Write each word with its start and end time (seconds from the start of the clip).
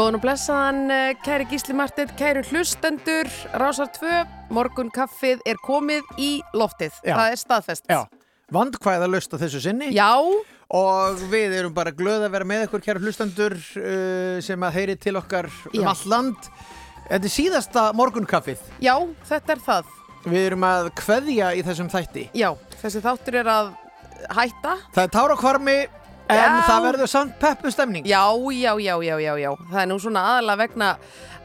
Góðan 0.00 0.16
og 0.16 0.22
blessaðan, 0.24 0.78
eh, 0.88 1.14
kæri 1.20 1.44
Gísli 1.44 1.74
Martin, 1.76 2.08
kæri 2.16 2.40
hlustendur, 2.48 3.28
Rásar 3.52 3.90
2, 3.92 4.22
morgun 4.48 4.88
kaffið 4.88 5.42
er 5.44 5.58
komið 5.60 6.06
í 6.16 6.40
loftið. 6.56 6.94
Já. 7.04 7.18
Það 7.18 7.32
er 7.34 7.36
staðfest. 7.36 7.84
Já, 7.84 8.06
vandkvæða 8.48 9.10
löst 9.12 9.28
á 9.28 9.36
þessu 9.36 9.60
sinni 9.60 9.92
Já, 9.92 10.16
og 10.72 11.20
við 11.28 11.58
erum 11.58 11.74
bara 11.76 11.92
glöð 11.92 12.24
að 12.24 12.32
vera 12.32 12.48
með 12.48 12.64
ykkur 12.64 12.80
kæra 12.80 13.02
hlustendur 13.04 13.58
uh, 13.60 14.40
sem 14.40 14.64
að 14.64 14.72
heyri 14.72 14.96
til 14.96 15.20
okkar 15.20 15.50
um 15.68 15.82
Já. 15.82 15.88
allt 15.92 16.06
land. 16.06 16.48
Þetta 17.10 17.28
er 17.28 17.36
síðasta 17.36 17.92
morgunkaffið. 17.92 18.58
já, 18.80 18.96
þetta 19.28 19.52
er 19.52 19.64
það. 19.68 19.84
Við 20.24 20.46
erum 20.46 20.64
að 20.64 20.92
kveðja 20.96 21.52
í 21.52 21.60
þessum 21.68 21.92
þætti. 21.92 22.30
Já, 22.32 22.54
þessi 22.80 23.04
þáttur 23.04 23.42
er 23.44 23.52
að 23.52 23.74
hætta. 24.32 24.78
Það 24.94 25.04
er 25.04 25.12
tárakvarmi 25.20 25.78
en 26.30 26.56
Já. 26.56 26.64
það 26.68 26.84
verður 26.88 27.10
samt 27.12 27.38
peppustemning. 27.42 28.06
Já, 28.08 28.22
já, 28.54 28.72
já, 28.80 28.94
já, 29.04 29.16
já, 29.20 29.32
já. 29.44 29.50
Það 29.70 29.80
er 29.82 29.88
nú 29.90 29.98
svona 30.02 30.24
aðalega 30.34 30.62
vegna 30.64 30.90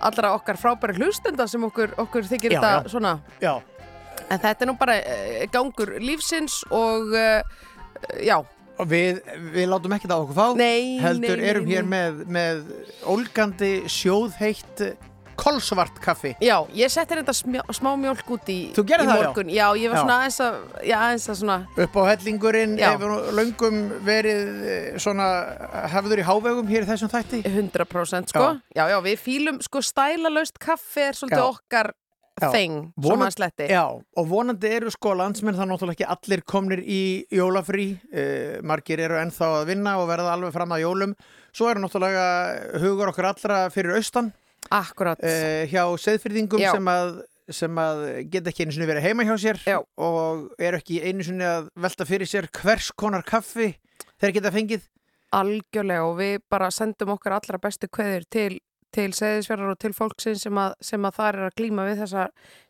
allra 0.09 0.33
okkar 0.37 0.59
frábæri 0.61 0.97
hlustenda 0.99 1.47
sem 1.47 1.63
okkur, 1.67 1.95
okkur 2.05 2.27
þykir 2.29 2.57
Já, 2.57 2.59
þetta 2.59 2.73
já. 2.75 2.91
svona. 2.93 3.13
Já. 3.41 3.53
En 4.29 4.41
þetta 4.41 4.65
er 4.65 4.69
nú 4.71 4.75
bara 4.79 4.97
uh, 4.99 5.39
gangur 5.53 5.95
lífsins 6.01 6.61
og 6.73 7.13
uh, 7.13 7.41
já, 8.23 8.39
Og 8.75 8.89
við, 8.91 9.21
við 9.55 9.69
látum 9.71 9.93
ekkert 9.95 10.11
á 10.11 10.19
okkur 10.19 10.35
fá. 10.35 10.47
Nei, 10.59 10.97
Heldur 10.99 11.37
nei, 11.37 11.43
nei, 11.45 11.49
erum 11.53 11.67
hér 11.69 11.85
nei. 11.85 11.91
með, 11.93 12.17
með 12.27 12.57
ólgandi 13.07 13.69
sjóðheitt 13.87 14.81
kolsvart 15.39 15.99
kaffi. 16.03 16.33
Já, 16.43 16.55
ég 16.75 16.91
setti 16.93 17.17
þetta 17.19 17.35
smjá, 17.35 17.63
smá 17.77 17.91
mjólk 17.99 18.31
út 18.35 18.51
í, 18.51 18.57
í 18.71 18.75
það, 18.75 19.03
já? 19.03 19.11
morgun. 19.13 19.51
Já, 19.53 19.65
ég 19.79 19.91
var 19.91 20.01
svona 20.03 20.19
aðeins 20.21 20.39
að, 20.45 20.57
já, 20.81 20.95
aðeins 20.99 21.27
að 21.31 21.39
svona, 21.41 21.57
upp 21.85 21.99
á 21.99 22.01
hellingurinn 22.11 22.77
hefur 22.81 23.13
löngum 23.39 23.81
verið 24.05 24.63
eh, 24.75 24.87
svona 25.01 25.27
hefður 25.93 26.23
í 26.23 26.29
hávegum 26.29 26.71
hér 26.71 26.87
í 26.87 26.89
þessum 26.93 27.13
þætti 27.13 27.43
100% 27.51 28.33
sko. 28.33 28.47
Já, 28.75 28.87
já, 28.93 28.97
við 29.05 29.21
fýlum 29.21 29.61
sko 29.65 29.83
stælalaust 29.85 30.59
kaffi 30.61 31.09
er 31.09 31.19
svolítið 31.19 31.45
okkar 31.45 31.93
þeng, 32.35 32.91
að 32.99 33.29
sletti. 33.31 33.67
Já, 33.71 33.85
og 33.95 34.27
vonandi 34.27 34.71
eru 34.75 34.91
sko 34.91 35.13
landsmenn 35.15 35.55
það 35.55 35.69
náttúrulega 35.71 35.95
ekki 35.95 36.07
allir 36.15 36.43
komnir 36.43 36.81
í 36.83 37.01
jólafrí 37.31 37.87
uh, 37.95 38.57
margir 38.67 38.99
eru 39.05 39.19
ennþá 39.21 39.51
að 39.61 39.69
vinna 39.71 39.95
og 40.01 40.09
verða 40.09 40.33
alveg 40.35 40.55
fram 40.55 40.75
að 40.75 40.83
jólum 40.83 41.13
svo 41.55 41.69
eru 41.71 41.85
náttúrulega 41.85 42.25
hugur 42.83 43.13
okkar 43.13 43.31
allra 43.31 43.61
fyrir 43.71 43.95
austan 43.95 44.33
Akkurat. 44.73 45.21
uh, 45.21 45.63
hjá 45.69 45.83
seðfyrðingum 46.05 46.61
Já. 46.63 46.71
sem 46.75 46.91
að 46.91 47.23
sem 47.53 47.77
að 47.77 47.99
geta 48.33 48.49
ekki 48.49 48.65
einu 48.65 48.73
sinni 48.73 48.87
verið 48.89 49.05
heima 49.05 49.25
hjá 49.27 49.35
sér 49.37 49.59
Já. 49.61 49.77
og 50.01 50.47
eru 50.57 50.79
ekki 50.79 51.01
einu 51.05 51.25
sinni 51.25 51.45
að 51.45 51.67
velta 51.77 52.07
fyrir 52.09 52.29
sér 52.29 52.47
hvers 52.49 52.89
konar 52.97 53.21
kaffi 53.27 53.75
þeir 54.17 54.33
geta 54.39 54.53
fengið 54.55 54.87
Algjörlega 55.35 56.05
og 56.07 56.15
við 56.19 56.35
bara 56.49 56.71
sendum 56.71 57.11
okkar 57.15 57.35
allra 57.37 57.59
bestu 57.59 57.89
kveðir 57.91 58.25
til, 58.31 58.51
til 58.95 59.09
seðisverðar 59.15 59.73
og 59.73 59.79
til 59.83 59.91
fólksinn 59.95 60.39
sem 60.39 60.59
sem 60.83 61.07
að 61.07 61.17
það 61.17 61.29
er 61.29 61.39
að 61.45 61.57
glíma 61.59 61.85
við 61.89 62.01
þessa 62.03 62.25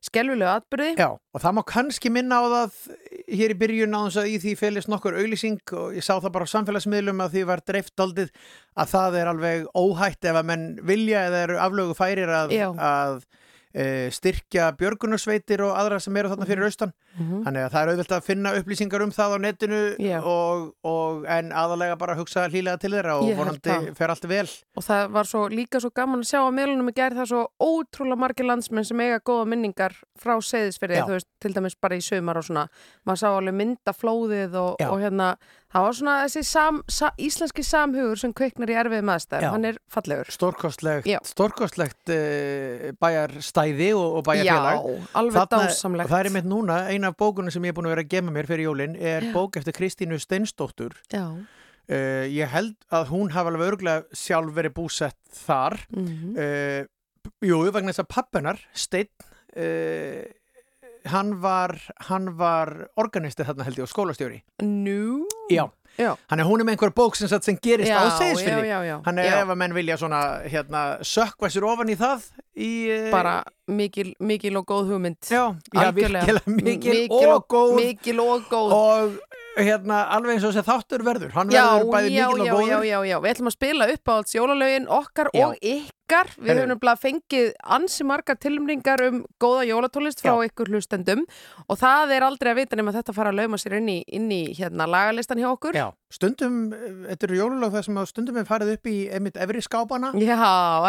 skelvilegu 0.06 0.52
atbyrði. 0.52 0.90
Já, 1.00 1.10
og 1.14 1.44
það 1.44 1.56
má 1.58 1.62
kannski 1.70 2.12
minna 2.14 2.42
á 2.42 2.46
það 2.56 2.80
hér 3.40 3.56
í 3.56 3.58
byrjun 3.62 3.98
á 3.98 4.00
þess 4.08 4.22
að 4.22 4.30
í 4.32 4.36
því 4.44 4.56
félist 4.60 4.92
nokkur 4.92 5.18
auglýsing 5.22 5.76
og 5.80 5.96
ég 5.98 6.06
sá 6.06 6.14
það 6.16 6.34
bara 6.36 6.50
á 6.50 6.54
samfélagsmiðlum 6.54 7.26
að 7.26 7.38
því 7.38 7.48
var 7.52 7.64
dreift 7.66 8.06
aldið 8.06 8.34
að 8.76 8.94
það 8.94 9.18
er 9.22 9.32
alveg 9.32 9.66
óhætt 9.78 10.30
ef 10.30 10.40
að 10.42 10.50
menn 10.52 10.68
vilja 10.86 11.26
eða 11.30 11.44
eru 11.48 11.60
aflögu 11.66 11.98
færir 11.98 12.34
að, 12.42 12.56
að 12.76 13.26
styrkja 14.16 14.70
björgunarsveitir 14.80 15.62
og 15.66 15.74
aðra 15.76 16.00
sem 16.00 16.16
eru 16.18 16.30
þarna 16.32 16.48
fyrir 16.48 16.68
austan. 16.68 16.94
Mhm. 17.16 17.44
Þannig 17.46 17.66
að 17.66 17.72
það 17.74 17.82
er 17.82 17.92
auðvitað 17.92 18.18
að 18.18 18.26
finna 18.30 18.54
upplýsingar 18.60 19.04
um 19.04 19.12
það 19.12 19.36
á 19.36 19.38
netinu 19.46 19.82
og, 20.24 20.64
og 20.84 21.26
en 21.32 21.52
aðalega 21.52 21.98
bara 22.00 22.16
hugsa 22.16 22.48
hlýlega 22.50 22.80
til 22.80 22.92
þeirra 22.96 23.18
og 23.20 23.30
Ég 23.30 23.40
vonandi 23.40 23.96
fer 23.96 24.14
allt 24.14 24.28
vel. 24.32 24.48
Og 24.76 24.84
það 24.84 25.12
var 25.16 25.30
svo 25.30 25.46
líka 25.52 25.80
svo 25.84 25.92
gaman 25.96 26.24
að 26.24 26.32
sjá 26.32 26.40
að 26.44 26.56
meðlunum 26.60 26.92
í 26.92 26.96
gerð 26.96 27.22
það 27.22 27.30
svo 27.32 27.44
ótrúlega 27.60 28.20
margir 28.20 28.48
landsmenn 28.50 28.88
sem 28.88 29.00
eiga 29.04 29.20
góða 29.20 29.48
minningar 29.52 29.96
frá 30.20 30.36
seðisferði, 30.40 31.04
þú 31.04 31.16
veist, 31.18 31.28
til 31.44 31.54
dæmis 31.56 31.76
bara 31.80 32.00
í 32.00 32.04
sömar 32.04 32.40
og 32.40 32.48
svona, 32.48 32.68
maður 33.06 33.22
sá 33.22 33.28
alveg 33.32 33.56
myndaflóðið 33.60 34.56
og, 34.60 34.82
og 34.88 35.02
hérna, 35.04 35.30
það 35.76 35.88
var 35.88 35.98
svona 36.00 36.16
þessi 36.24 36.44
sam, 36.48 36.82
sa, 36.92 37.12
íslenski 37.20 37.66
samhugur 37.68 38.20
sem 38.20 38.34
kveiknar 38.36 38.72
í 38.72 38.78
erfið 38.80 39.04
maðurstæð, 39.10 39.48
hann 39.52 39.70
er 39.72 39.80
fallegur. 39.92 40.32
Stórkostlegt, 40.32 41.10
Já. 41.10 41.20
stórkostlegt 41.28 42.12
e, 42.16 42.94
bæjarstæði 43.66 43.90
og, 43.96 44.16
og 44.20 44.24
bæjarfélag. 44.28 44.80
Já, 44.80 45.08
alveg 45.16 45.36
Þarna- 45.40 45.68
dásamlegt. 45.68 46.10
Það 46.10 46.26
er 46.26 46.30
mitt 46.36 46.46
núna, 46.46 46.78
eina 46.90 47.08
af 47.08 47.18
bókunum 47.18 47.52
sem 47.52 47.64
ég 47.64 47.68
er 47.74 47.74
búin 47.74 47.86
að 47.90 47.96
vera 47.96 48.04
að 48.06 48.10
gema 48.10 48.32
mér 48.32 48.48
fyrir 48.48 48.66
jólin 48.70 48.96
er 49.00 49.22
Já. 49.22 49.34
bók 49.34 49.58
eftir 49.58 49.74
Kristínu 49.74 50.20
Steinsdóttur. 50.20 50.94
Já. 51.12 51.26
Uh, 51.86 52.26
ég 52.34 52.48
held 52.50 52.76
að 52.92 53.08
hún 53.12 53.30
hafa 53.32 53.52
alveg 53.52 53.74
örgulega 53.76 54.06
sjálf 54.14 54.54
verið 54.56 54.74
búsett 54.74 55.18
þar. 55.46 55.80
Mm 55.96 56.36
Uh, 56.36 56.86
jú, 57.42 57.58
vegna 57.74 57.90
þess 57.90 58.04
að 58.04 58.10
pappinar, 58.14 58.60
Steinn, 58.74 59.10
uh, 59.58 60.26
hann 61.10 61.42
var, 61.42 61.76
hann 62.10 62.38
var 62.38 62.88
organisti 63.02 63.44
þarna 63.46 63.66
held 63.66 63.78
ég 63.80 63.86
og 63.88 63.90
skólastjóri. 63.90 64.42
Nú? 64.62 65.26
Já. 65.50 65.68
Hann 66.30 66.40
er 66.40 66.46
hún 66.46 66.60
er 66.60 66.68
með 66.68 66.76
einhver 66.76 66.92
bók 66.96 67.16
sem, 67.16 67.30
sem 67.30 67.58
gerist 67.64 67.92
á 67.92 68.04
já, 68.68 68.80
já. 68.84 68.96
Hann 69.06 69.18
er 69.20 69.30
Já. 69.30 69.36
ef 69.44 69.52
að 69.54 69.60
menn 69.62 69.74
vilja 69.74 69.98
svona, 69.98 70.22
hérna, 70.44 70.82
sökva 71.02 71.48
sér 71.50 71.64
ofan 71.70 71.90
í 71.94 71.96
það 71.96 72.26
í... 72.58 72.72
Uh, 72.96 73.08
Bara 73.14 73.38
mikil, 73.68 74.14
mikil 74.20 74.58
og 74.60 74.68
góð 74.70 74.94
hugmynd. 74.94 75.22
Já, 75.30 75.56
já 75.74 75.88
virkilega. 75.92 76.40
Mikil, 76.46 77.00
Mikil 77.08 77.32
og 77.34 77.48
góð. 77.50 77.76
Mikil 77.80 78.22
og 78.24 78.46
góð. 78.52 78.76
og 78.76 79.18
hérna 79.56 80.02
alveg 80.12 80.36
eins 80.36 80.44
og 80.44 80.52
þessi 80.52 80.68
þáttur 80.68 81.04
verður. 81.08 81.32
Hann 81.32 81.52
já, 81.54 81.64
verður 81.64 81.92
bæði 81.94 82.10
já, 82.12 82.26
mikil 82.28 82.42
og 82.42 82.50
góður. 82.58 82.70
já, 82.70 82.80
já, 82.84 82.98
já, 83.08 83.18
við 83.24 83.32
ætlum 83.32 83.50
að 83.50 83.56
spila 83.56 83.86
upp 83.94 84.10
á 84.12 84.14
alls 84.16 84.34
jólalögin 84.36 84.88
okkar 84.92 85.30
og 85.32 85.54
ykkar. 85.62 86.32
Við 86.36 86.50
Heyrðu. 86.50 86.60
höfum 86.60 86.72
nefnilega 86.74 87.02
fengið 87.02 87.48
ansi 87.78 88.06
margar 88.06 88.38
tilumringar 88.44 89.04
um 89.08 89.22
góða 89.42 89.64
jólatólist 89.70 90.22
frá 90.22 90.36
ykkur 90.46 90.74
hlustendum. 90.74 91.24
Og 91.72 91.80
það 91.80 92.14
er 92.18 92.28
aldrei 92.28 92.52
að 92.52 92.60
vita 92.60 92.76
nema 92.80 92.94
þetta 92.98 93.16
fara 93.16 93.32
að 93.32 93.40
lauma 93.42 93.58
sér 93.62 93.80
inn 93.80 93.90
í, 93.96 93.98
inn 94.20 94.28
í 94.30 94.42
hérna 94.60 94.90
lagalistan 94.92 95.40
hjá 95.40 95.48
okkur. 95.54 95.74
Já, 95.80 95.88
stundum, 96.16 96.60
eh, 96.74 96.94
þetta 97.12 97.28
eru 97.30 97.40
jólulög 97.40 97.76
það 97.76 97.86
sem 97.88 98.00
stundum 98.12 98.40
er 98.42 98.48
farið 98.50 98.74
upp 98.76 98.90
í 98.92 98.96
einmitt 99.16 99.40
efri 99.46 99.64
skápana 99.66 100.12
Já, 100.20 100.40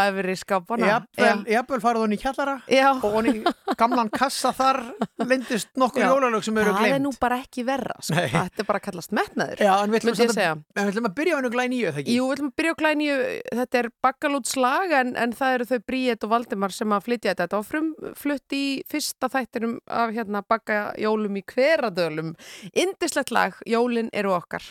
efri 0.06 0.36
skápana 0.40 0.90
jafnvel, 0.92 1.44
jafnvel 1.56 1.80
farið 1.84 2.04
honni 2.06 2.18
í 2.18 2.22
kjallara 2.22 2.56
Já. 2.70 2.90
og 2.96 3.08
honni 3.18 3.36
í 3.40 3.54
gamlan 3.80 4.12
kassa 4.12 4.52
þar 4.56 4.82
lindist 5.26 5.72
nokkur 5.78 6.06
jólulög 6.06 6.46
sem 6.46 6.62
eru 6.62 6.74
Það 6.76 6.82
er 6.86 6.94
glemt 6.94 7.06
nú 7.06 7.14
bara 7.20 7.40
ekki 7.42 7.66
verra 7.66 7.96
sko. 8.00 8.16
Þetta 8.36 8.64
er 8.64 8.68
bara 8.68 8.82
kallast 8.84 9.14
metnaður 9.16 9.62
Já, 9.62 9.72
en 9.82 9.94
við 9.94 10.02
ætlum, 10.02 10.20
ég 10.20 11.02
að, 11.06 11.12
byrja 11.16 11.36
á 11.36 11.38
hennu 11.40 11.52
glæni 11.54 11.80
í 11.80 11.84
það 11.86 12.00
ekki 12.02 12.16
Jú, 12.16 12.26
við 12.26 12.36
ætlum 12.36 12.50
að 12.52 12.56
byrja 12.60 12.76
á 12.76 12.80
glænju, 12.80 13.18
þetta 13.60 13.80
er 13.80 13.90
bakkalútslag 14.04 14.96
en, 15.00 15.12
en 15.20 15.34
það 15.36 15.56
eru 15.56 15.68
þau 15.70 15.78
Bríett 15.86 16.26
og 16.26 16.32
Valdimar 16.32 16.74
sem 16.74 16.94
að 16.94 17.06
flytja 17.06 17.34
þetta. 17.34 17.60
Var 17.60 17.68
frumflutt 17.70 18.56
í 18.56 18.64
fyrsta 18.90 19.30
þættinum 19.32 19.76
af 19.86 20.14
hérna 20.16 20.42
bakkajólum 20.46 21.38
í 21.40 21.44
hveradölum. 21.52 22.34
Indislegt 22.72 23.32
lag, 23.34 23.60
Jólin 23.68 24.10
eru 24.16 24.34
okkar. 24.36 24.66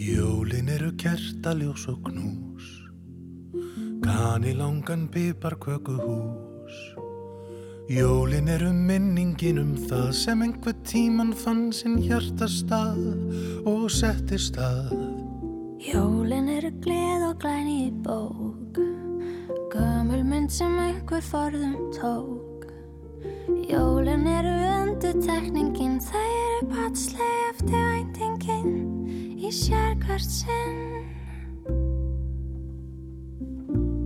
Jólin 0.00 0.70
eru 0.72 0.94
kertaljós 0.96 1.82
og 1.90 1.98
knús. 2.06 2.68
Kani 4.00 4.54
langan 4.56 5.02
pipar 5.12 5.58
kökuhús 5.60 6.76
Jólin 7.90 8.48
eru 8.48 8.70
minningin 8.72 9.58
um 9.60 9.74
það 9.76 10.12
sem 10.16 10.44
einhver 10.46 10.72
tíman 10.88 11.34
fann 11.36 11.66
sinn 11.76 11.98
hjartastað 12.00 13.02
og 13.68 13.90
setti 13.92 14.38
stað. 14.40 14.94
Jólin 15.84 16.48
eru 16.54 16.70
gleð 16.80 17.26
og 17.28 17.36
glæni 17.42 17.76
í 17.88 17.90
bók. 18.06 18.80
Gömul 19.74 20.24
mynd 20.24 20.54
sem 20.54 20.78
einhver 20.80 21.20
forðum 21.28 21.76
tók. 21.98 22.64
Jólin 23.68 24.24
eru 24.38 24.56
undutekningin 24.78 26.00
Það 26.08 26.32
eru 26.38 26.72
patsleg 26.72 27.36
eftir 27.50 27.84
væntingin 27.90 28.99
Í 29.50 29.52
sérkvart 29.52 30.30
sinn. 30.30 31.08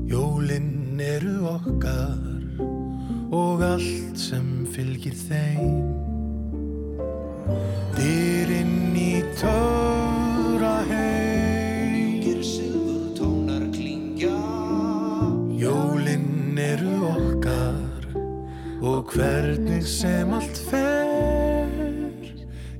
Jólin 0.08 0.96
eru 1.04 1.34
okkar 1.50 2.62
og 3.28 3.64
allt 3.66 4.16
sem 4.16 4.46
fylgir 4.72 5.12
þeim. 5.12 5.82
Dýrinn 7.98 8.96
í 8.96 9.20
töfra 9.36 10.78
heim. 10.88 12.24
Silfur 12.44 13.12
tónar 13.18 13.66
klingja 13.74 14.40
Jólin 15.60 16.56
eru 16.56 16.94
okkar 17.10 18.08
og 18.80 19.12
hvernig 19.12 19.84
sem 19.84 20.32
allt 20.40 20.62
fer 20.70 22.32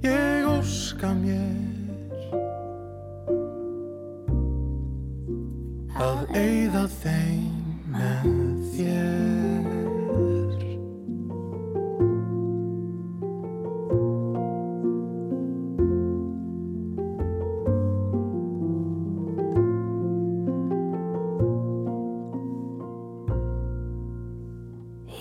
ég 0.08 0.48
óska 0.48 1.12
mér 1.20 1.53
eyða 6.36 6.84
þeim 7.00 7.52
með 7.94 8.26
þér. 8.74 9.44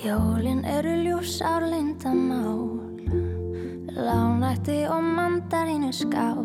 Jólin 0.04 0.66
eru 0.68 0.96
ljús 1.00 1.38
árlindamál 1.42 2.92
Lánætti 3.96 4.82
og 4.92 5.04
mandarínu 5.16 5.94
skál 5.96 6.44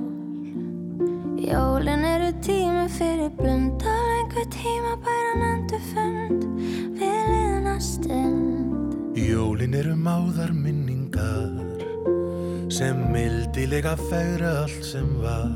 Jólin 1.43 2.05
eru 2.05 2.31
tími 2.39 2.87
fyrir 2.89 3.35
blundal 3.35 4.08
Einhver 4.39 4.51
tíma 4.55 4.95
bæran 5.03 5.41
endur 5.43 5.81
fund 5.91 6.43
Við 6.95 7.23
liðna 7.27 7.73
stund 7.83 9.19
Jólin 9.19 9.75
eru 9.75 9.97
máðar 9.99 10.53
minningar 10.55 11.57
sem 12.71 13.01
mildilega 13.11 13.97
fegra 13.99 14.53
allt 14.61 14.85
sem 14.87 15.09
var. 15.19 15.51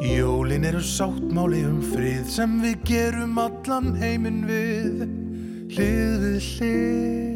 Jólin 0.00 0.64
eru 0.70 0.80
sáttmáli 0.80 1.60
um 1.68 1.82
frið 1.84 2.30
sem 2.32 2.54
við 2.62 2.86
gerum 2.88 3.36
allan 3.42 3.90
heiminn 4.00 4.46
við, 4.48 5.02
hlið 5.74 6.14
við 6.24 6.48
hlið. 6.54 7.29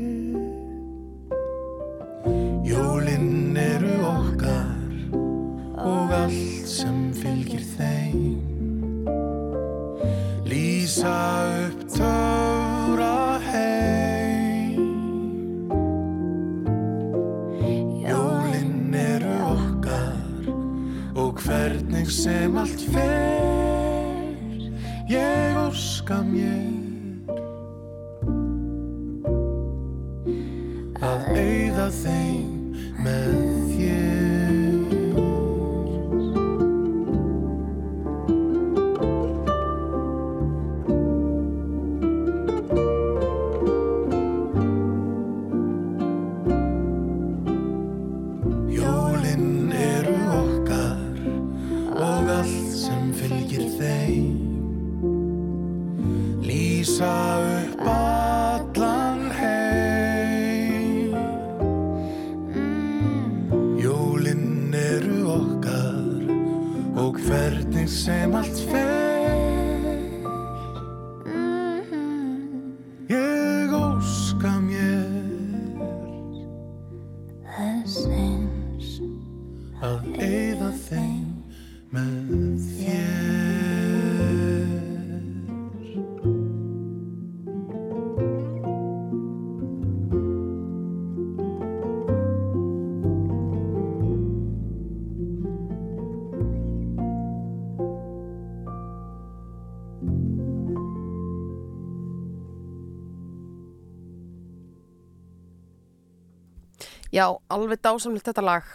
Já, 107.14 107.28
alveg 107.52 107.78
dásamlegt 107.84 108.26
þetta 108.26 108.42
lag. 108.44 108.66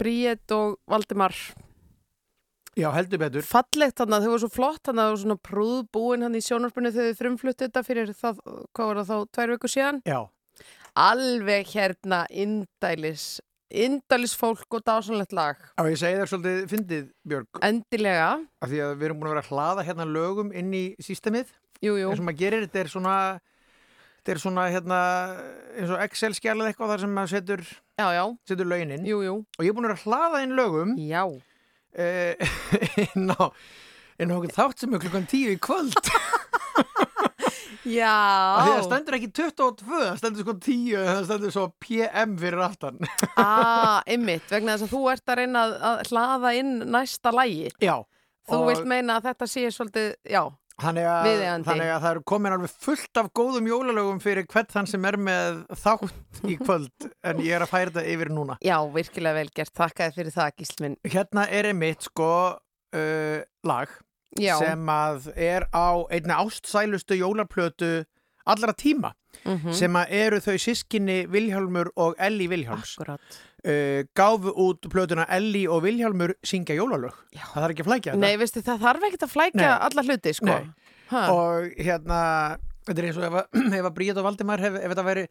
Bríett 0.00 0.52
og 0.54 0.78
Valdimar. 0.88 1.34
Já, 2.78 2.86
heldur 2.94 3.18
betur. 3.20 3.42
Fallegt 3.44 3.98
þannig 3.98 4.16
að 4.20 4.24
þau 4.24 4.30
voru 4.30 4.42
svo 4.44 4.50
flott 4.54 4.82
þannig 4.86 5.02
að 5.02 5.08
þau 5.08 5.12
voru 5.12 5.22
svona 5.24 5.40
prúðbúin 5.48 6.22
hann 6.24 6.38
í 6.38 6.42
sjónarspunni 6.46 6.92
þegar 6.94 7.10
þau 7.10 7.18
frumfluttu 7.18 7.66
þetta 7.66 7.82
fyrir 7.84 8.12
það, 8.14 8.38
hvað 8.78 8.90
var 8.92 9.00
það 9.00 9.10
þá, 9.10 9.30
tvær 9.36 9.52
viku 9.56 9.70
síðan? 9.74 9.98
Já, 10.06 10.20
Alveg 11.00 11.68
hérna 11.74 12.20
indælis, 12.30 13.24
indælis 13.70 14.32
fólk 14.38 14.74
og 14.78 14.82
dásamlegt 14.86 15.34
lag. 15.36 15.58
á 15.78 15.82
ég 15.86 15.98
segi 16.00 16.18
þér 16.18 16.30
svolítið 16.32 16.64
fyndið, 16.72 17.04
Björg, 17.30 17.60
Endilega, 17.62 18.30
af 18.62 18.70
því 18.72 18.80
að 18.86 18.94
við 18.98 19.06
erum 19.10 19.20
búin 19.20 19.30
að 19.30 19.34
vera 19.36 19.44
að 19.44 19.50
hlaða 19.52 19.84
hérna 19.86 20.06
lögum 20.10 20.50
inn 20.54 20.72
í 20.74 20.84
sístemið. 21.02 21.50
jú, 21.82 21.94
jú, 21.98 22.08
Það 22.10 22.16
sem 22.22 22.26
maður 22.30 22.40
gerir, 22.42 22.66
þetta 22.66 22.80
er 22.84 22.90
svona, 22.94 23.14
þetta 24.20 24.34
er 24.34 24.40
svona 24.42 24.66
hérna, 24.70 24.98
eins 25.80 25.90
og 25.94 26.02
Excel-skjal 26.04 26.58
eða 26.60 26.70
eitthvað 26.74 26.90
þar 26.94 27.02
sem 27.06 27.14
maður 27.16 27.32
setur, 27.34 27.62
já, 27.96 28.06
já, 28.18 28.24
setur 28.52 28.68
lögin 28.68 28.92
inn. 28.98 29.06
jú, 29.08 29.22
jú, 29.24 29.36
Og 29.58 29.64
ég 29.64 29.72
er 29.72 29.78
búin 29.78 29.88
að 29.90 30.04
hlaða 30.04 30.42
inn 30.44 30.52
lögum 30.58 30.92
já. 31.00 31.22
eh, 31.96 32.36
inn 33.16 33.32
á, 33.32 33.48
inn 34.20 34.30
á 34.30 34.36
okkur 34.36 34.52
þátt 34.58 34.84
sem 34.84 34.92
er 34.94 35.00
klukkan 35.06 35.26
tíu 35.30 35.54
í 35.56 35.58
kvöld. 35.60 35.96
Já, 37.90 38.12
það 38.60 38.82
stendur 38.84 39.16
ekki 39.16 39.28
22, 39.32 39.86
það 39.88 40.18
stendur 40.20 40.44
sko 40.44 40.52
10, 40.62 41.04
það 41.06 41.20
stendur 41.26 41.52
svo 41.54 41.62
PM 41.80 42.34
fyrir 42.38 42.60
aftan. 42.62 42.98
ah, 43.40 44.02
ymmit, 44.12 44.44
vegna 44.52 44.74
þess 44.76 44.84
að 44.84 44.92
þú 44.92 45.00
ert 45.14 45.32
að 45.32 45.38
reyna 45.40 45.62
að, 45.64 45.72
að 45.88 46.02
hlaða 46.12 46.52
inn 46.60 46.74
næsta 46.92 47.32
lægi. 47.34 47.70
Já. 47.82 47.94
Þú 48.50 48.58
og 48.58 48.66
vilt 48.68 48.86
meina 48.90 49.16
að 49.16 49.30
þetta 49.30 49.48
sé 49.48 49.64
svolítið, 49.72 50.10
já, 50.28 50.42
Þannig 50.80 51.06
að, 51.10 51.28
þannig 51.66 51.90
að 51.92 52.02
það 52.04 52.10
eru 52.10 52.22
komin 52.32 52.56
alveg 52.56 52.74
fullt 52.86 53.20
af 53.20 53.30
góðum 53.36 53.70
jólalögum 53.70 54.20
fyrir 54.22 54.46
hvert 54.50 54.72
þann 54.72 54.88
sem 54.90 55.08
er 55.10 55.18
með 55.20 55.62
þátt 55.82 56.42
í 56.48 56.56
kvöld 56.64 57.08
en 57.26 57.42
ég 57.44 57.56
er 57.58 57.64
að 57.66 57.72
færa 57.72 57.92
þetta 57.92 58.06
yfir 58.14 58.32
núna. 58.34 58.58
já, 58.64 58.76
virkilega 58.94 59.40
vel 59.40 59.50
gert. 59.54 59.74
Þakkaði 59.76 60.16
fyrir 60.18 60.36
það, 60.36 60.52
Gíslminn. 60.60 60.96
Hérna 61.06 61.48
er 61.48 61.70
einmitt 61.72 62.08
sko 62.08 62.30
uh, 62.56 63.42
lag 63.66 63.98
Já, 64.38 64.54
sem 64.62 64.90
að 64.94 65.32
er 65.34 65.66
á 65.74 66.06
einni 66.06 66.34
ástsælustu 66.36 67.16
jólaplötu 67.18 68.04
allra 68.50 68.72
tíma 68.78 69.10
mhm, 69.44 69.72
sem 69.74 69.96
að 69.98 70.12
eru 70.20 70.38
þau 70.42 70.54
sískinni 70.62 71.24
Vilhjálmur 71.30 71.90
og 72.00 72.14
Elli 72.22 72.46
Vilhjálms 72.50 72.94
akkurat. 72.96 73.40
Uh, 73.64 74.00
gáfu 74.16 74.52
út 74.66 74.88
plötuna 74.92 75.26
Elli 75.36 75.66
og 75.68 75.82
Vilhjálmur 75.84 76.34
syngja 76.46 76.76
jólalög. 76.78 77.14
Já. 77.34 77.44
það 77.52 77.60
þarf 77.62 77.74
ekki 77.74 77.84
að 77.84 77.90
flækja 77.90 78.12
þetta. 78.14 78.22
Nei, 78.24 78.36
veistu, 78.40 78.62
það 78.66 78.82
þarf 78.86 79.06
ekkert 79.10 79.26
að 79.28 79.32
flækja 79.36 79.60
Nei. 79.66 79.78
alla 79.88 80.04
hluti, 80.08 80.34
sko. 80.40 80.58
Og 81.10 81.70
hérna 81.82 82.20
þetta 82.86 83.02
er 83.02 83.06
eins 83.10 83.18
og 83.20 83.26
ef, 83.28 83.38
að- 83.40 83.60
ef 83.80 83.86
að 83.90 83.94
Bríett 83.98 84.18
og 84.20 84.26
Valdimar 84.26 84.62
hef, 84.64 84.76
ef 84.80 84.92
þetta 84.94 85.06
væri, 85.06 85.24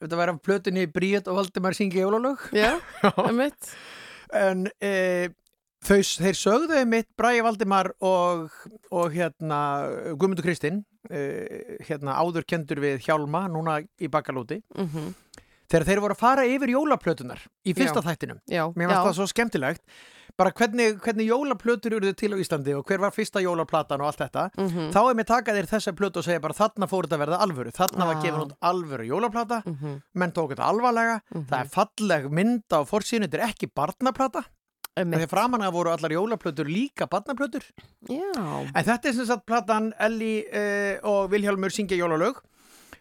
ef 0.00 0.14
væri 0.20 0.34
af 0.34 0.40
plötunni 0.46 0.86
Bríett 0.90 1.30
og 1.30 1.38
Valdimar 1.40 1.76
syngja 1.78 2.04
jólalög. 2.06 2.46
Já, 2.56 2.72
ymmit. 3.30 3.72
en 4.36 4.66
e, 4.78 4.92
þau, 5.82 5.96
þeir 6.22 6.36
sögðu 6.38 6.84
mitt 6.86 7.08
Bræði 7.18 7.42
Valdimar 7.46 7.92
og, 7.98 8.50
og 8.94 9.10
hérna 9.16 9.58
Guðmundur 10.14 10.46
Kristinn 10.46 10.84
e, 11.10 11.24
hérna 11.88 12.14
áður 12.20 12.46
kendur 12.46 12.78
við 12.84 13.00
Hjálma 13.08 13.46
núna 13.50 13.80
í 13.98 14.10
Bakalúti 14.12 14.60
Mm 14.76 15.14
þegar 15.70 15.86
þeir 15.88 16.00
voru 16.04 16.16
að 16.16 16.22
fara 16.24 16.44
yfir 16.50 16.72
jólaplötunar 16.74 17.44
í 17.64 17.74
fyrsta 17.76 18.02
Já. 18.02 18.08
þættinum. 18.10 18.40
Já, 18.50 18.64
mér 18.74 18.88
já. 18.88 18.90
fannst 18.94 19.06
það 19.10 19.18
svo 19.20 19.26
skemmtilegt. 19.30 19.84
Bara 20.38 20.52
hvernig, 20.56 21.00
hvernig 21.02 21.26
jólaplötur 21.28 21.96
eru 21.98 22.12
til 22.16 22.30
á 22.32 22.38
Íslandi 22.40 22.72
og 22.78 22.84
hver 22.88 23.00
var 23.02 23.10
fyrsta 23.12 23.42
jólaplatan 23.42 24.00
og 24.00 24.06
allt 24.08 24.20
þetta. 24.22 24.44
Mhm, 24.56 24.90
þá 24.94 25.00
er 25.10 25.16
mér 25.18 25.26
takað 25.28 25.58
þér 25.58 25.68
þessa 25.72 25.92
plötu 25.98 26.16
og 26.22 26.24
segja 26.24 26.40
bara 26.40 26.54
þarna 26.56 26.88
fór 26.88 27.04
þetta 27.08 27.18
að 27.18 27.24
verða 27.26 27.40
alvöru. 27.44 27.72
Þarna 27.76 28.06
var 28.06 28.14
Ah. 28.16 28.22
gefin 28.22 28.40
út 28.46 28.54
alvöru 28.62 29.04
jólaplata. 29.10 29.62
Mhm, 29.66 30.00
menn 30.14 30.32
tók 30.32 30.54
þetta 30.54 30.68
alvarlega. 30.70 31.20
Mhm. 31.34 31.46
það 31.50 31.60
er 31.60 31.68
falleg 31.74 32.30
mynd 32.30 32.62
á 32.70 32.80
forsíðinu 32.86 33.28
þetta 33.28 33.38
er 33.42 33.48
ekki 33.50 33.70
barnaplata. 33.74 34.44
Þegar 34.96 35.28
framan 35.28 35.60
að 35.62 35.72
voru 35.72 35.90
allar 35.92 36.10
jólaplötur 36.10 36.66
líka 36.66 37.06
barnaplötur. 37.08 37.62
Já, 38.08 38.66
en 38.74 38.84
þetta 38.84 39.06
er 39.08 39.12
sem 39.12 39.26
sagt 39.26 39.46
platan 39.46 39.92
Elli 39.98 40.44
uh, 40.46 40.98
og 41.08 41.30
Vilhjálmur 41.30 41.70
syngja 41.70 41.96
jólalög. 41.98 42.36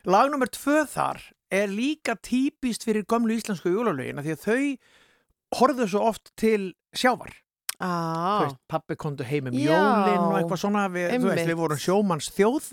Lag 0.06 0.30
nummer 0.32 0.48
tvö 0.48 0.86
þar 0.88 1.20
er 1.52 1.70
líka 1.72 2.16
típist 2.16 2.86
fyrir 2.86 3.06
gömlu 3.10 3.36
íslensku 3.38 3.72
jólalögin 3.74 4.22
því 4.24 4.36
að 4.36 4.44
þau 4.46 5.60
horfðu 5.60 5.88
svo 5.90 6.02
oft 6.12 6.34
til 6.38 6.74
sjávar. 6.94 7.34
Veist, 7.80 8.58
pappi 8.68 8.98
kontu 9.00 9.24
heim 9.24 9.48
um 9.48 9.56
Já. 9.56 9.70
jólin 9.72 10.26
og 10.26 10.34
eitthvað 10.36 10.60
svona, 10.66 10.82
við, 10.92 11.14
veist, 11.24 11.48
við 11.48 11.56
vorum 11.62 11.80
sjómanns 11.80 12.28
þjóð 12.36 12.66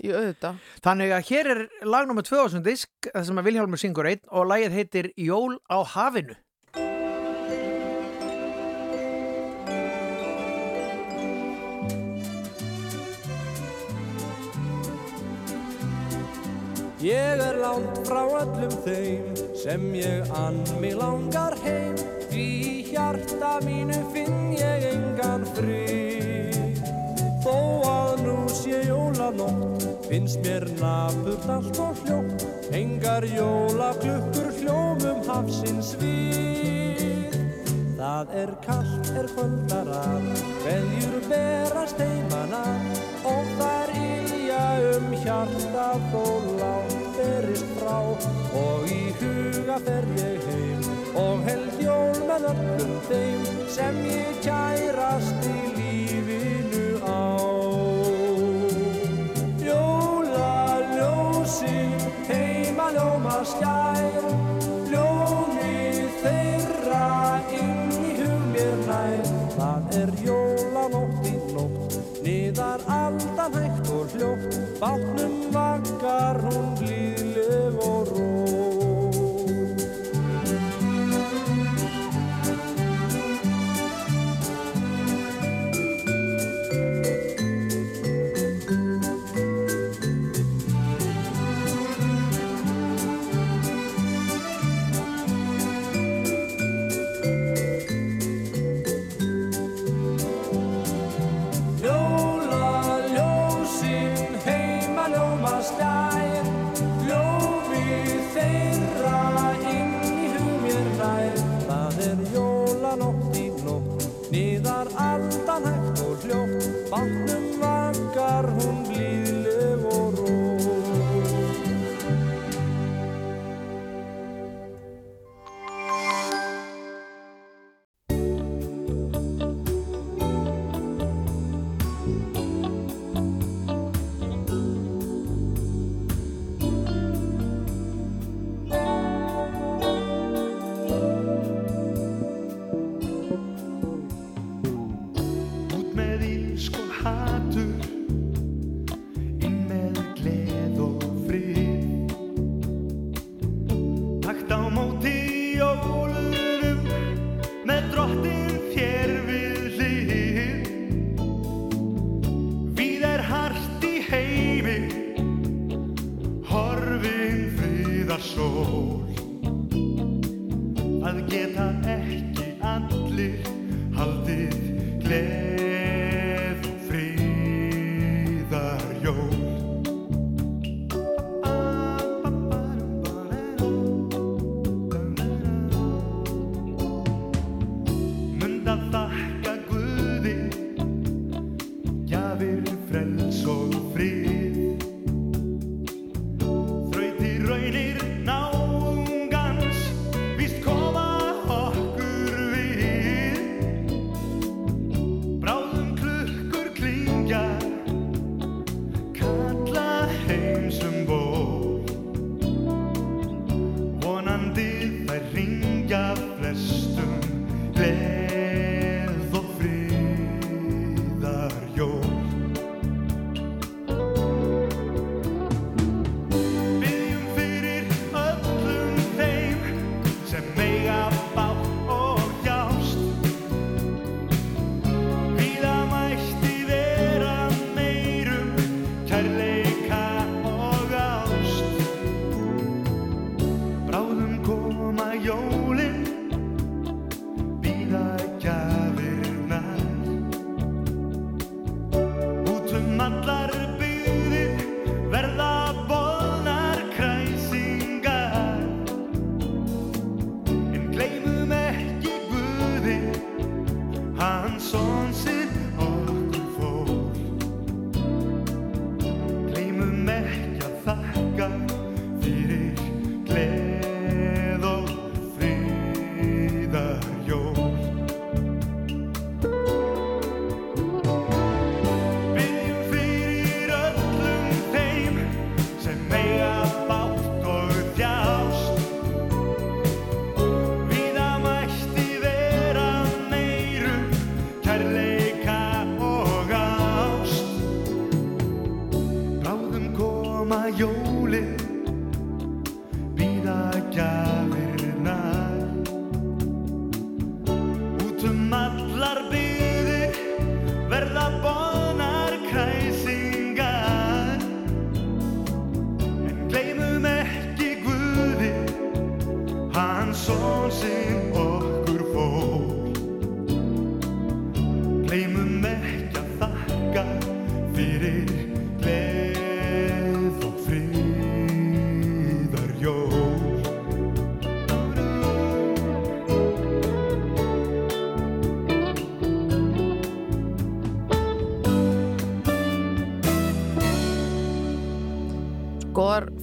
þannig 0.83 1.13
að 1.15 1.29
hér 1.29 1.49
er 1.53 1.61
lag 1.87 2.09
nummer 2.09 2.27
2000 2.27 2.65
disk 2.65 3.07
sem 3.15 3.39
að 3.39 3.47
Vilhjálmur 3.47 3.79
syngur 3.79 4.09
einn 4.11 4.19
og 4.27 4.49
lagið 4.51 4.75
heitir 4.75 5.09
Jól 5.15 5.55
á 5.71 5.79
hafinu 5.95 6.35
Ég 17.07 17.39
er 17.39 17.55
langt 17.61 18.01
frá 18.03 18.25
öllum 18.35 18.73
þeim 18.83 19.37
sem 19.55 19.83
ég 19.95 20.31
ann 20.35 20.57
mig 20.81 20.97
langar 20.99 21.53
heim. 21.63 21.93
Því 22.27 22.47
hjarta 22.89 23.51
mínu 23.63 24.01
finn 24.11 24.49
ég 24.57 24.83
engan 24.89 25.45
frið. 25.55 26.81
Þó 27.45 27.55
að 27.87 28.25
nú 28.25 28.35
sé 28.51 28.81
jólanótt 28.89 29.85
finnst 30.09 30.41
mér 30.43 30.67
nafurt 30.81 31.47
allt 31.53 31.79
og 31.79 32.03
hljótt 32.03 32.43
Engar 32.75 33.23
jólaklukkur 33.31 34.51
hljómum 34.59 35.23
hafsins 35.29 35.93
við. 36.01 37.39
Það 37.95 38.35
er 38.43 38.55
kallt, 38.67 39.13
er 39.15 39.31
kvöldar 39.31 39.95
að 40.03 40.27
Veðjur 40.65 41.23
berast 41.31 42.03
heimana 42.03 42.65
Og 43.31 43.55
þær 43.61 43.95
ilja 43.95 44.63
um 44.91 45.11
hjarta 45.23 45.89
Þó 46.11 46.23
berist 46.25 46.96
frá. 47.87 47.99
Og 48.57 48.87
í 48.91 49.11
huga 49.19 49.77
fer 49.85 50.05
ég 50.19 50.41
heim 50.47 50.81
Og 51.17 51.43
held 51.47 51.73
jól 51.81 52.17
með 52.27 52.41
öllum 52.51 52.93
þeim 53.07 53.41
Sem 53.71 53.95
ég 54.09 54.33
kærast 54.45 55.39
í 55.47 55.47
lífinu 55.77 56.87
á. 57.03 57.05
Jólaljósin 59.67 61.11
heima 62.29 62.87
ljóma 62.95 63.37
skær 63.45 64.36
aldan 73.47 73.63
hægt 73.63 73.89
og 73.89 74.05
hljótt 74.13 74.79
Bátnum 74.79 75.53
vakar 75.53 76.37
hún 76.41 76.75
blíðleg 76.79 77.75
og 77.79 78.07
ró 78.07 78.26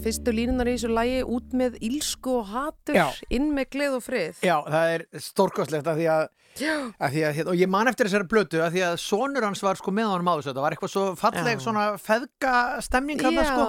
fyrstu 0.05 0.35
línunar 0.37 0.71
í 0.71 0.77
þessu 0.77 0.93
lægi 0.95 1.21
út 1.37 1.57
með 1.57 1.77
ílsku 1.89 2.39
og 2.41 2.49
hatur, 2.53 2.97
Já. 2.99 3.07
inn 3.35 3.51
með 3.57 3.71
gleð 3.75 3.99
og 3.99 4.07
frið. 4.07 4.41
Já, 4.45 4.57
það 4.69 4.95
er 4.95 5.07
stórkostlegt 5.25 5.91
að 5.91 6.01
því 6.03 6.09
að, 6.15 6.25
Já. 6.55 6.75
að, 7.03 7.15
því 7.17 7.23
að 7.27 7.39
og 7.51 7.57
ég 7.59 7.71
man 7.75 7.91
eftir 7.91 8.07
þessari 8.07 8.29
blötu 8.31 8.61
að 8.63 8.77
því 8.77 8.83
að 8.87 8.97
sonur 9.03 9.43
hans 9.49 9.63
var 9.65 9.81
sko 9.81 9.91
með 9.97 10.13
honum 10.13 10.29
á 10.31 10.35
þessu 10.39 10.53
þetta 10.53 10.63
var 10.63 10.77
eitthvað 10.77 10.93
svo 10.93 11.05
falleg 11.19 11.57
Já. 11.57 11.63
svona 11.65 11.87
feðga 11.99 12.53
stemning 12.87 13.25
hann 13.25 13.41
sko 13.49 13.65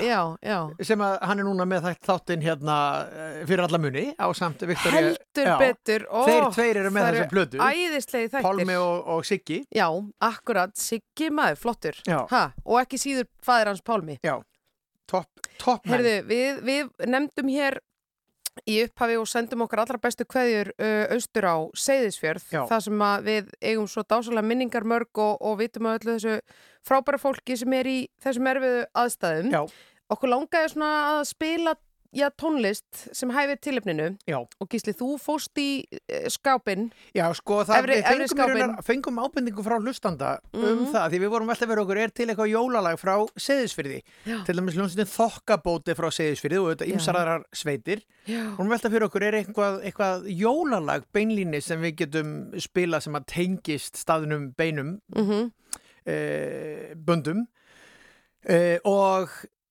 já, 0.00 0.20
já. 0.40 0.58
sem 0.88 1.04
að 1.04 1.18
hann 1.28 1.42
er 1.42 1.48
núna 1.50 1.66
með 1.68 1.90
þáttinn 2.00 2.46
hérna 2.46 2.76
eh, 3.12 3.42
fyrir 3.44 3.66
alla 3.66 3.82
muni 3.82 4.06
á 4.16 4.26
samt 4.32 4.64
Viktoria 4.64 5.02
Heldur 5.30 5.46
Já. 5.46 5.56
betur. 5.60 6.06
Ó, 6.10 6.24
Þeir 6.26 6.46
tveir 6.54 6.80
eru 6.80 6.90
með 6.94 7.04
það 7.04 7.16
þessa 7.18 7.30
plötu. 7.30 7.60
Æðislegi 7.60 8.30
þættir. 8.32 8.46
Pálmi 8.46 8.76
og, 8.80 9.10
og 9.14 9.26
Siggi 9.28 9.58
Já, 9.76 9.86
akkurat, 10.26 10.72
Siggi 10.80 11.28
maður, 11.34 11.60
flottur. 11.60 12.00
Já. 12.08 12.18
Ha, 12.32 12.42
og 12.64 12.80
ekki 12.82 12.98
síður 13.00 13.28
fæðir 13.44 13.70
hans 13.70 13.84
Pálmi. 13.86 14.16
Já, 14.26 14.34
topp 15.10 15.46
top 15.60 15.86
menn 15.90 16.04
við, 16.28 16.60
við 16.64 17.08
nefndum 17.10 17.50
hér 17.52 17.80
í 18.68 18.80
upphafi 18.84 19.16
og 19.20 19.28
sendum 19.30 19.64
okkar 19.64 19.84
allra 19.84 20.00
bestu 20.02 20.26
kveðjur 20.28 20.72
uh, 20.74 21.12
austur 21.14 21.46
á 21.46 21.56
Seyðisfjörð, 21.78 22.48
Já. 22.52 22.62
það 22.68 22.82
sem 22.86 23.04
við 23.26 23.52
eigum 23.60 23.88
svo 23.88 24.04
dásalega 24.04 24.46
minningar 24.46 24.86
mörg 24.88 25.22
og, 25.22 25.38
og 25.40 25.60
vitum 25.60 25.88
að 25.88 26.00
öllu 26.00 26.16
þessu 26.16 26.34
frábæra 26.86 27.20
fólki 27.22 27.56
sem 27.60 27.76
er 27.78 27.88
í 27.88 27.98
þessum 28.22 28.50
erfiðu 28.50 28.82
aðstæðum. 29.02 29.54
Já. 29.54 29.62
Okkur 30.10 30.32
langaði 30.32 30.72
svona 30.72 30.90
að 31.12 31.22
spila 31.30 31.76
já, 32.12 32.26
tónlist 32.34 32.84
sem 33.14 33.30
hæfir 33.30 33.58
tilefninu 33.62 34.16
Já. 34.26 34.38
og 34.40 34.68
Gísli, 34.68 34.92
þú 34.98 35.14
fóst 35.22 35.54
í 35.62 35.84
uh, 35.90 36.26
skápinn. 36.28 36.88
Já, 37.14 37.28
sko, 37.38 37.60
það, 37.64 37.78
Efri- 37.84 37.98
við 38.00 38.06
fengum, 38.28 38.50
raunar, 38.50 38.82
fengum 38.82 39.20
ábendingu 39.22 39.62
frá 39.66 39.76
hlustanda 39.78 40.30
um 40.52 40.60
Mhm. 40.64 40.90
það, 40.92 41.06
því 41.12 41.20
við 41.22 41.30
vorum 41.34 41.46
velta 41.52 41.66
verið 41.70 41.84
okkur 41.84 41.98
er 42.02 42.10
til 42.10 42.26
eitthvað 42.28 42.50
jólalag 42.54 42.98
frá 42.98 43.14
Seyðisfyrði 43.36 44.00
Já. 44.26 44.44
til 44.44 44.56
dæmis 44.58 44.74
hljómsveitin 44.74 45.12
Þokkabóti 45.14 45.94
frá 45.94 46.10
Seyðisfyrði 46.10 46.58
og 46.64 46.76
Já. 46.82 46.90
ymsaraðar 46.94 47.44
sveitir 47.54 48.02
Já. 48.26 48.42
vorum 48.56 48.68
velta 48.74 48.90
fyrir 48.90 49.06
okkur 49.08 49.22
er 49.28 49.38
eitthvað, 49.44 49.80
eitthvað 49.86 50.26
jólalag 50.34 51.04
beinlíni 51.14 51.62
sem 51.62 51.80
við 51.80 51.94
getum 52.04 52.34
spila 52.60 53.00
sem 53.00 53.14
að 53.14 53.26
tengist 53.26 53.94
staðnum 53.96 54.50
beinum 54.56 54.98
Mm 55.14 55.50
e, 56.06 56.94
bundum 56.96 57.46
e, 58.48 58.78
og 58.88 59.28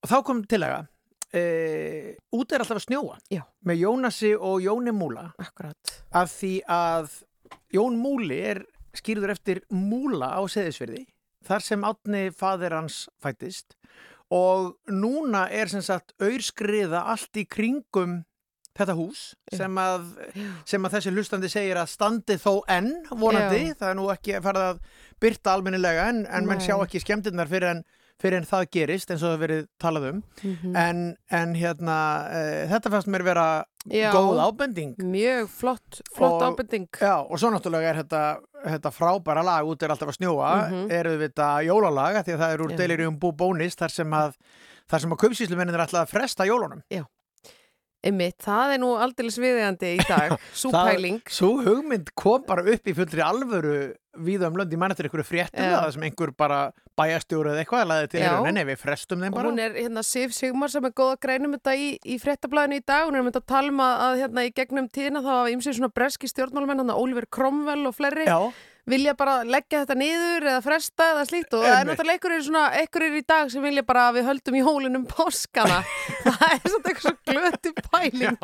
þá 0.08 0.23
kom 0.23 0.43
tillaga 0.45 0.86
e, 1.33 2.15
út 2.35 2.51
er 2.51 2.63
alltaf 2.63 2.79
að 2.79 2.85
snjóa 2.87 3.17
Já. 3.33 3.43
með 3.65 3.83
Jónasi 3.83 4.33
og 4.35 4.61
Jóni 4.63 4.93
Múla 4.95 5.29
Akkurat. 5.41 5.95
af 6.11 6.31
því 6.33 6.53
að 6.65 7.23
Jón 7.73 7.99
Múli 8.01 8.39
er 8.53 8.63
skýrður 8.97 9.35
eftir 9.35 9.61
Múla 9.69 10.33
á 10.37 10.41
Seðisverði 10.49 11.05
þar 11.45 11.65
sem 11.65 11.85
átni 11.87 12.23
fadir 12.35 12.75
hans 12.75 13.07
fættist 13.21 13.77
og 14.29 14.75
núna 14.89 15.47
er 15.49 15.69
sem 15.71 15.81
sagt 15.85 16.13
auðskriða 16.21 17.05
allt 17.13 17.39
í 17.39 17.45
kringum 17.49 18.19
þetta 18.77 18.95
hús 18.95 19.21
sem 19.55 19.79
að, 19.81 20.05
sem 20.69 20.85
að 20.85 20.95
þessi 20.95 21.13
hlustandi 21.15 21.49
segir 21.51 21.79
að 21.81 21.91
standi 21.91 22.37
þó 22.39 22.61
enn 22.69 22.91
vonandi, 23.09 23.63
Já. 23.71 23.77
það 23.81 23.89
er 23.91 23.97
nú 23.97 24.09
ekki 24.13 24.37
farið 24.45 24.67
að 24.67 24.83
byrta 25.19 25.55
almennilega 25.55 26.05
en, 26.13 26.21
en 26.29 26.47
menn 26.47 26.61
Nei. 26.61 26.67
sjá 26.67 26.77
ekki 26.77 27.01
skemmtinnar 27.03 27.49
fyrir 27.49 27.73
en, 27.73 27.81
fyrir 28.19 28.38
en 28.41 28.47
það 28.49 28.65
gerist 28.75 29.12
eins 29.13 29.23
og 29.23 29.32
það 29.34 29.43
verið 29.45 29.65
talað 29.82 30.08
um 30.12 30.21
Mm 30.43 30.75
en, 30.75 30.99
en 31.32 31.53
hérna 31.55 31.97
uh, 32.29 32.67
þetta 32.71 32.91
fannst 32.93 33.08
mér 33.12 33.23
vera 33.23 33.45
Já. 33.89 34.12
góð 34.13 34.39
ábending 34.43 34.95
Mjög 34.99 35.47
flott, 35.49 36.01
flott 36.15 36.41
Og- 36.41 36.47
ábending. 36.51 36.88
Já, 36.99 37.15
og 37.23 37.39
svo 37.39 37.49
náttúrulega 37.53 37.93
er 37.93 38.01
þetta, 38.03 38.23
þetta 38.65 38.91
frábæra 38.91 39.43
lag 39.47 39.65
út 39.65 39.82
er 39.84 39.89
alltaf 39.93 40.12
að 40.12 40.17
snjóa, 40.19 40.49
Mhm. 40.69 40.91
er 40.91 41.05
þetta 41.23 41.47
jólalaga 41.65 42.23
því 42.23 42.34
að 42.36 42.41
það 42.43 42.53
er 42.53 42.60
úr 42.65 42.71
Já. 42.71 42.77
Delirium 42.77 43.19
Bú 43.19 43.32
Bónis 43.32 43.75
þar 43.79 43.89
sem 43.91 44.12
að 44.12 44.36
þar 44.89 44.99
sem 45.01 45.12
að 45.12 45.17
kaupsýslumennin 45.23 45.73
er 45.77 45.86
alltaf 45.86 46.03
að 46.08 46.12
fresta 46.17 46.45
jólunum. 46.49 46.82
Einmitt, 47.99 48.38
það 48.45 48.73
er 48.75 48.79
nú 48.79 48.93
aldeilis 48.95 49.35
viðeigandi 49.43 49.89
í 49.97 50.03
dag, 50.07 50.38
súpæling. 50.62 51.17
Svo 51.27 51.57
hugmynd 51.65 52.13
kom 52.15 52.45
bara 52.47 52.63
upp 52.63 52.88
í 52.88 52.93
fullri 52.95 53.23
alvöru 53.25 53.73
víða 54.19 54.47
um 54.49 54.55
lönd, 54.59 54.71
ég 54.73 54.79
man 54.79 54.91
eftir 54.91 55.07
einhverju 55.07 55.25
fréttum 55.27 55.63
Já. 55.67 55.73
það 55.83 55.91
sem 55.95 56.05
einhver 56.07 56.31
bara 56.39 56.59
bæjastjóru 56.99 57.51
eða 57.53 57.62
eitthvað 57.63 57.85
laði 57.91 58.07
til 58.12 58.23
hérna, 58.23 58.51
nei, 58.55 58.63
við 58.67 58.79
frestum 58.81 59.21
þeim 59.23 59.31
Og 59.31 59.38
bara. 59.38 59.51
hún 59.51 59.62
er 59.63 59.75
hérna 59.77 60.01
Sif 60.03 60.33
Sigmar 60.35 60.71
sem 60.73 60.88
er 60.89 60.95
góð 60.97 61.13
að 61.13 61.19
greinum 61.27 61.53
þetta 61.55 61.75
í, 61.79 61.85
í 62.03 62.17
fréttablaðinu 62.19 62.79
í 62.81 62.83
dag. 62.88 63.05
Hún 63.07 63.19
er 63.19 63.23
myndið 63.27 63.43
að 63.43 63.47
tala 63.53 63.71
um 63.75 63.83
að, 63.85 63.93
að 64.07 64.17
hérna 64.23 64.43
í 64.47 64.51
gegnum 64.57 64.89
tíðina 64.95 65.21
þá 65.23 65.35
ymsið 65.53 65.77
svona 65.77 65.91
breski 65.99 66.31
stjórnmálumenn, 66.31 66.83
hann 66.83 66.95
Oliver 66.95 67.27
Cromwell 67.31 67.85
og 67.91 67.95
fleiri, 67.99 68.27
Já, 68.27 68.39
vilja 68.91 69.13
bara 69.19 69.36
leggja 69.47 69.84
þetta 69.84 69.97
niður 69.99 70.47
eða 70.52 70.62
fresta 70.65 71.08
eða 71.13 71.25
slíkt 71.30 71.56
og 71.58 71.63
það 71.65 71.75
er 71.80 71.89
náttúrulega 71.89 72.17
einhverjir 72.19 72.45
svona, 72.49 72.63
einhverjir 72.82 73.17
í 73.19 73.25
dag 73.34 73.52
sem 73.54 73.65
vilja 73.69 73.84
bara 73.88 74.06
að 74.10 74.19
við 74.19 74.30
höldum 74.30 74.60
jólunum 74.60 75.06
páskana. 75.10 75.82
það 76.28 76.47
er 76.49 76.63
svona 76.65 76.93
eitthvað 76.93 77.04
svo 77.04 77.15
glötu 77.30 77.73
pæling. 77.89 78.39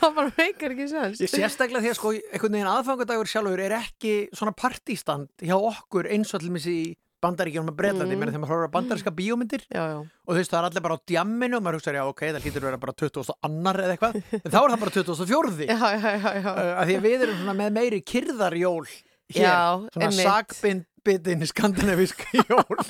Það 0.00 0.16
bara 0.20 0.32
meikar 0.38 0.74
ekki 0.76 0.88
sens. 0.90 1.20
ég 1.22 1.30
sérstaklega 1.34 1.84
því 1.84 1.92
að 1.94 2.00
sko 2.00 2.14
einhvern 2.16 2.56
veginn 2.58 2.72
aðfangadagur 2.76 3.30
sjálfur 3.30 3.62
er 3.68 3.76
ekki 3.82 4.14
svona 4.36 4.56
partístand 4.56 5.30
hjá 5.44 5.56
okkur 5.58 6.10
eins 6.10 6.34
og 6.34 6.40
allir 6.42 6.56
missi 6.58 6.74
í 6.80 6.90
bandaríkjum 7.20 7.66
með 7.68 7.74
Breitlandi, 7.76 8.14
Mm. 8.16 8.22
mm. 8.24 8.30
þegar 8.32 8.40
maður 8.40 8.50
horfður 8.54 8.68
að 8.70 8.72
bandaríska 8.78 9.10
bíómyndir 9.12 9.64
Já, 9.68 9.82
já. 9.92 9.96
og 10.00 10.30
þú 10.32 10.36
veist 10.38 10.52
það 10.54 10.58
er 10.62 10.68
allir 10.70 10.84
bara 10.86 10.94
á 10.96 11.04
djamminu 11.10 11.58
og 11.58 11.64
maður 11.66 11.76
hugsa 11.76 11.92
já 11.92 12.00
ok, 12.08 12.22
það 12.32 12.46
hlýtur 12.46 12.62
að 12.62 12.68
vera 12.70 12.78
bara 12.80 12.94
20. 13.02 13.34
annar 13.44 13.80
eða 13.82 13.92
eitthvað, 13.98 14.16
en 14.40 14.54
þá 14.54 14.56
er 14.62 14.72
það 14.72 14.80
bara 14.80 14.94
24. 14.94 15.52
Já, 15.68 15.76
já, 16.00 16.14
já, 16.16 16.30
já. 16.40 16.48
Uh, 16.48 16.72
að 16.80 16.88
því 16.88 16.96
að 16.96 17.04
við 17.10 17.24
erum 17.26 17.42
með 17.60 17.76
meiri 17.76 18.00
kyrðarjól 18.08 18.88
hér, 19.34 19.44
Já, 19.46 19.58
svona 19.94 20.08
einmitt. 20.10 20.26
sakbitin 20.26 21.46
skandinavísk 21.48 22.24
jól 22.50 22.80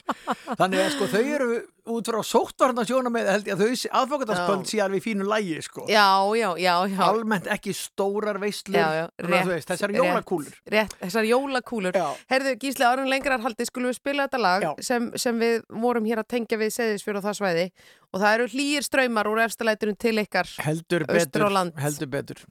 þannig 0.59 0.81
að 0.83 0.89
sko 0.97 1.07
þau 1.13 1.21
eru 1.23 1.49
út 1.91 2.09
frá 2.11 2.19
sóttvarna 2.27 2.85
sjóna 2.87 3.11
með 3.13 3.29
held 3.31 3.49
ég 3.51 3.55
að 3.57 3.63
þau 3.63 3.93
aðfokkataskvöld 4.01 4.67
sé 4.71 4.81
alveg 4.83 5.01
í 5.01 5.05
fínu 5.05 5.27
lægi 5.31 5.61
sko 5.65 5.87
Já, 5.91 6.07
já, 6.39 6.49
já, 6.59 6.75
já. 6.91 7.01
almennt 7.07 7.49
ekki 7.55 7.75
stórar 7.77 8.41
veislur 8.43 8.79
Já, 8.79 8.89
já, 8.99 9.05
svona, 9.15 9.31
rétt, 9.31 9.47
þú 9.47 9.55
veist, 9.55 9.71
þessar 9.71 9.95
jólakúlur 9.97 10.59
Rétt, 10.75 10.95
þessar 11.01 11.31
jólakúlur. 11.31 11.99
Herðu, 12.31 12.55
Gísli, 12.65 12.87
árum 12.91 13.11
lengrar 13.11 13.43
haldi 13.47 13.67
skulum 13.71 13.93
við 13.93 13.99
spila 14.01 14.27
þetta 14.29 14.43
lag 14.43 14.69
sem, 14.87 15.11
sem 15.19 15.41
við 15.41 15.59
vorum 15.87 16.07
hér 16.11 16.23
að 16.25 16.31
tengja 16.37 16.61
við 16.61 16.75
Seyðisfjörð 16.77 17.23
og 17.23 17.29
það 17.29 17.41
svæði 17.41 17.67
og 18.11 18.23
það 18.25 18.33
eru 18.39 18.49
hlýjir 18.55 18.87
ströymar 18.87 19.31
úr 19.31 19.45
efstalætunum 19.47 19.99
til 20.01 20.17
ykkar. 20.19 20.51
heldur 20.67 21.07
betur, 21.07 21.47
heldur 21.79 22.11
betur 22.11 22.49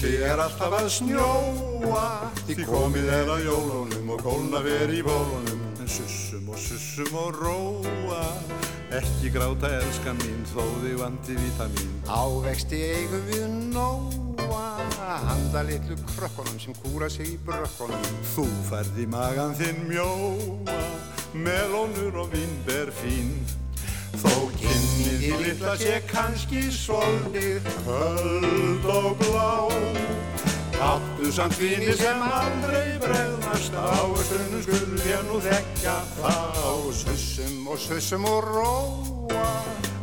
Úti 0.00 0.14
er 0.24 0.40
alltaf 0.40 0.72
að 0.72 0.86
snjóa 0.94 2.04
Því 2.46 2.54
komið 2.64 3.08
er 3.12 3.32
að 3.34 3.42
jólunum 3.44 4.12
og 4.14 4.22
kólna 4.24 4.62
veri 4.64 5.02
í 5.02 5.04
bólunum. 5.04 5.60
En 5.76 5.90
sussum 5.92 6.46
og 6.48 6.56
sussum 6.56 7.18
og 7.20 7.36
róa 7.36 8.22
Ekki 8.96 9.28
gráta 9.34 9.68
elskan 9.82 10.16
mín 10.22 10.40
þó 10.54 10.64
þið 10.80 10.96
vanti 11.02 11.36
vítamin 11.36 11.92
Ávexti 12.08 12.80
eigum 12.94 13.28
við 13.28 13.44
nóa 13.76 14.64
Handa 15.26 15.66
litlu 15.68 16.00
krökkunum 16.14 16.56
sem 16.64 16.80
kúra 16.80 17.12
sig 17.12 17.34
í 17.34 17.38
brökkunum. 17.44 18.10
Þú 18.32 18.48
færði 18.70 19.04
magan 19.04 19.52
þinn 19.60 19.84
mjóa 19.90 20.80
Melónur 21.36 22.22
og 22.24 22.32
vínber 22.32 22.88
fín 23.02 23.36
Þó 24.18 24.34
kynnið 24.58 25.26
í 25.28 25.32
litla 25.44 25.76
sé 25.78 26.00
kannski 26.10 26.66
svolítið 26.74 27.68
Höld 27.86 28.88
og 28.90 29.10
blá. 29.22 29.50
Áttu 30.80 31.28
samt 31.36 31.58
vini 31.60 31.92
sem 31.94 32.22
aldrei 32.24 32.96
bregðast 33.02 33.76
á 33.76 34.00
Stunum 34.24 34.62
skulum 34.64 35.02
ég 35.06 35.26
nú 35.28 35.38
þekka 35.44 35.96
þá. 36.16 36.34
Sussum 37.02 37.68
og 37.68 37.78
sussum 37.78 38.24
og 38.26 38.40
róa 38.48 39.48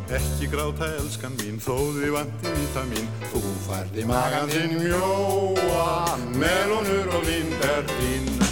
Ekki 0.07 0.47
gráta 0.47 0.87
elskan 1.01 1.33
mín 1.41 1.57
þó 1.59 1.75
þið 1.97 2.13
vanti 2.15 2.53
vítamin. 2.55 3.09
Þú 3.33 3.41
færði 3.65 4.05
magan 4.07 4.53
þinn 4.53 4.77
mjóa 4.79 6.15
Melónur 6.39 7.11
og 7.17 7.27
vínber 7.27 7.89
fín 7.97 8.46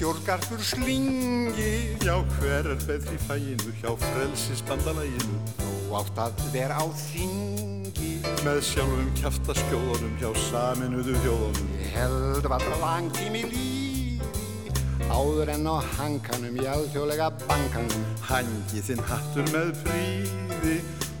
stjórngarfur 0.00 0.58
slingi. 0.64 1.96
Já, 2.00 2.14
hver 2.40 2.64
er 2.72 2.78
betri 2.88 3.18
í 3.18 3.24
fæinu 3.26 3.72
hjá 3.82 3.90
frelsisbandalæginu 4.00 5.40
Þú 5.58 5.98
átt 5.98 6.20
að 6.24 6.40
vera 6.54 6.78
á 6.80 6.88
þingi. 6.96 8.14
Með 8.40 8.62
sjálfum 8.64 9.10
kjafta 9.18 9.56
skjóðunum 9.58 10.14
hjá 10.22 10.30
saminuðu 10.46 11.18
þjóðunum. 11.20 11.74
Ég 11.82 11.92
held 11.98 12.48
var 12.48 12.64
langt 12.80 13.12
tími 13.18 13.44
lífi 13.50 14.24
Áður 15.10 15.52
en 15.52 15.68
á 15.68 15.76
hankanum 15.98 16.56
í 16.56 16.64
alþjóðlega 16.64 17.28
bankanum. 17.44 18.08
Hangi 18.24 18.80
þinn 18.86 19.04
hattur 19.04 19.52
með 19.52 19.74
fríði 19.82 20.78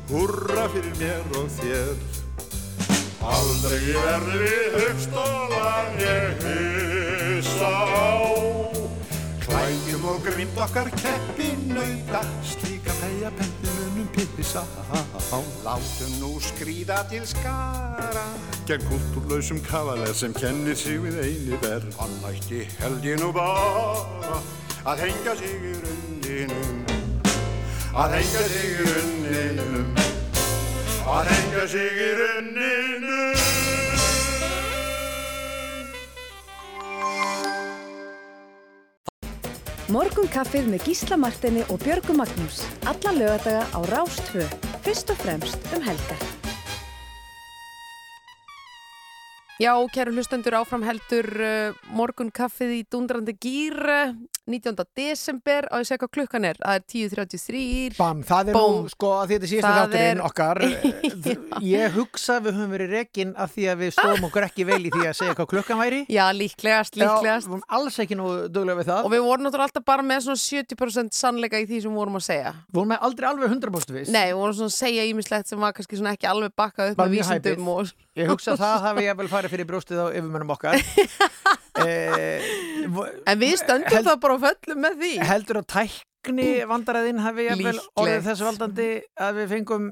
Húrra 0.08 0.70
fyrir 0.72 0.96
mér 1.02 1.36
og 1.36 1.52
þér. 1.58 1.92
Aldrei 3.28 3.92
verður 3.92 4.46
við 4.46 4.78
högstólan 4.78 6.00
ég 6.00 6.46
hissa 6.48 7.74
á 7.76 8.49
Klæjum 10.00 10.14
og 10.16 10.22
grind 10.24 10.58
okkar 10.58 10.88
keppi 10.96 11.48
nauta 11.68 12.20
Slíka 12.42 12.92
þeia 13.00 13.30
pendi 13.36 13.68
munum 13.76 14.06
pissa 14.14 14.62
á 15.32 15.40
Látum 15.64 16.12
nú 16.20 16.40
skrýða 16.40 17.04
til 17.10 17.26
skara. 17.26 18.24
Gegn 18.66 18.86
kultúrlausum 18.88 19.60
kavaler 19.60 20.14
sem 20.14 20.32
kennir 20.32 20.74
sig 20.74 21.02
við 21.02 21.20
eini 21.20 21.58
verð. 21.60 21.92
Hann 22.00 22.16
ætti 22.30 22.64
held 22.80 23.04
ég 23.04 23.20
nú 23.20 23.32
bara 23.32 24.40
að 24.88 25.04
hengja 25.04 25.36
sig 25.36 25.68
í 25.68 25.74
rundinum 25.84 26.80
Að 27.92 28.16
hengja 28.16 28.48
sig 28.48 28.64
í 28.70 28.88
runninum. 28.88 29.94
Að 31.04 31.28
hengja 31.34 31.68
sig 31.68 31.92
í 32.08 32.10
runninum 32.22 33.39
Morgun 39.90 40.28
kaffið 40.30 40.68
með 40.70 40.84
Gísla 40.86 41.16
Martini 41.18 41.64
og 41.66 41.80
Björgu 41.82 42.14
Magnús. 42.14 42.60
Alla 42.86 43.10
lögadaga 43.10 43.64
á 43.74 43.78
Rástfö. 43.90 44.44
Fyrst 44.84 45.10
og 45.10 45.18
fremst 45.18 45.64
um 45.74 45.82
helgar. 45.82 46.20
Já, 49.58 49.74
kæru 49.90 50.14
hlustendur 50.14 50.60
áfram 50.60 50.86
heldur 50.86 51.26
uh, 51.42 51.74
morgun 51.90 52.30
kaffið 52.30 52.76
í 52.76 52.84
dundrandi 52.86 53.34
gýr 53.34 53.82
19. 54.50 54.84
desember 54.98 55.66
á 55.70 55.74
þess 55.80 55.94
að 55.94 56.00
hvað 56.02 56.10
klukkan 56.16 56.46
er, 56.50 56.58
það 56.60 56.78
er 56.78 56.84
10.33 56.92 57.96
Bam, 57.98 58.22
það 58.26 58.50
er 58.52 58.56
Búm. 58.58 58.76
nú, 58.80 58.90
sko, 58.92 59.10
að 59.22 59.32
þetta 59.34 59.50
Það 59.60 59.78
þátturinn 59.80 60.20
er- 60.20 60.24
okkar. 60.26 60.60
Ég 61.70 61.94
hugsa 61.96 62.38
við 62.44 62.56
höfum 62.58 62.74
verið 62.74 62.94
rekin 62.96 63.32
af 63.40 63.52
því 63.54 63.66
að 63.72 63.82
við 63.84 63.92
stóðum 63.96 64.26
okkur 64.30 64.46
ekki 64.48 64.66
vel 64.68 64.80
í 64.80 64.92
því 64.94 65.04
að 65.10 65.16
segja 65.20 65.36
hvað 65.38 65.50
klukkan 65.54 65.80
væri. 65.80 66.00
Já, 66.18 66.24
líklegast, 66.36 66.96
líklegast. 67.00 67.46
Já, 67.46 67.48
við 67.48 67.54
vorum 67.54 67.64
alls 67.80 67.98
ekki 68.04 68.18
nú 68.20 68.28
duglega 68.48 68.80
við 68.80 68.90
það. 68.90 69.04
Og 69.08 69.14
við 69.14 69.24
vorum 69.28 69.46
náttúrulega 69.46 69.68
alltaf 69.70 69.86
bara 69.90 70.06
með 70.10 70.26
svona 70.26 70.42
70% 70.44 71.16
sannleika 71.20 71.60
í 71.62 71.66
því 71.70 71.82
sem 71.84 71.90
við 71.94 72.00
vorum 72.02 72.20
að 72.20 72.26
segja. 72.28 72.54
Við 72.70 72.80
vorum 72.80 72.96
aldrei 73.00 73.28
alveg 73.30 73.54
100% 73.56 73.96
viss. 73.98 74.12
Nei, 74.14 74.26
við 74.32 74.38
vorum 74.40 74.58
svona 74.60 74.72
að 74.72 74.78
segja 74.80 75.08
ímislegt 75.10 75.50
sem 75.52 75.60
var 75.66 75.76
kannski 75.76 76.00
svona 76.00 76.14
ekki 76.16 76.30
alveg 76.30 76.54
bakkað 76.58 76.92
upp 76.94 77.02
Var 77.02 77.10
með 77.10 77.16
mjög 77.18 77.30
vísindum 77.30 77.72
og... 77.76 77.92
Ég 78.20 78.26
hugsa 78.28 78.52
að 78.56 78.60
það 78.64 78.82
hafi 78.84 79.04
ég 79.06 79.16
vel 79.20 79.28
farið 79.30 79.52
fyrir 79.54 79.68
brjóstið 79.70 80.00
á 80.02 80.06
yfirmönnum 80.10 80.50
okkar 80.52 80.80
En 81.80 83.38
við 83.40 83.56
stöndum 83.60 83.92
Held- 83.94 84.06
það 84.08 84.20
bara 84.24 84.36
á 84.36 84.40
föllum 84.46 84.80
með 84.84 84.94
því. 85.00 85.12
Heldur 85.30 85.60
að 85.60 85.66
tækni 85.74 86.48
vandaræðin 86.70 87.20
hafi 87.24 87.46
orðið 87.54 88.22
þessu 88.28 88.46
valdandi 88.48 88.88
að 89.20 89.40
við 89.40 89.48
fengum 89.54 89.90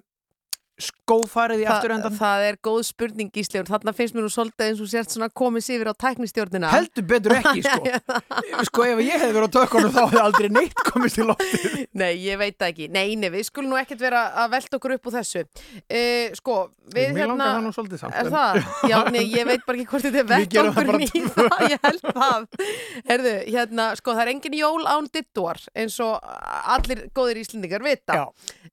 skófarið 0.79 1.64
í 1.64 1.67
Þa, 1.67 1.75
afturöndan 1.75 2.17
það 2.19 2.45
er 2.49 2.59
góð 2.69 2.81
spurning 2.88 3.33
Gísli 3.35 3.61
og 3.62 3.69
þarna 3.71 3.95
finnst 3.97 4.17
mér 4.17 4.27
nú 4.27 4.33
svolítið 4.33 4.69
eins 4.69 4.83
og 4.85 4.91
sért 4.93 5.14
svona 5.14 5.29
komið 5.41 5.67
sér 5.67 5.79
yfir 5.79 5.91
á 5.91 5.95
tæknistjórnina 6.05 6.71
Heldur 6.73 7.07
betur 7.11 7.35
ekki, 7.38 7.64
sko 7.69 8.64
Sko, 8.69 8.87
ef 8.87 9.03
ég 9.03 9.19
hefði 9.19 9.37
verið 9.37 9.51
á 9.51 9.57
tökkunum 9.59 9.95
þá 9.95 10.01
hefði 10.05 10.23
aldrei 10.23 10.49
neitt 10.55 10.85
komist 10.87 11.19
í 11.19 11.27
loftið 11.27 11.79
Nei, 11.99 12.12
ég 12.23 12.38
veit 12.38 12.62
ekki. 12.62 12.88
Nei, 12.93 13.17
nei, 13.19 13.29
við 13.33 13.47
skulum 13.49 13.73
nú 13.73 13.79
ekkert 13.81 14.01
vera 14.03 14.23
að 14.43 14.53
velta 14.55 14.79
okkur 14.79 14.95
upp 14.97 15.09
úr 15.09 15.14
þessu. 15.17 15.45
Uh, 15.88 16.35
sko, 16.38 16.57
við 16.93 17.14
Mér 17.17 17.25
hérna... 17.25 17.33
langar 17.33 17.55
það 17.57 17.64
nú 17.64 17.73
svolítið 17.75 18.03
samt 18.03 18.19
Er 18.19 18.31
það? 18.33 18.59
Já, 18.91 18.97
nei, 19.14 19.23
ég 19.33 19.49
veit 19.49 19.64
bara 19.67 19.81
ekki 19.81 19.91
hvort 19.93 20.07
þetta 20.07 20.21
er 20.21 20.29
það 20.29 20.45
vettvangurinn 20.45 21.07
í 21.07 21.23
það, 21.35 21.64
ég 21.73 21.87
held 21.88 22.07
það. 22.21 22.47
Herðu, 23.09 23.35
hérna, 23.49 23.88
sko, 23.99 24.14
það 24.14 24.25
er 24.25 24.33
engin 24.35 24.59
jól 24.59 24.88
án 24.88 25.11
dittuar, 25.19 25.62
eins 25.75 25.99
og 26.05 26.31
allir 26.77 27.05
góðir 27.17 27.43
íslendingar 27.43 27.87
vita. 27.87 28.21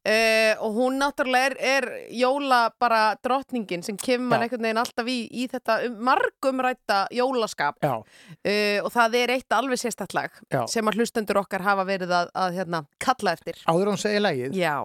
Uh, 0.05 0.53
og 0.65 0.79
hún 0.79 0.99
náttúrulega 1.01 1.49
er, 1.49 1.57
er 1.75 1.89
jóla 2.11 2.59
bara 2.79 3.15
drottningin 3.23 3.83
sem 3.85 3.97
kemur 3.97 4.37
Já. 4.37 4.43
einhvern 4.45 4.65
veginn 4.67 4.81
alltaf 4.81 5.07
í, 5.11 5.17
í 5.31 5.47
þetta 5.51 5.77
um, 5.87 5.95
margumrætta 6.09 6.99
jólaskap. 7.15 7.79
Uh, 7.85 8.83
og 8.83 8.91
það 8.93 9.17
er 9.21 9.33
eitt 9.37 9.55
alveg 9.57 9.81
sérstætt 9.81 10.15
lag 10.17 10.35
Já. 10.51 10.65
sem 10.71 10.85
að 10.87 10.99
hlustendur 11.01 11.41
okkar 11.43 11.65
hafa 11.65 11.85
verið 11.87 12.13
að, 12.15 12.29
að 12.35 12.59
hérna, 12.59 12.83
kalla 12.99 13.33
eftir. 13.37 13.59
áður 13.69 13.93
hún 13.93 14.01
segir 14.01 14.23
lægið 14.25 14.55
Já. 14.59 14.77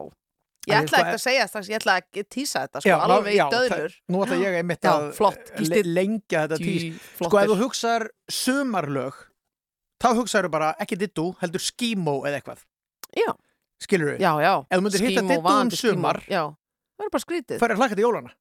Ég 0.69 0.77
ætla 0.77 0.99
sko- 0.99 1.01
ekki 1.07 1.17
að 1.17 1.23
segja 1.25 1.45
það, 1.49 1.69
ég 1.71 1.79
ætla 1.81 1.93
að 1.97 2.25
tísa 2.29 2.61
þetta, 2.67 2.81
sko, 2.83 2.91
Já, 2.91 2.97
alveg 3.01 3.33
í 3.33 3.39
já, 3.39 3.47
döðlur. 3.49 3.93
það- 3.95 4.13
Nú 4.13 4.25
ætla 4.27 4.37
ég 4.43 4.57
einmitt 4.61 4.85
Já, 4.87 4.91
að 4.93 5.07
flott, 5.17 5.53
le 5.71 5.83
lengja 5.89 6.43
þetta 6.45 6.59
tís 6.61 6.85
Sko, 7.17 7.39
ef 7.41 7.49
þú 7.49 7.57
hugsar 7.63 8.05
sumarlög 8.29 9.23
þá 10.01 10.09
hugsaður 10.19 10.51
bara 10.53 10.75
ekki 10.81 10.99
dittu, 11.01 11.31
heldur 11.41 11.65
skímó 11.65 12.19
eða 12.29 12.41
eitthvað 12.43 12.67
Já. 13.17 13.33
Skilur 13.81 14.13
við? 14.13 14.21
Já, 14.21 14.33
já. 14.45 14.53
Ef 14.69 14.77
þú 14.77 14.83
myndir 14.85 15.05
hitta 15.07 15.23
dittu 15.25 15.53
um 15.57 15.71
sumar 15.73 16.21
Já, 16.29 16.43
er 17.07 17.15
bara 17.15 17.25
skrítið. 17.25 17.61
fær 17.63 17.75
að 17.75 17.83
hlaka 17.83 17.97
til 17.97 18.07
jólana 18.09 18.35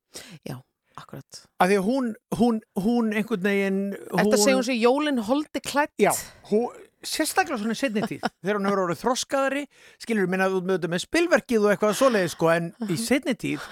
Akkurat. 1.00 1.46
Af 1.64 1.70
því 1.70 1.76
að 1.80 1.86
hún, 1.86 2.08
hún, 2.36 2.58
hún 2.84 3.14
einhvern 3.16 3.46
veginn 3.46 3.78
Þetta 3.96 4.40
segir 4.42 4.58
hún 4.58 4.66
sér 4.68 4.80
jólinn 4.82 5.22
holdi 5.24 5.62
klætt. 5.64 5.94
Já, 6.02 6.10
hún, 6.50 6.74
sérstaklega 7.06 7.62
svona 7.62 7.78
setni 7.80 8.04
tíð 8.04 8.26
þegar 8.44 8.60
hún 8.60 8.68
hefur 8.68 8.84
orðið 8.86 9.04
þroskaðari 9.06 9.64
skilur 10.02 10.26
við 10.26 10.34
minna 10.34 10.50
út 10.52 10.68
með 10.68 10.80
þetta 10.80 10.92
með 10.92 11.04
spilverkið 11.06 11.68
og 11.68 11.74
eitthvað 11.74 11.96
svoleiði 12.02 12.34
sko 12.34 12.52
en 12.52 12.74
í 12.90 12.98
setni 13.00 13.36
tíð 13.40 13.70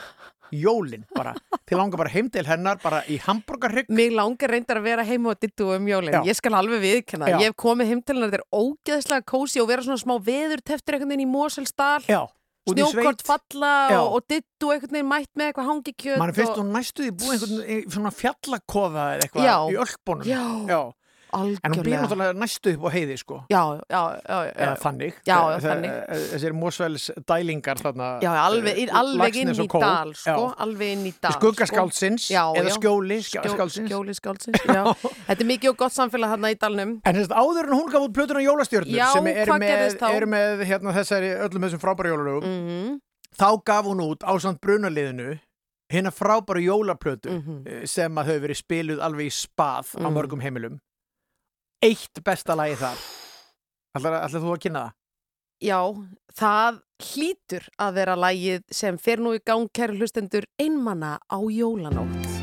jólin 0.56 1.04
bara, 1.12 1.34
til 1.68 1.76
langar 1.76 2.00
bara 2.00 2.12
heim 2.14 2.30
til 2.32 2.46
hennar 2.48 2.80
bara 2.80 3.02
í 3.12 3.18
hambúrgarrygg 3.20 3.92
Mig 3.92 4.14
langar 4.16 4.54
reyndar 4.54 4.80
að 4.80 4.88
vera 4.88 5.04
heima 5.04 5.34
og 5.34 5.42
dittu 5.44 5.68
um 5.76 5.90
jólinn. 5.90 6.16
Já. 6.16 6.22
Ég 6.24 6.38
skal 6.40 6.56
alveg 6.56 6.80
viðkenna. 6.86 7.28
Já. 7.34 7.38
Ég 7.42 7.52
hef 7.52 7.58
komið 7.60 7.92
heim 7.92 8.02
til 8.02 8.16
hennar, 8.16 8.32
þetta 8.32 8.46
er 8.46 8.62
ógeðslega 8.64 9.28
kósi 9.28 9.60
og 9.60 9.68
vera 9.74 9.84
svona 9.84 10.00
smá 10.00 10.16
veður 10.24 10.64
teftur 10.64 10.96
einhvern 10.96 11.12
veginn 11.12 11.26
í 11.26 11.32
Moselsdal. 11.34 12.00
Já, 12.08 12.22
Snjókort 12.68 13.24
falla 13.28 13.74
Já. 13.92 13.98
og, 14.02 14.18
og 14.18 14.28
dittu 14.32 14.72
einhvern 14.74 14.98
veginn 14.98 15.10
mætt 15.12 15.32
með 15.40 15.52
eitthvað 15.52 15.70
hangikjöt. 15.72 16.20
mann 16.22 16.36
finnst 16.36 16.54
og... 16.54 16.62
hún 16.62 16.72
næstuði 16.76 17.14
búið 17.22 17.46
einhvern 17.48 17.94
svona 17.96 18.14
fjallakoða 18.16 19.06
eða 19.16 19.28
eitthvað 19.28 19.48
Já. 19.48 19.56
í 19.72 19.78
ölpunum 19.86 20.32
Já. 20.32 20.80
En 21.34 21.72
hún 21.74 21.84
býr 21.84 21.98
náttúrulega 22.00 22.34
næstu 22.40 22.74
upp 22.78 22.86
á 22.88 22.90
heiði 22.96 23.18
sko 23.20 23.38
Já, 23.52 23.62
já, 23.90 24.02
já, 24.24 24.38
eða 24.56 24.78
þannig 24.80 25.14
Já, 25.28 25.38
já, 25.52 25.60
þannig. 25.66 25.92
þe- 26.08 26.28
Þessir 26.34 26.54
Mosfells 26.54 27.06
dælingar 27.28 27.76
þarna 27.84 28.08
Já, 28.24 28.32
alveg, 28.46 28.78
eh, 28.78 28.94
alveg 29.02 29.36
inn 29.36 29.50
í 29.54 29.68
dal, 29.68 30.14
sko, 30.14 30.44
Já. 30.48 30.56
alveg 30.66 30.92
inn 30.96 31.06
í 31.06 31.14
dal. 31.22 31.32
Skuggaskáldsins 31.38 32.30
Já, 32.32 32.44
eða 32.56 32.76
skjóli 32.78 33.20
Skjó, 33.24 33.42
skáldsins 33.56 33.90
skjóli 33.92 34.14
skáldsins, 34.16 34.62
já. 34.78 34.84
Þetta 35.28 35.42
er 35.42 35.50
mikið 35.52 35.70
og 35.74 35.78
gott 35.78 35.92
samfélag 35.98 36.36
þarna 36.36 36.52
í 36.54 36.58
dalnum. 36.62 36.96
En 37.06 37.16
þess 37.16 37.28
að 37.32 37.42
áður 37.44 37.68
en 37.72 37.78
hún 37.80 37.92
gaf 37.92 38.02
út 38.08 38.14
plötuna 38.16 38.44
Jólastjörnur 38.46 38.96
Já, 38.98 39.12
sem 39.14 39.28
eru 39.28 39.60
með, 39.60 39.98
eru 40.14 40.28
með 40.32 40.64
hérna, 40.66 40.94
þessari 40.96 41.34
öllum 41.44 41.68
þessum 41.68 41.84
frábæra 41.84 42.14
jólalögum 42.16 42.48
Mm 42.48 43.00
þá 43.38 43.50
gaf 43.68 43.86
hún 43.86 44.00
út 44.02 44.24
ásand 44.26 44.58
brunaliðinu 44.64 45.36
hérna 45.94 46.10
frábæra 46.12 46.58
jólaplötu 46.64 47.30
Mhm. 47.30 47.68
eh, 47.68 47.86
sem 47.86 48.16
að 48.16 48.32
þau 48.32 48.40
verið 48.48 48.58
spiluð 48.64 49.00
alveg 49.04 49.28
í 49.28 49.34
spað 49.36 49.92
á 49.94 50.08
Mhm. 50.08 50.14
mörgum 50.16 50.42
heimilum 50.42 50.80
Eitt 51.86 52.24
besta 52.26 52.56
lagi 52.58 52.78
þar 52.80 53.02
Ætlar, 53.98 54.16
þú 54.34 54.54
að 54.54 54.64
kynna 54.64 54.82
það? 54.88 54.96
Já, 55.58 55.80
það 56.38 56.80
hlýtur 57.02 57.68
að 57.82 57.96
vera 57.98 58.18
lagið 58.18 58.66
sem 58.80 58.98
fer 59.02 59.22
nú 59.22 59.34
í 59.38 59.42
gang, 59.46 59.70
kæru 59.74 59.98
hlustendur, 59.98 60.46
einmanna 60.62 61.18
á 61.26 61.38
jólanótt. 61.42 62.37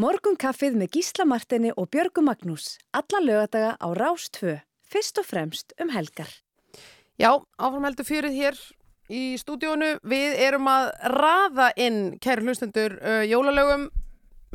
Morgun 0.00 0.36
kaffið 0.38 0.76
með 0.80 0.94
Gísla 0.94 1.26
Martini 1.28 1.70
og 1.76 1.90
Björgu 1.92 2.22
Magnús. 2.24 2.78
Alla 2.96 3.18
lögadaga 3.20 3.72
á 3.76 3.88
Rás 3.92 4.30
2. 4.32 4.54
Fyrst 4.88 5.18
og 5.20 5.26
fremst 5.28 5.74
um 5.82 5.90
helgar. 5.92 6.30
Já, 7.20 7.34
áfram 7.60 7.84
heldur 7.84 8.06
fjörið 8.08 8.38
hér 8.38 8.60
í 9.12 9.34
stúdíónu. 9.42 9.98
Við 10.00 10.38
erum 10.46 10.70
að 10.72 10.86
raða 11.12 11.66
inn, 11.76 12.00
kæri 12.16 12.46
hlustendur, 12.46 12.96
uh, 13.02 13.26
jólalögum. 13.28 13.90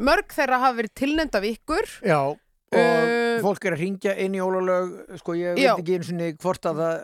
Mörg 0.01 0.33
þeirra 0.33 0.63
hafa 0.63 0.79
verið 0.79 0.95
tilnefnd 1.03 1.37
af 1.37 1.47
ykkur. 1.51 1.93
Já, 2.01 2.21
og 2.25 2.41
Uh, 2.75 3.37
fólk 3.43 3.67
er 3.69 3.75
að 3.75 3.83
ringja 3.83 4.15
inn 4.19 4.33
í 4.35 4.39
jólalög, 4.41 4.95
sko 5.21 5.35
ég 5.37 5.59
Já. 5.61 5.75
veit 5.75 5.83
ekki 5.85 5.95
einu 5.95 6.07
sinni 6.07 6.31
hvort 6.41 6.65
að 6.65 6.81
það 6.81 6.89
að 6.89 7.03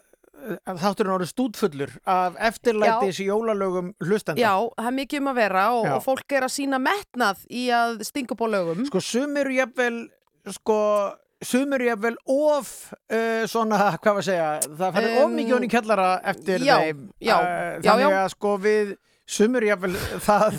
þátturinn 0.65 1.13
orðið 1.15 1.29
stúdfullur 1.31 1.91
af 2.09 2.37
eftirlætis 2.49 3.19
jólalögum 3.23 3.93
hlustenda. 4.03 4.41
Já, 4.41 4.53
það 4.77 4.87
er 4.91 4.95
mikið 4.99 5.21
um 5.23 5.31
að 5.31 5.39
vera 5.41 5.65
og, 5.75 5.85
Já. 5.87 5.93
og 5.97 6.03
fólk 6.05 6.35
er 6.37 6.47
að 6.47 6.53
sína 6.55 6.79
metnað 6.81 7.43
í 7.49 7.65
að 7.75 8.01
stinga 8.07 8.37
á 8.37 8.45
lögum. 8.55 8.85
Sko 8.89 9.01
sum 9.05 9.37
eru 9.41 9.53
jafnvel, 9.57 9.99
sko, 10.57 10.77
sum 11.43 11.73
eru 11.77 11.87
jafnvel 11.91 12.17
of, 12.25 12.73
uh, 13.11 13.43
svona, 13.51 13.79
hvað 14.01 14.17
var 14.17 14.23
að 14.23 14.29
segja, 14.31 14.49
það 14.69 14.97
færði 14.97 15.13
Um, 15.17 15.23
of 15.25 15.31
mikið 15.37 15.55
honni 15.57 15.67
í 15.69 15.73
kjallara 15.75 16.09
eftir 16.33 16.59
já, 16.65 16.75
þeim. 16.81 17.05
já, 17.21 17.35
Uh, 17.37 17.79
já, 17.81 17.91
þannig 17.91 18.09
já. 18.11 18.19
að 18.25 18.29
sko 18.35 18.57
við, 18.61 18.95
sum 19.27 19.55
eru 19.55 19.67
jafnvel 19.69 19.93
það, 20.25 20.55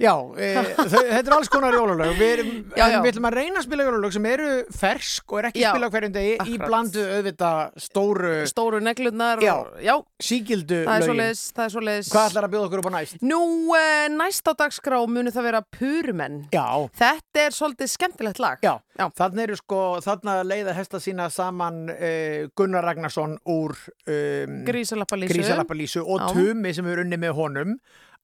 já, 0.00 0.12
uh, 0.14 0.68
þau, 0.78 1.02
þetta 1.10 1.20
er 1.28 1.34
alls 1.36 1.50
konar 1.52 1.74
jólalög. 1.76 2.14
Við, 2.18 2.42
við 2.72 3.08
ætlum 3.10 3.26
að 3.28 3.36
reyna 3.36 3.60
að 3.60 3.66
spila 3.66 3.84
jólalög 3.88 4.14
sem 4.14 4.28
eru 4.30 4.46
fersk 4.78 5.34
og 5.34 5.40
er 5.42 5.48
ekki 5.50 5.62
Já, 5.64 5.68
spila 5.74 5.90
hverjum 5.92 6.14
degi 6.14 6.30
í 6.32 6.38
akkurat. 6.44 6.68
blandu 6.70 7.04
auðvitað 7.18 7.82
stóru 7.84 8.32
Stóru 8.48 8.80
neglurnar. 8.84 9.42
Já. 9.44 9.52
og- 9.58 9.82
já 9.84 9.94
síkildu 10.22 10.78
það 10.86 10.94
er 10.94 11.02
lögin. 11.02 11.08
svoleiðis, 11.10 11.42
það 11.58 11.64
er 11.66 11.74
svoleiðis. 11.76 12.12
Hvað 12.14 12.30
ætlar 12.30 12.48
að 12.48 12.54
bjóða 12.54 12.68
okkur 12.70 12.82
upp 12.84 12.88
á 12.88 12.94
næst? 12.96 13.20
Nú, 13.22 13.40
uh, 13.74 14.08
næst 14.16 14.48
á 14.48 14.52
dagskrá 14.62 15.00
munu 15.08 15.30
það 15.34 15.48
vera 15.50 15.62
Purumenn. 15.78 16.38
Já, 16.54 16.66
Þetta 16.98 17.44
er 17.48 17.50
svolítið 17.58 17.92
skemmtilegt 17.92 18.38
lag. 18.42 18.58
Já, 18.64 18.78
Já. 18.98 19.06
þarna 19.14 19.42
eru 19.44 19.56
sko, 19.60 19.82
þarna 20.02 20.38
leiða 20.46 20.72
hesta 20.74 20.98
sína 20.98 21.28
saman 21.30 21.84
uh, 21.90 22.48
Gunnar 22.56 22.82
Ragnarsson 22.88 23.36
úr 23.46 23.76
um, 24.08 24.64
Grísalappalísu. 24.64 25.34
Grísalappalísu 25.36 26.02
og. 26.06 26.24
Tumi 26.32 26.72
sem 26.74 26.86
er 26.90 27.00
unni 27.04 27.16
með 27.20 27.32
honum 27.48 27.78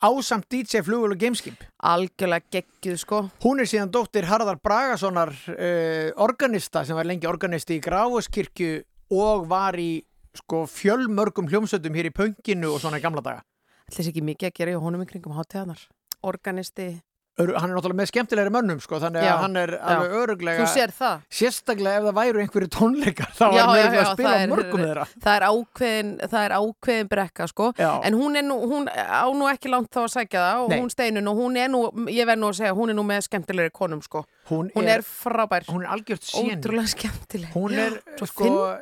ásamt 0.04 0.48
DJ 0.50 0.82
Flugul 0.84 1.14
og 1.14 1.20
Gameskip. 1.20 1.62
Algjörlega 1.82 2.44
geggjuð, 2.52 2.98
sko. 3.00 3.20
Hún 3.44 3.62
er 3.62 3.68
síðan 3.70 3.92
dóttir 3.94 4.26
Harðar 4.28 4.60
Bragasonar 4.62 5.32
uh, 5.32 6.10
organista 6.24 6.84
sem 6.84 6.98
var 6.98 7.08
lengi 7.08 7.30
organisti 7.30 7.78
í 7.78 7.84
Gráuskirkju 7.84 8.82
og 9.14 9.48
var 9.48 9.78
í 9.80 10.04
sko 10.34 10.64
fjölmörgum 10.68 11.48
hljómsöldum 11.48 11.94
hér 11.94 12.10
í 12.10 12.14
pönginu 12.14 12.74
og 12.74 12.82
svona 12.82 12.98
í 13.00 13.04
gamla 13.04 13.22
daga. 13.24 13.44
Ætlis 13.88 14.10
ekki 14.10 14.24
mikið 14.24 14.50
að 14.50 14.56
gera 14.58 14.74
í 14.74 14.80
honum 14.80 15.04
í 15.04 15.08
kringum 15.08 15.36
hátíðanar. 15.36 15.80
Organisti. 16.24 16.88
Hann 17.34 17.50
er 17.50 17.74
náttúrulega 17.74 17.98
með 17.98 18.08
skemmtilegri 18.12 18.50
mönnum 18.54 18.78
sko, 18.78 19.00
þannig 19.02 19.24
Já, 19.26 19.32
að 19.34 19.40
hann 19.42 19.56
er 19.58 19.70
alveg 19.82 20.12
öruglega 20.20 20.66
sér 20.70 20.92
það. 20.94 21.22
sérstaklega 21.34 21.96
ef 21.98 22.04
það 22.06 22.14
væru 22.20 22.42
einhverju 22.44 22.68
tónleikar 22.70 23.32
þá 23.34 23.42
Já, 23.50 23.64
er 23.64 23.80
já, 23.80 23.86
að 23.88 23.96
já, 23.98 24.04
spila 24.12 24.34
er- 24.38 24.52
mörgum 24.52 24.82
þeirra. 24.84 25.06
Það 25.24 25.34
er 25.40 25.46
ákveðin, 25.48 26.12
það 26.30 26.44
er 26.44 26.54
ákveðin 26.60 27.08
brekka, 27.10 27.48
sko. 27.50 27.66
Já. 27.82 27.90
En 28.06 28.14
hún 28.14 28.38
er 28.38 28.46
nú, 28.46 28.58
hún 28.70 28.86
á 28.94 29.26
nú 29.34 29.48
ekki 29.50 29.72
langt 29.74 29.90
þá 29.90 30.00
að 30.04 30.12
sækja 30.14 30.44
það 30.44 30.62
og 30.62 30.68
Nei. 30.70 30.78
hún 30.78 30.90
steinun 30.94 31.28
og 31.32 31.36
hún 31.42 31.58
er 31.58 31.68
nú, 31.74 31.82
ég 32.14 32.30
verð 32.30 32.38
nú 32.44 32.52
að 32.52 32.56
segja, 32.60 32.76
hún 32.78 32.94
er 32.94 32.98
nú 33.00 33.02
með 33.10 33.26
skemmtilegri 33.26 33.74
konum, 33.74 34.00
sko. 34.06 34.24
Hún, 34.52 34.70
Hún 34.76 34.86
er 34.94 35.02
frábær. 35.02 35.66
hún 35.74 35.82
er 35.82 35.90
algjört 35.90 36.22
séni. 36.22 36.54
Ótrúlega 36.54 36.86
skemmtileg. 36.94 37.50
Hún 37.56 37.74
er, 37.74 37.98
sko, 38.30 38.78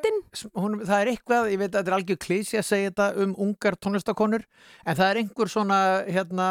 hún, 0.61 0.81
það 0.85 0.99
er 1.01 1.11
eitthvað, 1.17 1.49
ég 1.55 1.59
veit 1.62 1.71
að 1.73 1.79
þetta 1.81 1.88
er 1.88 1.99
algjör 2.03 2.19
klísi 2.21 2.59
að 2.61 2.67
segja 2.69 2.91
þetta 2.91 3.09
um 3.25 3.35
ungar 3.49 3.77
tónlistakonur, 3.81 4.45
en 4.85 4.97
það 4.99 5.09
er 5.11 5.21
einhver 5.23 5.49
svona, 5.49 5.79
hérna, 6.05 6.49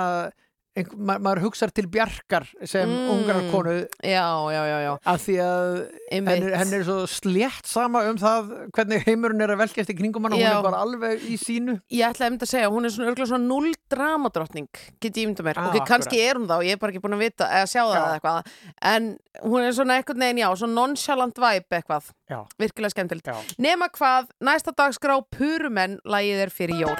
ma 0.95 1.17
maður 1.19 1.41
hugsar 1.49 1.71
til 1.75 1.83
bjarkar 1.91 2.45
sem 2.63 2.87
Mm. 2.87 3.09
ungar 3.11 3.39
konu 3.51 3.73
Já, 4.03 4.23
já, 4.55 4.61
já, 4.71 4.77
já. 4.85 4.93
að 5.05 5.17
því 5.25 5.35
að 5.43 5.65
Einmitt. 6.11 6.31
henni, 6.31 6.51
henni 6.57 6.75
er 6.79 6.83
svo 6.87 6.99
slétt 7.11 7.65
sama 7.67 7.99
um 8.09 8.15
það 8.17 8.69
hvernig 8.71 9.03
heimurinn 9.05 9.41
er 9.43 9.49
að 9.51 9.59
velkjast 9.65 9.89
í 9.91 9.97
kringum 9.99 10.23
hann 10.23 10.33
og 10.33 10.39
hún 10.39 10.47
er 10.47 10.63
bara 10.63 10.79
alveg 10.85 11.19
í 11.27 11.35
sínu. 11.37 11.75
Ég 11.91 12.07
ætla 12.07 12.27
að 12.29 12.31
mynda 12.37 12.47
að 12.47 12.53
segja, 12.53 12.69
hún 12.71 12.85
er 12.87 12.89
svona 12.95 13.11
örgulega 13.11 13.27
svona 13.33 13.47
null 13.51 13.73
dramadrottning, 13.91 14.69
get 15.01 15.13
ég 15.19 15.27
mynda 15.27 15.43
mér. 15.43 15.57
Ah, 15.59 15.67
ok, 15.75 15.85
kannski 15.87 16.19
er 16.23 16.35
hún 16.39 16.47
þá, 16.47 16.63
ég 16.63 16.71
er 16.71 16.77
bara 16.77 16.93
ekki 16.93 17.01
búin 17.03 17.17
að 17.19 17.23
vita, 17.25 17.49
eða 17.51 17.67
sjá 17.67 17.83
það 17.83 17.99
eða 17.99 18.15
eitthvað. 18.19 18.47
En 18.81 19.17
hún 19.43 19.67
er 19.67 19.71
svona 19.75 19.97
eitthvað 19.99 20.21
neginn, 20.23 20.39
já, 20.45 20.49
svona 20.55 20.73
nonchalant 20.79 21.35
vibe 21.35 21.81
eitthvað. 21.81 22.11
Já. 22.31 22.39
Virkilega 22.57 22.95
skemmtilegt. 22.95 23.57
Nema 23.59 23.89
hvað, 23.91 24.31
næsta 24.41 24.71
dagskrá 24.71 25.19
Purumenn 25.35 25.99
lagið 26.07 26.45
er 26.47 26.49
fyrir 26.49 26.79
jól. 26.87 26.95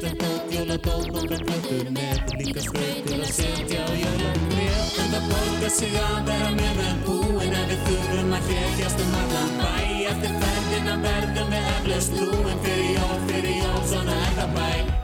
Fallegt 0.00 0.22
dót, 0.22 0.54
jóladót, 0.54 1.12
nokkra 1.12 1.38
plötur 1.44 1.90
með 1.90 2.16
Líka 2.38 2.60
skraut 2.60 3.04
til 3.06 3.20
að 3.20 3.30
setja 3.30 3.84
á 3.84 3.90
jólagrið 3.94 4.98
En 5.02 5.12
það 5.12 5.28
borgar 5.30 5.70
sig 5.70 5.94
að 5.94 6.18
vera 6.26 6.50
með 6.56 6.74
með 6.80 6.98
búin 7.06 7.54
En 7.54 7.70
við 7.70 7.86
þurfum 7.86 8.34
að 8.34 8.50
hrekjast 8.50 9.00
um 9.04 9.16
allan 9.22 9.56
bæ 9.62 9.72
Eftir 10.10 10.36
ferðina 10.42 10.98
verðum 11.06 11.54
við 11.54 11.72
eflaust 11.76 12.18
lúin 12.18 12.60
Fyrir 12.66 12.92
jól, 12.98 13.16
fyrir 13.30 13.56
jól, 13.62 13.82
svona 13.88 14.20
er 14.26 14.38
það 14.40 14.54
bæ 14.58 15.03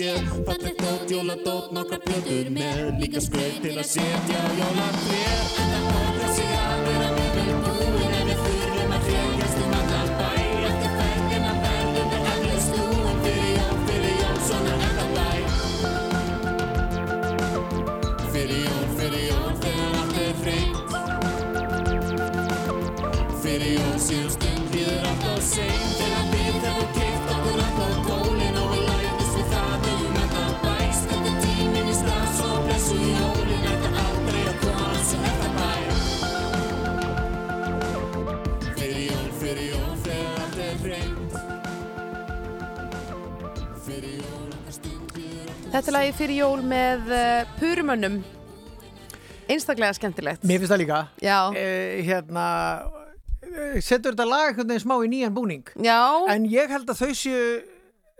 séð 0.00 0.44
Fallegt 0.44 0.80
dót, 0.80 1.10
jóladót, 1.10 1.70
nokkra 1.70 1.98
plötur 2.04 2.48
með 2.56 2.94
Líka 3.00 3.20
skraut 3.20 3.60
til 3.64 3.76
að 3.76 3.88
setja 3.92 4.40
á 4.48 6.09
Þetta 45.80 45.92
er 45.94 45.94
lagi 45.96 46.10
fyrir 46.12 46.36
jól 46.42 46.60
með 46.68 47.06
uh, 47.08 47.52
purumönnum. 47.56 48.16
Einstaklega 49.48 49.94
skemmtilegt. 49.96 50.42
Mér 50.44 50.58
finnst 50.60 50.74
það 50.74 50.80
líka. 50.82 50.98
Já. 51.24 51.36
Eh, 51.56 52.02
hérna, 52.04 52.42
eh, 53.40 53.78
setur 53.80 54.12
þetta 54.12 54.26
lag 54.28 54.50
einhvern 54.50 54.68
veginn 54.74 54.82
smá 54.84 54.92
í 55.00 55.08
nýjan 55.08 55.32
búning. 55.32 55.64
Já. 55.80 55.96
En 56.34 56.44
ég 56.52 56.68
held 56.68 56.92
að 56.92 57.00
þau 57.00 57.16
séu, 57.16 57.40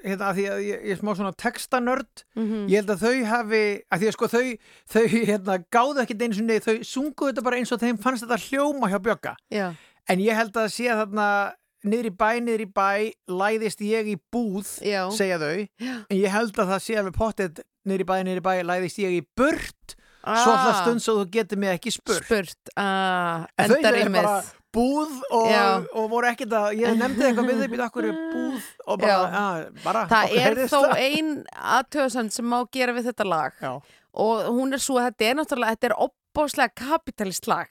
hérna, 0.00 0.30
að 0.30 0.40
því 0.40 0.46
að 0.54 0.64
ég, 0.70 0.80
ég 0.88 0.94
er 0.96 1.02
smá 1.02 1.12
svona 1.20 1.34
textanörd, 1.36 2.24
Mhm. 2.40 2.64
ég 2.72 2.80
held 2.80 2.94
að 2.96 3.04
þau 3.04 3.24
hafi, 3.34 3.62
að 3.92 4.00
því 4.00 4.08
að 4.08 4.16
sko 4.16 4.30
þau, 4.38 4.58
þau 4.96 5.04
hérna, 5.28 5.58
gáðu 5.68 6.00
ekkert 6.06 6.24
einu 6.24 6.34
sinni, 6.40 6.60
þau 6.64 6.76
sungu 6.94 7.28
þetta 7.28 7.44
bara 7.44 7.56
eins 7.60 7.72
og 7.76 7.80
þeim 7.84 8.00
fannst 8.00 8.24
þetta 8.24 8.40
hljóma 8.48 8.88
hjá 8.88 8.98
Bjögga. 9.04 9.36
Já. 9.52 9.74
En 10.08 10.18
ég 10.18 10.32
held 10.34 10.56
að 10.56 10.72
sé 10.72 10.88
þarna 10.88 11.52
niður 11.84 12.10
í 12.10 12.12
bæ, 12.20 12.30
niður 12.44 12.64
í 12.66 12.68
bæ, 12.76 12.90
læðist 13.28 13.80
ég 13.86 14.10
í 14.12 14.16
búð, 14.32 14.68
Já. 14.84 15.06
segja 15.16 15.38
þau. 15.40 15.68
Já. 15.80 15.94
En 16.10 16.16
ég 16.20 16.28
held 16.34 16.52
að 16.60 16.72
það 16.74 16.84
sé 16.84 16.98
alveg 17.00 17.16
pottið 17.16 17.60
niður 17.88 18.04
í 18.04 18.08
bæ, 18.10 18.16
niður 18.26 18.42
í 18.42 18.46
bæ, 18.48 18.54
læðist 18.68 18.98
ég 19.04 19.18
í 19.20 19.26
burt, 19.36 19.96
Ah. 20.22 20.36
svo 20.44 20.52
alltaf 20.52 20.82
stund 20.82 21.00
svo 21.00 21.12
þú 21.22 21.30
getur 21.32 21.56
mig 21.56 21.70
ekki 21.78 21.90
spurt. 21.94 22.24
Spurt. 22.26 22.56
Uh, 22.76 23.46
En 23.56 23.70
þau 23.70 23.76
endar 23.78 23.94
í 23.96 24.02
bara 24.12 24.42
búð 24.70 25.14
og, 25.32 25.86
og 25.96 26.10
voru 26.12 26.28
ekkert 26.28 26.52
að, 26.52 26.74
ég 26.78 26.92
nefndi 27.00 27.24
eitthvað 27.24 27.48
við 27.48 27.62
þau, 27.62 27.70
býta 27.72 27.86
okkur 27.88 28.04
er 28.10 28.18
búð 28.34 28.66
og 28.86 29.00
bara, 29.00 29.14
Já. 29.16 29.40
já, 29.64 29.70
bara 29.82 30.02
Það 30.12 30.34
er 30.44 30.60
þó 30.68 30.76
það. 30.84 30.92
ein 31.06 31.30
aðtöðsend 31.78 32.36
sem 32.36 32.44
má 32.52 32.58
gera 32.70 32.92
við 32.92 33.08
þetta 33.08 33.26
lag 33.32 33.52
Já. 33.64 33.72
Og 34.12 34.48
hún 34.50 34.74
er 34.74 34.82
svo 34.82 34.98
að 35.00 35.10
þetta 35.10 35.28
er 35.28 35.38
náttúrulega, 35.38 35.76
þetta 35.76 35.90
er 35.90 35.96
opbáslega 36.06 36.74
kapitalist 36.80 37.48
lag. 37.50 37.68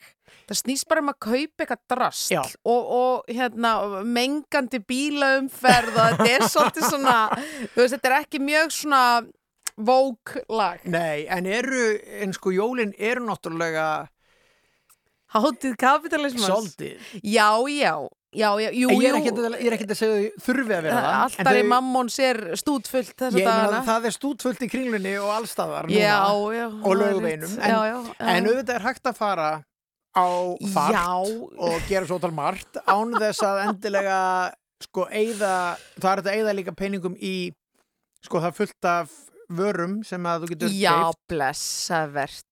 Það 0.49 0.59
snýst 0.61 0.87
bara 0.89 1.03
um 1.03 1.11
að 1.11 1.19
kaupa 1.25 1.63
eitthvað 1.65 1.81
drast 1.89 2.33
og, 2.63 2.91
og 2.99 3.31
hérna, 3.33 3.73
mengandi 4.05 4.79
bílaumferð 4.85 5.97
og 5.97 6.13
þetta 6.13 6.29
er 6.35 6.45
svolítið 6.45 6.85
svona, 6.85 7.17
veist, 7.75 7.95
þetta 7.95 8.11
er 8.11 8.17
ekki 8.19 8.41
mjög 8.43 8.75
svona 8.77 9.03
vók 9.79 10.37
lag. 10.51 10.85
Nei, 10.85 11.25
en 11.31 11.49
eru, 11.49 11.83
en 12.21 12.33
sko 12.35 12.53
jólin 12.53 12.93
eru 12.97 13.25
náttúrulega 13.25 13.89
Háttið 15.29 15.75
kapitalismans. 15.77 16.47
Svolítið. 16.49 16.97
Já, 17.21 17.53
já, 17.69 18.09
já, 18.35 18.49
já, 18.61 18.69
jú, 18.75 18.89
ég 19.01 19.09
er 19.09 19.15
ekkert 19.19 19.39
að, 19.41 19.55
er 19.57 19.73
að 19.95 19.99
segja 19.99 20.17
þau 20.19 20.43
þurfi 20.45 20.65
að 20.75 20.83
vera 20.85 20.97
það. 20.99 21.07
Alltaf 21.23 21.49
í 21.55 21.61
þau- 21.63 21.69
mammon 21.71 22.11
sér 22.13 22.39
stútfullt 22.61 23.15
dagana. 23.45 23.79
að 23.79 23.87
það 23.89 24.05
er 24.09 24.15
stútfullt 24.15 24.61
í 24.61 24.69
kringlunni 24.69 25.13
og 25.21 25.31
allstaðar 25.39 25.89
núna 25.89 26.03
Já, 26.03 26.19
og 26.29 26.91
er 26.93 27.01
lögveinum 27.01 27.55
en, 27.57 28.13
en 28.19 28.49
auðvitað 28.51 28.75
er 28.75 28.85
hægt 28.85 29.09
að 29.09 29.17
fara 29.17 29.49
á 30.13 30.25
fart 30.73 30.93
og 31.57 31.87
gera 31.89 32.05
svo 32.09 32.19
tal 32.21 32.31
margt 32.33 32.79
án 32.85 33.13
þess 33.17 33.41
að 33.45 33.63
endilega 33.67 34.19
sko 34.81 35.07
eigða, 35.11 35.55
það 35.99 36.11
er 36.11 36.21
þetta 36.21 36.35
eigða 36.37 36.55
líka 36.55 36.73
peningum 36.77 37.17
í 37.19 37.51
sko 38.25 38.39
það 38.39 38.47
er 38.51 38.57
fullt 38.61 38.87
af 38.89 39.17
vörum 39.49 39.99
sem 40.05 40.23
að 40.29 40.43
þú 40.45 40.49
getur 40.53 40.73
Já, 40.77 40.93
keypt. 41.09 41.27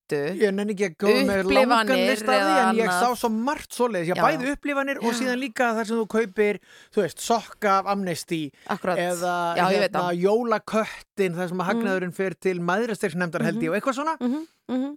Vertu. 0.07 0.39
Ég 0.41 0.53
nenni 0.55 0.73
ekki 0.75 0.87
að 0.87 0.95
góða 1.03 1.23
með 1.27 1.51
langan 1.53 2.01
lista 2.07 2.31
af 2.31 2.43
því 2.47 2.57
en 2.69 2.75
ég 2.81 2.91
sá 2.91 3.09
svo 3.21 3.29
margt 3.33 3.71
svoleiðis, 3.77 4.11
Já. 4.15 4.23
bæði 4.23 4.51
upplifanir 4.55 4.97
og 5.03 5.13
síðan 5.17 5.39
líka 5.41 5.71
þar 5.77 5.85
sem 5.89 5.97
þú 5.97 6.07
kaupir, 6.07 6.59
þú 6.95 7.01
veist, 7.03 7.19
sokka 7.19 7.73
af 7.79 7.85
Akkurat. 8.67 8.97
eða 8.97 9.33
Já, 9.57 9.65
ég 9.71 9.81
hérna, 9.87 10.05
jólaköttin 10.15 11.35
þar 11.37 11.49
sem 11.49 11.57
að 11.63 11.69
hagnaðurinn 11.71 12.13
fer 12.15 12.33
til 12.39 12.59
maðurastyrksnefndar 12.61 13.43
held 13.43 13.61
ég 13.61 13.69
og 13.69 13.75
eitthvað 13.81 13.99
svona 14.01 14.17
Mhm, 14.19 14.47
mhm. 14.69 14.95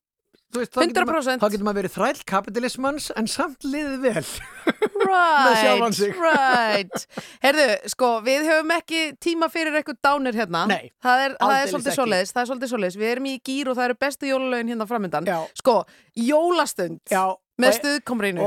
Þú 0.50 0.58
veist, 0.58 0.72
þá 0.74 0.80
getur 0.82 1.04
maður- 1.06 1.22
100%. 1.22 1.38
þá 1.40 1.50
getur 1.52 1.64
maður 1.68 1.78
verið 1.80 1.92
þræll 1.94 2.24
kapitalismans 2.26 3.10
en 3.14 3.26
samt 3.30 3.62
liðið 3.62 4.00
vel 4.02 4.24
Right, 5.10 5.98
right. 6.20 7.04
Herðu, 7.42 7.66
sko, 7.92 8.10
við 8.26 8.46
höfum 8.48 8.72
ekki 8.76 9.02
tíma 9.22 9.48
fyrir 9.52 9.76
eitthvað 9.80 9.98
dánir 10.06 10.38
hérna. 10.38 10.64
Nei, 10.70 10.90
það 11.02 11.24
er, 11.26 11.36
það 11.40 11.54
er 11.58 11.70
svolítið 11.74 11.96
svoleiðis, 11.98 12.32
það 12.36 12.42
er 12.44 12.50
svolítið 12.52 12.72
svoleiðis. 12.74 12.98
Við 13.00 13.12
erum 13.14 13.28
í 13.30 13.36
gýr 13.50 13.70
og 13.72 13.78
það 13.78 13.88
eru 13.90 14.00
bestu 14.06 14.30
jólalögin 14.30 14.72
hérna 14.74 14.88
framöndan. 14.90 15.30
Sko, 15.60 15.76
jólastund 16.20 17.00
Já, 17.10 17.24
með 17.60 17.76
stuðkomrinu. 17.80 18.46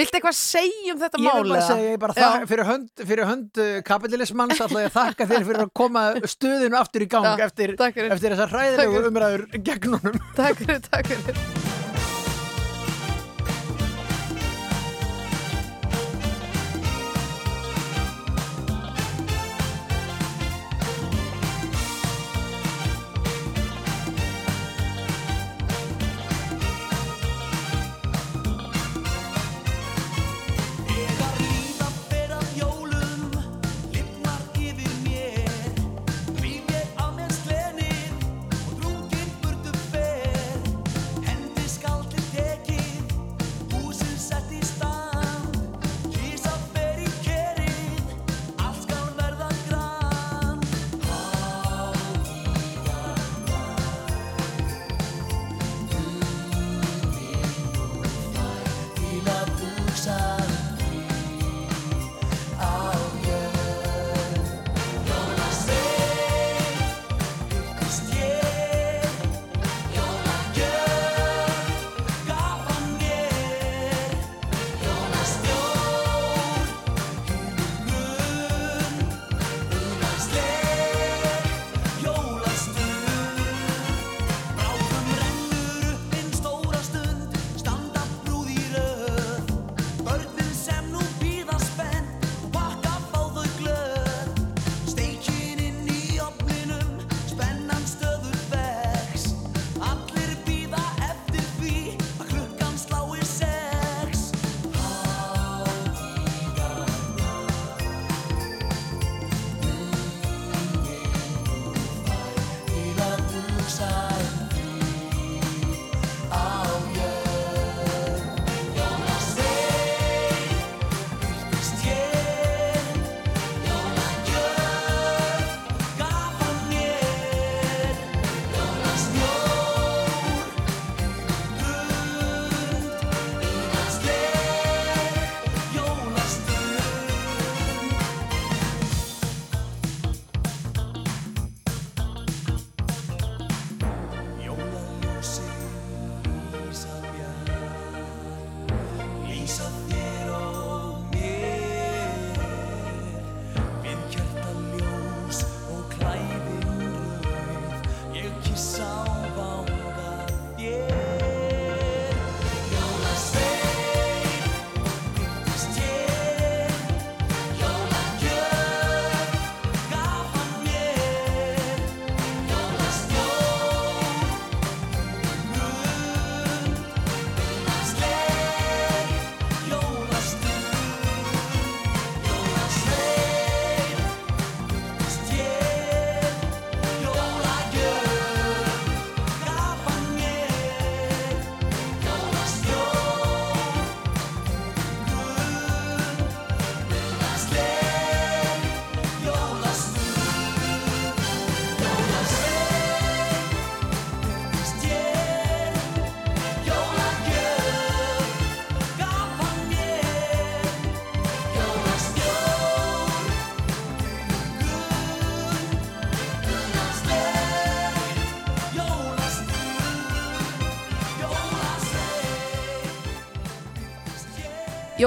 Viltu 0.00 0.18
eitthvað 0.18 0.38
segja 0.38 0.94
um 0.94 1.02
þetta 1.02 1.20
Ég 1.22 1.28
mál? 1.28 1.42
vil 1.44 1.52
bara 1.54 1.68
segja, 1.68 1.92
ég 1.92 2.02
bara 2.02 2.16
þakka 2.18 2.50
fyrir 2.52 2.68
hönd, 2.72 2.88
fyrir 3.12 3.30
hönd 3.30 3.62
uh, 3.62 3.70
kapitalismans 3.86 4.64
ætla 4.66 4.84
ég 4.86 4.96
þakka 4.96 5.28
þér 5.30 5.46
fyrir 5.50 5.64
að 5.66 5.72
koma 5.82 6.08
stuðinu 6.24 6.80
aftur 6.80 7.06
í 7.06 7.10
gang 7.12 7.30
Já, 7.30 7.46
eftir, 7.46 7.76
eftir 7.78 8.34
þessar 8.34 8.54
fyrir. 8.56 9.08
umræður 9.12 9.46
gegn 9.58 9.96
honum. 9.98 10.20
Takk 10.38 10.64
fyrir, 10.64 10.84
takk 10.90 11.14
fyrir. 11.14 11.57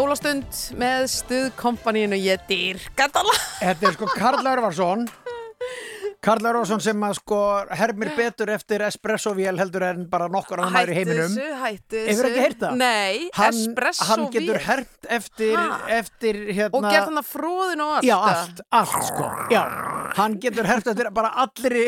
Jólastund 0.01 0.55
með 0.81 1.03
stuðkompaníinu 1.13 2.17
ég 2.17 2.41
dýrka 2.49 3.05
þetta 3.05 3.85
er 3.85 3.93
sko 3.93 4.07
Karl 4.17 4.47
Örvarsson 4.49 5.03
Karl 6.21 6.45
Örvarsson 6.45 6.77
sem 6.85 7.01
að 7.01 7.15
sko 7.17 7.37
hermir 7.73 8.11
betur 8.13 8.51
eftir 8.53 8.83
espressovél 8.85 9.57
heldur 9.57 9.81
en 9.87 10.03
bara 10.09 10.27
nokkur 10.29 10.59
annar 10.61 10.85
í 10.91 10.93
heiminum. 10.99 11.31
þessu, 11.33 11.47
hættu 11.63 11.95
þessu. 11.95 12.11
Hefur 12.11 12.27
ekki 12.29 12.43
heyrt 12.43 12.59
það? 12.61 12.75
Nei, 12.77 13.23
hann, 13.39 13.57
espresso 13.63 14.05
hann 14.11 14.25
getur 14.35 14.59
hermt 14.67 15.09
eftir, 15.17 15.55
eftir 15.97 16.39
hérna 16.51 16.77
Og 16.77 16.85
gert 16.85 17.07
hann 17.09 17.17
að 17.23 17.25
fróðin 17.31 17.81
og 17.87 17.95
allt. 17.95 18.05
Já, 18.05 18.15
allt, 18.35 18.61
allt 18.69 19.07
sko. 19.09 19.31
Já, 19.49 19.63
hann 20.19 20.37
getur 20.45 20.69
hermt 20.69 20.91
eftir 20.93 21.09
bara 21.17 21.33
allri 21.41 21.87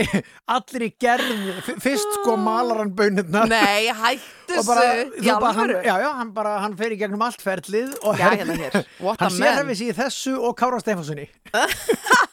allri 0.58 0.90
gerð. 1.06 1.70
Fyrst 1.86 2.18
sko 2.18 2.34
malar 2.42 2.82
hann 2.82 2.96
bönirna 2.98 3.46
Nei, 3.54 3.86
hættu 4.02 4.58
þessu. 4.58 5.78
Já, 5.86 5.94
já, 6.02 6.10
hann 6.18 6.34
bara, 6.34 6.58
hann 6.66 6.74
fer 6.82 6.98
í 6.98 6.98
gegnum 7.06 7.22
allt 7.30 7.38
ferlið 7.46 7.94
og 8.02 8.18
hermir- 8.18 8.66
hérna 8.66 8.84
hann 9.14 9.38
sérhæfi 9.38 9.78
sig 9.78 9.94
í 9.94 9.98
þessu 10.02 10.40
og 10.42 10.58
Kára 10.58 10.82
Stefanssoni 10.82 11.30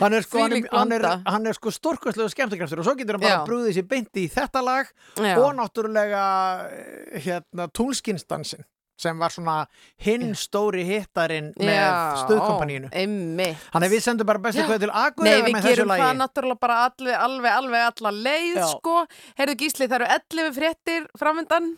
hann 0.00 0.16
er 0.16 0.26
sko 0.26 0.42
hann 0.44 0.56
er, 0.56 0.70
hann 0.72 0.96
er, 0.96 1.06
hann 1.26 1.50
er 1.50 1.58
sko 1.58 1.72
stórkvæslega 1.74 2.32
skemmtikraftur 2.34 2.82
og 2.82 2.88
svo 2.88 2.96
getur 2.98 3.18
hann 3.18 3.26
bara 3.26 3.44
brúðið 3.48 3.78
sér 3.78 3.88
beint 3.90 4.20
í 4.20 4.26
þetta 4.32 4.64
lag 4.64 4.90
Já. 5.18 5.36
og 5.36 5.54
náttúrulega 5.58 6.24
eh, 6.72 7.22
hérna 7.26 7.68
túlskinstansin 7.74 8.66
sem 8.98 9.18
var 9.18 9.32
svona 9.32 9.56
hinn 10.02 10.32
stóri 10.38 10.84
hittarinn 10.86 11.52
með 11.54 11.84
stöðkompaníinu. 12.24 12.90
Þannig 12.90 13.86
að 13.86 13.92
við 13.94 14.04
sendum 14.04 14.28
bara 14.28 14.42
bestu 14.42 14.64
kveð 14.66 14.86
til 14.86 14.90
Nei, 14.90 15.02
Akureyra 15.04 15.42
við 15.44 15.54
með 15.54 15.66
þessu 15.66 15.74
gerum 15.76 15.92
það 15.94 16.14
náttúrulega 16.22 16.62
bara 16.64 16.78
alveg, 16.88 17.18
alveg, 17.26 17.58
alveg 17.62 17.84
alla 17.88 18.14
leið, 18.16 18.56
Já. 18.58 18.64
sko. 18.72 18.96
Heyrðu 19.38 19.58
Gísli, 19.62 19.86
það 19.86 20.00
eru 20.00 20.08
11 20.16 20.56
fréttir 20.58 21.06
framöndan. 21.20 21.76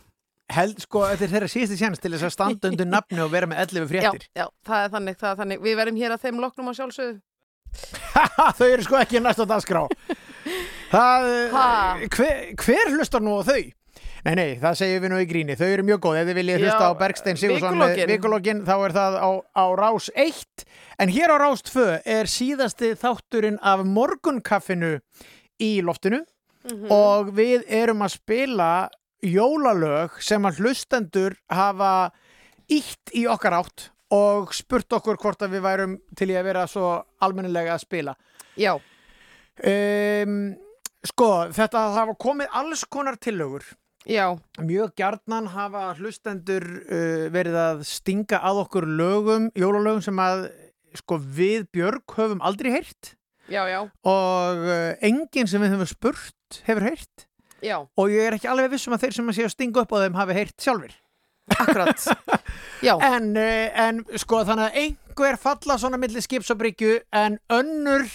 Held 0.51 0.81
sko, 0.83 1.05
þetta 1.13 1.27
er 1.27 1.33
þeirra 1.35 1.49
síðusti 1.53 1.77
sjans 1.79 2.01
til 2.03 2.11
þess 2.17 2.27
að 2.27 2.33
standa 2.35 2.71
undir 2.73 2.89
nafni 2.89 3.21
og 3.23 3.29
vera 3.31 3.47
með 3.47 3.61
11 3.69 3.91
fréttir 3.93 4.25
Já, 4.33 4.41
já, 4.41 4.47
það 4.67 4.87
er 4.87 4.95
þannig, 4.97 5.19
það 5.21 5.31
er 5.31 5.43
þannig. 5.45 5.61
Við 5.67 5.77
verðum 5.79 6.01
hér 6.01 6.15
að 6.17 6.25
þeim 6.25 6.41
loknum 6.43 6.71
á 6.71 6.79
sjálfsögðu. 6.81 7.19
Þau 8.59 8.67
eru 8.69 8.87
sko 8.87 8.99
ekki 9.01 9.23
næst 9.23 9.43
á 9.43 9.47
dagskrá. 9.49 9.85
Það, 10.91 11.29
hver, 12.17 12.41
hver 12.59 12.95
hlustar 12.97 13.23
nú 13.25 13.37
á 13.39 13.43
þau? 13.47 13.61
Nei, 14.21 14.35
nei, 14.37 14.49
það 14.61 14.75
segjum 14.77 15.05
við 15.05 15.13
nú 15.13 15.19
í 15.23 15.27
gríni. 15.31 15.55
Þau 15.57 15.69
eru 15.71 15.85
mjög 15.89 16.01
góð, 16.05 16.17
ef 16.21 16.27
þið 16.29 16.39
viljið 16.41 16.65
hlusta 16.67 16.89
á 16.91 17.01
Bergstein 17.01 17.39
Sigursson 17.41 17.79
með 17.81 17.95
vikulokkin. 17.95 18.11
vikulokkin 18.11 18.59
þá 18.67 18.75
er 18.85 18.95
það 18.99 19.17
á, 19.17 19.31
á 19.57 19.65
Rás 19.81 20.11
1 20.13 20.67
En 21.01 21.09
hér 21.09 21.33
á 21.33 21.37
Rás 21.41 21.63
2 21.65 21.85
er 22.05 22.29
síðasti 22.29 22.91
þátturinn 23.01 23.57
af 23.65 23.87
morgunkaffinu 23.89 24.99
í 25.61 25.81
loftinu. 25.81 26.21
Mhm. 26.61 26.91
og 26.93 27.31
við 27.33 27.63
erum 27.73 28.03
að 28.05 28.19
spila 28.19 28.91
jólalög 29.25 30.19
sem 30.21 30.45
að 30.45 30.59
hlustendur 30.61 31.37
hafa 31.49 32.11
ítt 32.69 33.15
í 33.17 33.25
okkar 33.25 33.57
átt 33.63 33.87
og 34.15 34.55
spurt 34.57 34.99
okkur 34.99 35.21
hvort 35.23 35.45
að 35.45 35.57
við 35.57 35.67
værum 35.67 35.99
til 36.19 36.31
í 36.33 36.39
að 36.39 36.49
vera 36.51 36.65
svo 36.71 36.95
almennilega 37.23 37.77
að 37.77 37.85
spila. 37.85 38.17
Já. 38.59 38.73
Um, 39.61 40.41
sko, 41.07 41.31
þetta 41.55 41.85
hafa 41.99 42.17
komið 42.21 42.51
alls 42.63 42.83
konar 42.91 43.21
tillögur. 43.23 43.65
Já. 44.09 44.33
Mjög 44.59 44.95
gjarnan 44.99 45.51
hafa 45.53 45.91
hlustendur 45.99 46.65
uh, 46.65 47.29
verið 47.33 47.61
að 47.61 47.87
stinga 47.89 48.41
að 48.41 48.65
okkur 48.65 48.89
lögum, 48.89 49.51
jólalögum 49.59 50.03
sem 50.05 50.23
að 50.23 50.49
sko, 50.99 51.21
við 51.21 51.69
Björg 51.75 52.17
höfum 52.17 52.41
aldrei 52.43 52.73
heyrt 52.75 53.15
Já, 53.51 53.65
já, 53.67 53.81
og 54.07 54.61
uh, 54.63 54.93
enginn 55.03 55.49
sem 55.51 55.63
við 55.63 55.75
höfum 55.75 55.89
spurt 55.91 56.61
hefur 56.69 56.87
heyrt 56.87 57.25
já, 57.59 57.81
og 57.83 58.13
ég 58.13 58.29
er 58.29 58.37
ekki 58.37 58.51
alveg 58.51 58.71
vissum 58.77 58.95
að 58.95 59.07
þeir 59.07 59.17
sem 59.17 59.31
að 59.33 59.39
sé 59.39 59.47
að 59.49 59.55
stinga 59.57 59.83
upp 59.83 59.95
á 59.95 60.03
þeim 60.05 60.19
hafi 60.21 60.37
heyrt 60.39 60.55
sjálfur. 60.63 60.93
Akkurat. 61.59 62.07
Já, 62.83 62.95
En, 63.05 63.31
uh, 63.37 63.87
en 63.89 64.05
sko 64.17 64.43
þannig 64.49 64.71
að 64.71 64.81
einhver 64.85 65.37
falla 65.43 65.77
svona 65.79 65.99
milli 66.01 66.23
skips 66.25 66.51
og 66.55 66.59
bryggju 66.63 66.99
en 67.13 67.39
önnur 67.53 68.07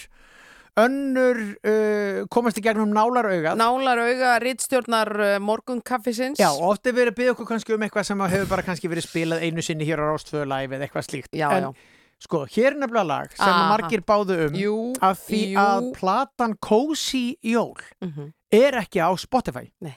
önnur 0.76 1.38
uh, 1.64 2.24
komast 2.28 2.58
í 2.60 2.62
gegnum 2.64 2.90
nálaraugað. 2.92 3.56
nálar 3.56 3.96
auga 4.02 4.34
rittstjórnar 4.42 5.10
uh, 5.16 5.28
morgun 5.40 5.80
kaffisins. 5.80 6.36
Já, 6.40 6.50
oft 6.52 6.84
er 6.86 6.92
verið 6.98 7.14
að 7.14 7.18
byggja 7.20 7.32
okkur 7.36 7.48
kannski 7.48 7.72
um 7.76 7.84
eitthvað 7.86 8.08
sem 8.10 8.24
hefur 8.28 8.50
bara 8.50 8.64
kannski 8.66 8.90
verið 8.92 9.06
spilað 9.08 9.46
einu 9.46 9.64
sinni 9.64 9.88
hér 9.88 10.02
á 10.04 10.12
Rástföðu 10.12 10.44
live 10.52 10.76
eða 10.76 10.84
eitthvað 10.88 11.06
slíkt. 11.08 11.30
Já, 11.32 11.48
en, 11.56 11.70
já. 11.70 11.92
Sko, 12.26 12.42
hér 12.48 12.70
er 12.74 12.78
nefnilega 12.80 13.08
lag 13.08 13.32
sem 13.36 13.48
Aha. 13.48 13.64
margir 13.72 14.00
báðu 14.08 14.36
um 14.46 14.54
Jú, 14.56 14.76
að 15.04 15.18
því 15.26 15.40
jú. 15.54 15.56
að 15.64 15.88
platan 15.98 16.54
Cozy 16.64 17.24
Jól 17.44 17.80
Mhm. 18.04 18.30
er 18.52 18.78
ekki 18.80 19.00
á 19.04 19.08
Spotify. 19.20 19.70
Nei. 19.80 19.96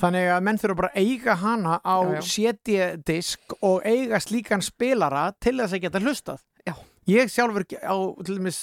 Þannig 0.00 0.28
að 0.34 0.42
menn 0.42 0.58
þurfa 0.58 0.76
bara 0.80 0.90
að 0.90 1.04
eiga 1.06 1.34
hana 1.38 1.76
á. 1.86 1.96
CD-disk 2.24 3.54
og 3.62 3.84
eiga 3.86 4.18
slíkan 4.22 4.62
spilara 4.64 5.28
til 5.40 5.56
þess 5.60 5.76
að 5.76 5.84
geta 5.86 6.00
hlustað. 6.02 6.42
Já. 6.66 6.74
Ég 7.06 7.30
sjálfur 7.30 7.66
á, 7.84 7.94
til 8.24 8.38
dæmis, 8.40 8.58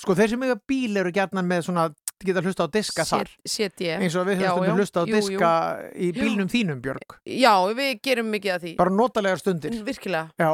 sko 0.00 0.16
þeir 0.18 0.32
sem 0.34 0.42
eiga 0.48 0.56
bíl 0.68 0.96
eru 1.02 1.12
gætna 1.14 1.42
með 1.44 1.66
svona, 1.68 1.84
geta 2.22 2.40
hlusta 2.42 2.64
á 2.66 2.68
diska 2.72 3.04
þar. 3.06 3.30
Eins 3.44 4.16
og 4.16 4.26
við 4.30 4.42
höfum 4.42 4.76
hlusta 4.78 5.02
á 5.02 5.04
Jú, 5.04 5.12
jú. 5.12 5.20
diska 5.20 5.50
í 5.94 6.10
bílnum 6.16 6.48
þínum, 6.50 6.80
Björg. 6.82 7.16
Já, 7.26 7.52
við 7.76 7.94
gerum 8.06 8.30
mikið 8.32 8.54
að 8.56 8.66
því. 8.66 8.74
Bara 8.78 8.94
notalegar 8.96 9.38
stundir. 9.42 9.74
Virkilega. 9.86 10.30
Já, 10.38 10.52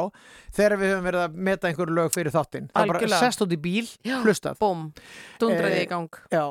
þegar 0.57 0.77
við 0.81 0.93
höfum 0.93 1.09
verið 1.09 1.25
að 1.27 1.37
meta 1.49 1.69
einhverju 1.71 1.95
lög 1.99 2.13
fyrir 2.13 2.33
þáttinn. 2.35 2.69
Það 2.73 2.83
er 2.85 2.93
bara 2.93 3.21
sest 3.25 3.45
út 3.45 3.53
í 3.53 3.61
bíl, 3.61 3.85
Já. 4.05 4.17
hlustað. 4.25 4.59
Búm, 4.61 4.89
dundraði 5.39 5.77
Eh, 5.79 5.85
í 5.85 5.89
gang. 5.89 6.09
Já, 6.33 6.45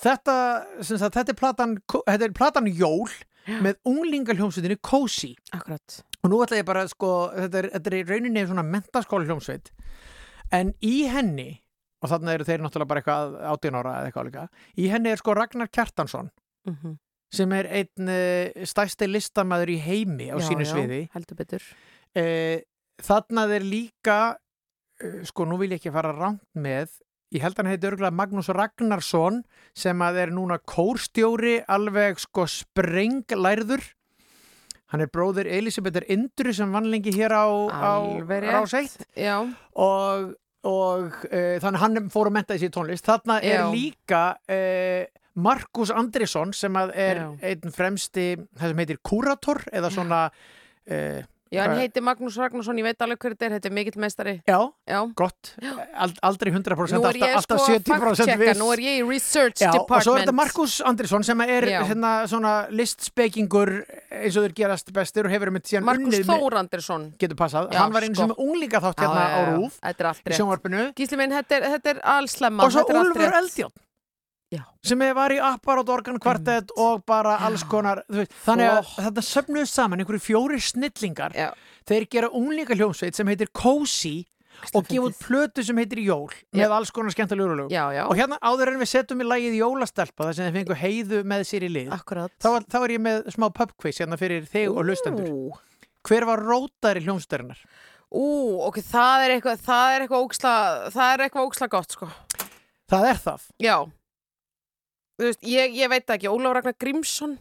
þetta, 0.00 0.34
sagt, 0.82 1.14
þetta 1.14 1.32
er 1.34 1.38
platan, 1.38 1.76
þetta 1.92 2.24
er 2.28 2.34
platan 2.36 2.66
Jól 2.70 3.08
með 3.60 3.76
unglingaljómsveitinni 3.84 4.78
Cozy. 4.80 5.34
Akkurat. 5.52 5.98
Og 6.24 6.30
nú 6.32 6.38
ætla 6.44 6.62
ég 6.62 6.66
bara, 6.68 6.86
sko, 6.88 7.10
þetta 7.36 7.60
er, 7.60 7.68
þetta 7.74 7.90
er 7.92 7.96
í 7.98 8.04
rauninni 8.08 8.46
svona 8.48 8.64
mentaskóla 8.64 9.26
hljómsveit. 9.28 9.68
En 10.54 10.72
í 10.84 11.04
henni, 11.12 11.50
og 12.04 12.08
þarna 12.12 12.34
eru 12.38 12.46
þeir 12.48 12.62
náttúrulega 12.64 12.88
bara 12.90 13.02
eitthvað 13.02 13.36
18 13.52 13.78
ára 13.80 13.92
eða 13.98 14.08
eitthvað 14.10 14.28
líka, 14.30 14.46
í 14.80 14.88
henni 14.92 15.12
er 15.12 15.20
sko 15.20 15.34
Ragnar 15.36 15.68
Kjartansson 15.72 16.30
Mhm. 16.64 16.94
sem 17.34 17.52
er 17.52 17.66
einn 17.68 18.08
uh, 18.08 18.64
stæsti 18.64 19.04
listamæður 19.10 19.74
í 19.74 19.78
heimi 19.84 20.30
á 20.32 20.40
Já, 20.40 20.46
sínu 20.48 20.64
já, 20.64 20.70
sviði. 20.72 21.00
heldur 21.12 21.36
betur. 21.36 21.62
Eh, 22.16 22.62
þarna 23.02 23.44
er 23.52 23.60
líka, 23.66 24.18
uh, 25.04 25.18
sko 25.28 25.44
nú 25.44 25.58
vil 25.60 25.74
ég 25.74 25.80
ekki 25.82 25.92
fara 25.92 26.14
rangt 26.16 26.40
með, 26.56 26.88
ég 27.34 27.42
held 27.42 27.56
að 27.56 27.64
hann 27.64 27.72
heiti 27.72 27.88
örgulega 27.90 28.14
Magnús 28.14 28.48
Ragnarsson 28.54 29.42
sem 29.76 30.02
að 30.06 30.20
er 30.22 30.32
núna 30.34 30.60
kórstjóri 30.62 31.58
alveg 31.70 32.20
sko 32.22 32.46
sprenglærður. 32.50 33.82
Hann 34.94 35.02
er 35.02 35.10
bróðir 35.10 35.48
Elisabethar 35.50 36.06
Indru 36.12 36.52
sem 36.54 36.70
vann 36.70 36.86
lengi 36.92 37.10
hér 37.16 37.34
á, 37.34 37.46
á 37.74 37.98
Alveg 37.98 38.44
rétt. 38.44 38.54
Rás 38.54 38.74
1 38.78 39.08
Já, 39.18 39.40
og, 39.74 40.30
og 40.62 41.18
uh, 41.26 41.56
þannig 41.64 41.82
hann 41.82 42.08
fór 42.14 42.30
að 42.30 42.36
menta 42.38 42.54
þessi 42.54 42.70
tónlist. 42.74 43.08
Þarna 43.08 43.40
er 43.42 43.64
Já. 43.64 43.68
líka 43.74 44.24
uh, 44.38 45.02
Markus 45.34 45.90
Andrisson 45.90 46.54
sem 46.54 46.78
að 46.78 46.94
er 46.94 47.22
Já. 47.24 47.28
einn 47.50 47.74
fremsti, 47.74 48.28
það 48.54 48.70
sem 48.70 48.84
heitir 48.84 49.02
kúrator 49.02 49.64
eða 49.74 49.90
svona 49.90 50.20
uh, 50.30 51.24
já, 51.52 51.62
hann 51.62 51.70
Hvað- 51.76 51.80
heiti 51.84 52.00
Magnús 52.00 52.36
Ragnarsson, 52.36 52.76
ég 52.78 52.82
veit 52.84 52.98
alveg 53.04 53.18
hver 53.18 53.34
þetta 53.34 53.46
er, 53.46 53.50
þetta 53.58 53.66
er 53.66 53.72
mikill 53.72 54.00
meistari. 54.00 54.42
Já, 54.48 54.58
Já. 54.88 55.00
gott, 55.14 55.54
Ald, 55.94 56.18
aldrei 56.22 56.52
100% 56.52 56.98
Nú 56.98 57.04
er 57.08 57.14
ég 57.14 57.22
alltaf, 57.34 57.42
sko 57.44 57.54
alltaf 57.54 57.84
70% 57.84 57.84
fact-checka, 57.84 58.38
viss 58.38 58.60
nú 58.60 58.72
er 58.72 58.78
ég 58.78 59.02
í 59.04 59.08
research 59.08 59.60
Já, 59.60 59.70
department. 59.72 59.90
og 59.90 60.02
svo 60.02 60.16
er 60.16 60.24
þetta 60.26 60.34
Markus 60.34 60.80
Andrisson 60.80 61.22
sem 61.24 61.40
er 61.40 61.62
Já. 61.68 61.82
hérna 61.84 62.12
svona 62.26 62.54
listspekingur 62.70 63.84
eins 64.10 64.36
og 64.36 64.44
þeir 64.48 64.54
gerast 64.54 64.92
bestir 64.92 65.26
og 65.26 65.30
hefur 65.32 65.50
með 65.54 65.62
síðan 65.70 65.84
Markus 65.84 66.06
unnið 66.14 66.24
með- 66.26 66.40
Þór 66.42 66.58
Andersson. 66.58 67.12
getur 67.18 67.36
passað, 67.36 67.70
Já, 67.72 67.78
hann 67.78 67.92
var 67.92 68.02
eins 68.02 68.16
sko. 68.18 68.24
og 68.24 68.30
með 68.30 68.44
unglinga 68.48 68.80
þátt 68.80 68.96
Já, 68.98 69.04
hérna 69.04 69.24
já, 69.24 69.34
á 69.34 69.40
já, 69.44 69.54
Rúf 69.56 69.72
Þetta 69.84 70.00
er 70.00 70.06
allt 70.06 70.24
í 70.24 70.28
rétt. 70.30 70.38
sjónvarpinu 70.38 70.94
Gísli 70.94 71.16
minn, 71.18 71.30
þetta 71.30 71.52
er, 71.56 71.62
þetta 71.78 71.90
er 71.94 72.00
allslemma. 72.04 72.62
og 72.64 72.72
svo 72.72 72.80
þetta 72.84 72.90
er 72.90 72.96
allt 72.96 73.08
Úlfur 73.14 73.22
rétt. 73.24 73.42
Eldjón 73.42 73.72
Já. 74.54 74.62
sem 74.84 75.00
var 75.16 75.34
í 75.34 75.40
Apparat 75.42 75.90
Organ 75.90 76.20
Quartet 76.22 76.70
og 76.80 77.02
bara 77.08 77.38
alls 77.46 77.64
konar 77.68 78.04
veist, 78.08 78.34
þannig 78.44 78.70
að 78.70 78.92
þetta 79.08 79.26
söfnuðu 79.30 79.70
saman 79.70 80.02
einhverju 80.02 80.22
fjóri 80.22 80.60
snillingar 80.62 81.34
Já. 81.36 81.50
þeir 81.88 82.06
gera 82.12 82.30
unglinga 82.30 82.78
hljómsveit 82.78 83.18
sem 83.18 83.28
heitir 83.32 83.50
Cozy 83.52 84.22
og 84.74 84.86
gefa 84.88 85.08
út 85.08 85.16
plötu 85.20 85.64
sem 85.66 85.78
heitir 85.80 86.00
Jól 86.04 86.30
með 86.54 86.74
alls 86.76 86.92
konar 86.94 87.14
skemmtilegur 87.14 87.64
og 87.66 88.14
hérna 88.16 88.38
áður 88.40 88.74
en 88.74 88.82
við 88.82 88.90
setjum 88.92 89.24
í 89.24 89.26
lagið 89.28 89.58
Jólastelpa 89.58 90.28
þar 90.28 90.36
sem 90.38 90.48
þeir 90.48 90.56
fengu 90.60 90.78
heiðu 90.78 91.22
með 91.26 91.46
sér 91.48 91.66
í 91.66 91.72
lið 91.74 91.90
þá, 91.90 92.50
þá 92.70 92.78
er 92.80 92.94
ég 92.94 93.02
með 93.04 93.32
smá 93.34 93.48
pubquiz 93.54 94.00
hérna 94.02 94.20
fyrir 94.20 94.46
þig 94.50 94.70
og 94.70 94.86
hlustendur 94.86 95.28
Ú. 95.30 95.50
hver 96.06 96.28
var 96.28 96.42
rótari 96.44 97.02
hljómsveitarnar? 97.04 97.60
Ú, 98.14 98.24
ok, 98.68 98.78
það 98.86 99.24
er 99.24 99.34
eitthvað, 99.34 99.62
það 99.66 99.92
er 99.92 100.04
eitthvað 100.04 100.24
óksla, 100.28 100.54
það 100.94 101.12
er 101.12 101.22
eitthvað 101.24 101.48
óksla 101.48 101.70
gott, 101.72 101.96
sko. 101.96 102.10
það 102.92 103.08
er 103.10 103.22
það 103.24 103.46
Já. 103.64 103.76
Þú 105.14 105.28
veist, 105.28 105.42
ég, 105.46 105.74
ég 105.78 105.90
veit 105.92 106.14
ekki, 106.16 106.30
Ólaf 106.30 106.56
Ragnar 106.58 106.78
Grímsson? 106.78 107.36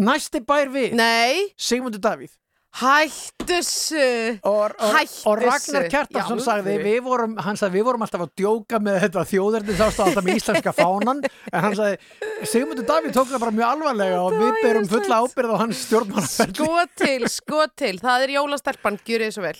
næsti 0.00 0.40
bær 0.44 0.72
við. 0.72 0.96
Nei, 0.98 1.52
Sigmundur 1.60 2.02
Davíð. 2.02 2.32
Hættu 2.74 3.44
þessu 3.46 4.06
og, 4.50 4.72
og, 4.82 4.94
Hættu 4.96 5.28
og 5.30 5.42
Ragnar 5.44 5.84
Í 5.86 6.40
sagði 6.42 6.72
við 6.82 6.96
vorum, 7.06 7.36
hann 7.38 7.58
sagði 7.60 7.78
við 7.78 7.84
vorum 7.86 8.02
alltaf 8.02 8.24
að 8.24 8.32
djóka 8.40 8.80
með 8.82 8.98
þetta 9.04 9.24
þjóðerni 9.30 9.76
þá 9.78 9.84
stáð 9.84 10.08
alltaf 10.08 10.26
með 10.26 10.40
íslenska 10.40 10.72
fánan. 10.74 11.22
En 11.52 11.62
hann 11.68 11.78
sagði 11.78 12.50
Sigmundur 12.50 12.88
Davíð 12.88 13.14
tók 13.14 13.30
það 13.30 13.44
bara 13.46 13.56
mjög 13.60 13.68
alvarlega 13.76 14.18
og 14.24 14.36
við 14.40 14.60
berum 14.64 14.90
fulla 14.90 15.22
ábyrð 15.22 15.54
á 15.54 15.56
hans 15.62 15.86
stjórnmálaferli. 15.86 16.58
Sko 16.58 16.84
til, 16.98 17.30
sko 17.30 17.64
til, 17.78 17.94
það 18.02 18.26
er 18.26 18.36
jólastelpan, 18.40 19.00
gjur 19.06 19.28
þið 19.28 19.34
svo 19.38 19.46
vel 19.46 19.58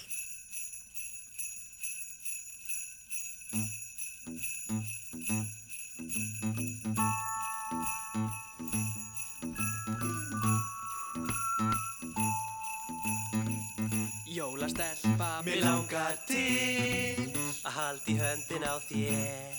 Jólastelpa, 14.75 15.43
mér 15.45 15.61
langar 15.63 16.17
til 16.27 17.31
að 17.63 17.75
halda 17.77 18.11
í 18.11 18.15
höndin 18.19 18.65
á 18.67 18.75
þér 18.83 19.55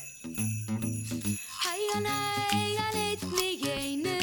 Hægan, 1.63 2.07
hægan, 2.51 2.97
einn 2.99 3.37
í 3.39 3.51
einu, 3.63 4.17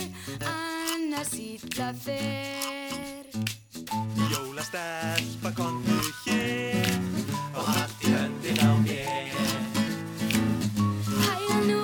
annars 0.45 1.33
illa 1.41 1.89
fer. 1.97 3.25
Jólastelpa, 4.35 5.55
komdu 5.57 5.97
hér 6.27 6.93
og 7.57 7.65
halda 7.73 8.05
í 8.05 8.13
höndin 8.13 8.61
á 8.61 8.73
mér 8.85 9.33
Hægan 11.09 11.67
nú, 11.71 11.81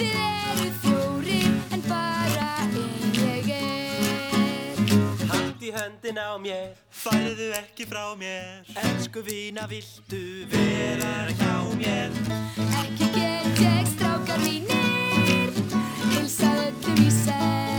þið 0.00 0.16
eru 0.24 0.72
fjórir, 0.80 1.52
en 1.76 1.84
bara 1.90 2.48
ein 2.72 3.20
ég 3.20 3.52
er. 3.60 4.84
Halda 5.28 5.60
í 5.60 5.76
höndin 5.76 6.24
á 6.24 6.40
mér, 6.40 6.72
færðu 7.06 7.50
ekki 7.54 7.86
frá 7.86 8.04
mér 8.18 8.66
Elsku 8.82 9.22
vína, 9.26 9.66
viltu 9.70 10.22
vera 10.50 11.14
hjá 11.38 11.54
mér 11.78 12.10
Ekki 12.82 13.10
get 13.14 13.62
ég 13.62 13.86
strákar 13.92 14.42
mínir, 14.42 15.52
hilsað 16.10 16.64
öllum 16.66 17.04
í 17.06 17.10
senn. 17.14 17.75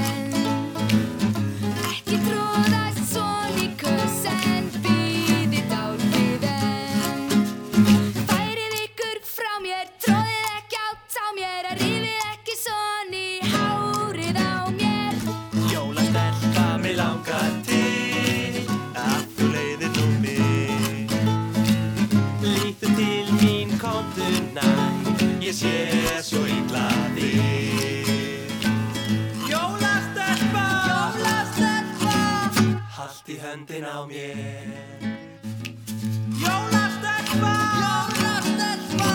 Ég 25.48 25.54
sé 25.56 25.70
svo 26.28 26.42
illa 26.44 26.90
þig. 27.16 28.10
Jólastelpa. 29.48 30.64
Jólastelpa. 30.92 32.16
Hallt 32.98 33.32
í 33.32 33.40
höndin 33.40 33.88
á 33.88 34.04
mér. 34.12 35.08
Jólastelpa. 36.44 37.56
Jólastelpa. 37.80 39.12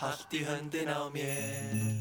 Hallt 0.00 0.32
í 0.32 0.46
höndin 0.48 0.88
á 0.88 1.12
mér 1.12 1.99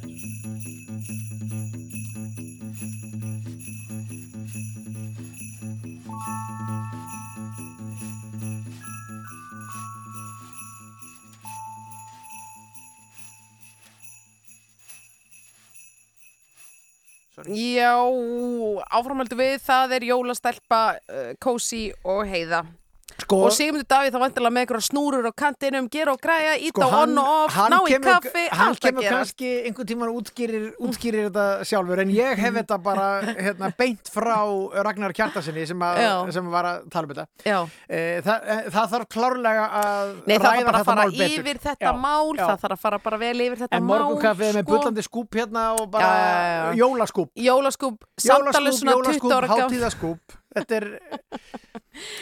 Já, 17.48 17.96
áframhaldu 18.92 19.38
við, 19.40 19.56
það 19.64 19.96
er 20.00 20.08
jólastelpa, 20.10 20.84
uh, 21.08 21.32
kósi 21.40 21.88
og 22.04 22.26
heiða 22.28 22.66
Sko- 23.30 23.46
Og 23.46 23.52
Sigmundur 23.54 23.86
Davíð 23.86 24.16
þá 24.16 24.20
vantilega 24.24 24.50
með 24.56 24.64
einhverja 24.66 24.86
snúrur 24.90 25.28
á 25.30 25.34
kantinum, 25.38 25.86
gera 25.94 26.14
og 26.16 26.22
græja, 26.24 26.56
íta 26.66 26.82
Sko, 26.82 26.88
á 26.90 26.98
on 27.04 27.18
og 27.22 27.28
off, 27.46 27.54
hann 27.54 27.70
ná 27.76 27.78
í 27.86 27.92
kemur- 27.94 28.10
kaffi, 28.24 28.46
hann 28.50 28.68
allt 28.72 28.80
að 28.80 28.88
kemur 28.90 29.04
gera. 29.06 29.18
kannski 29.20 29.50
einhvern 29.70 29.88
tíman 29.92 30.14
útskýrir, 30.18 30.64
útskýrir 30.82 31.28
þetta 31.30 31.46
sjálfur 31.70 32.02
en 32.02 32.10
ég 32.16 32.42
hef 32.42 32.54
þetta 32.58 32.78
bara 32.82 33.06
hérna, 33.38 33.70
beint 33.78 34.10
frá 34.10 34.40
Ragnar 34.82 35.14
Kjartasinni 35.14 35.68
sem, 35.70 35.86
sem 36.34 36.50
var 36.50 36.66
að 36.72 36.90
tala 36.90 37.06
um 37.06 37.14
þetta. 37.14 37.28
E, 37.46 38.02
það, 38.26 38.50
e, 38.50 38.58
það 38.74 38.90
þarf 38.96 39.08
klárlega 39.14 39.68
að 39.84 40.16
Nei, 40.26 40.38
það 40.38 40.50
ræða 40.50 40.58
þarf 40.58 40.66
bara 40.66 40.74
að 40.74 40.82
þetta 40.82 40.90
fara 40.90 41.06
mál 41.06 41.12
betur. 41.22 41.38
yfir 41.44 41.62
þetta 41.70 41.86
Já, 41.86 41.94
mál, 41.94 42.34
já. 42.34 42.46
það 42.50 42.58
þarf 42.66 42.74
að 42.80 42.84
fara 42.88 42.98
bara 43.06 43.18
vel 43.28 43.38
yfir 43.46 43.58
þetta 43.62 43.78
En 43.78 43.84
mál 43.84 43.94
morgunkaffið 43.94 44.54
með 44.58 44.64
sko. 44.66 44.72
bullandi 44.74 45.06
skúp 45.06 45.30
hérna 45.38 45.68
og 45.78 45.86
bara 45.92 46.10
Já, 46.10 46.82
jólaskúp. 46.82 47.30
Jólaskúp, 47.38 48.02
samt 48.18 48.56
alveg 48.58 48.74
svona 48.74 48.98
20 49.06 49.32
ára 49.38 49.48
gamall. 49.48 49.70
hátíðaskúp. 49.70 50.20
Þetta 50.50 50.76
er 50.82 51.00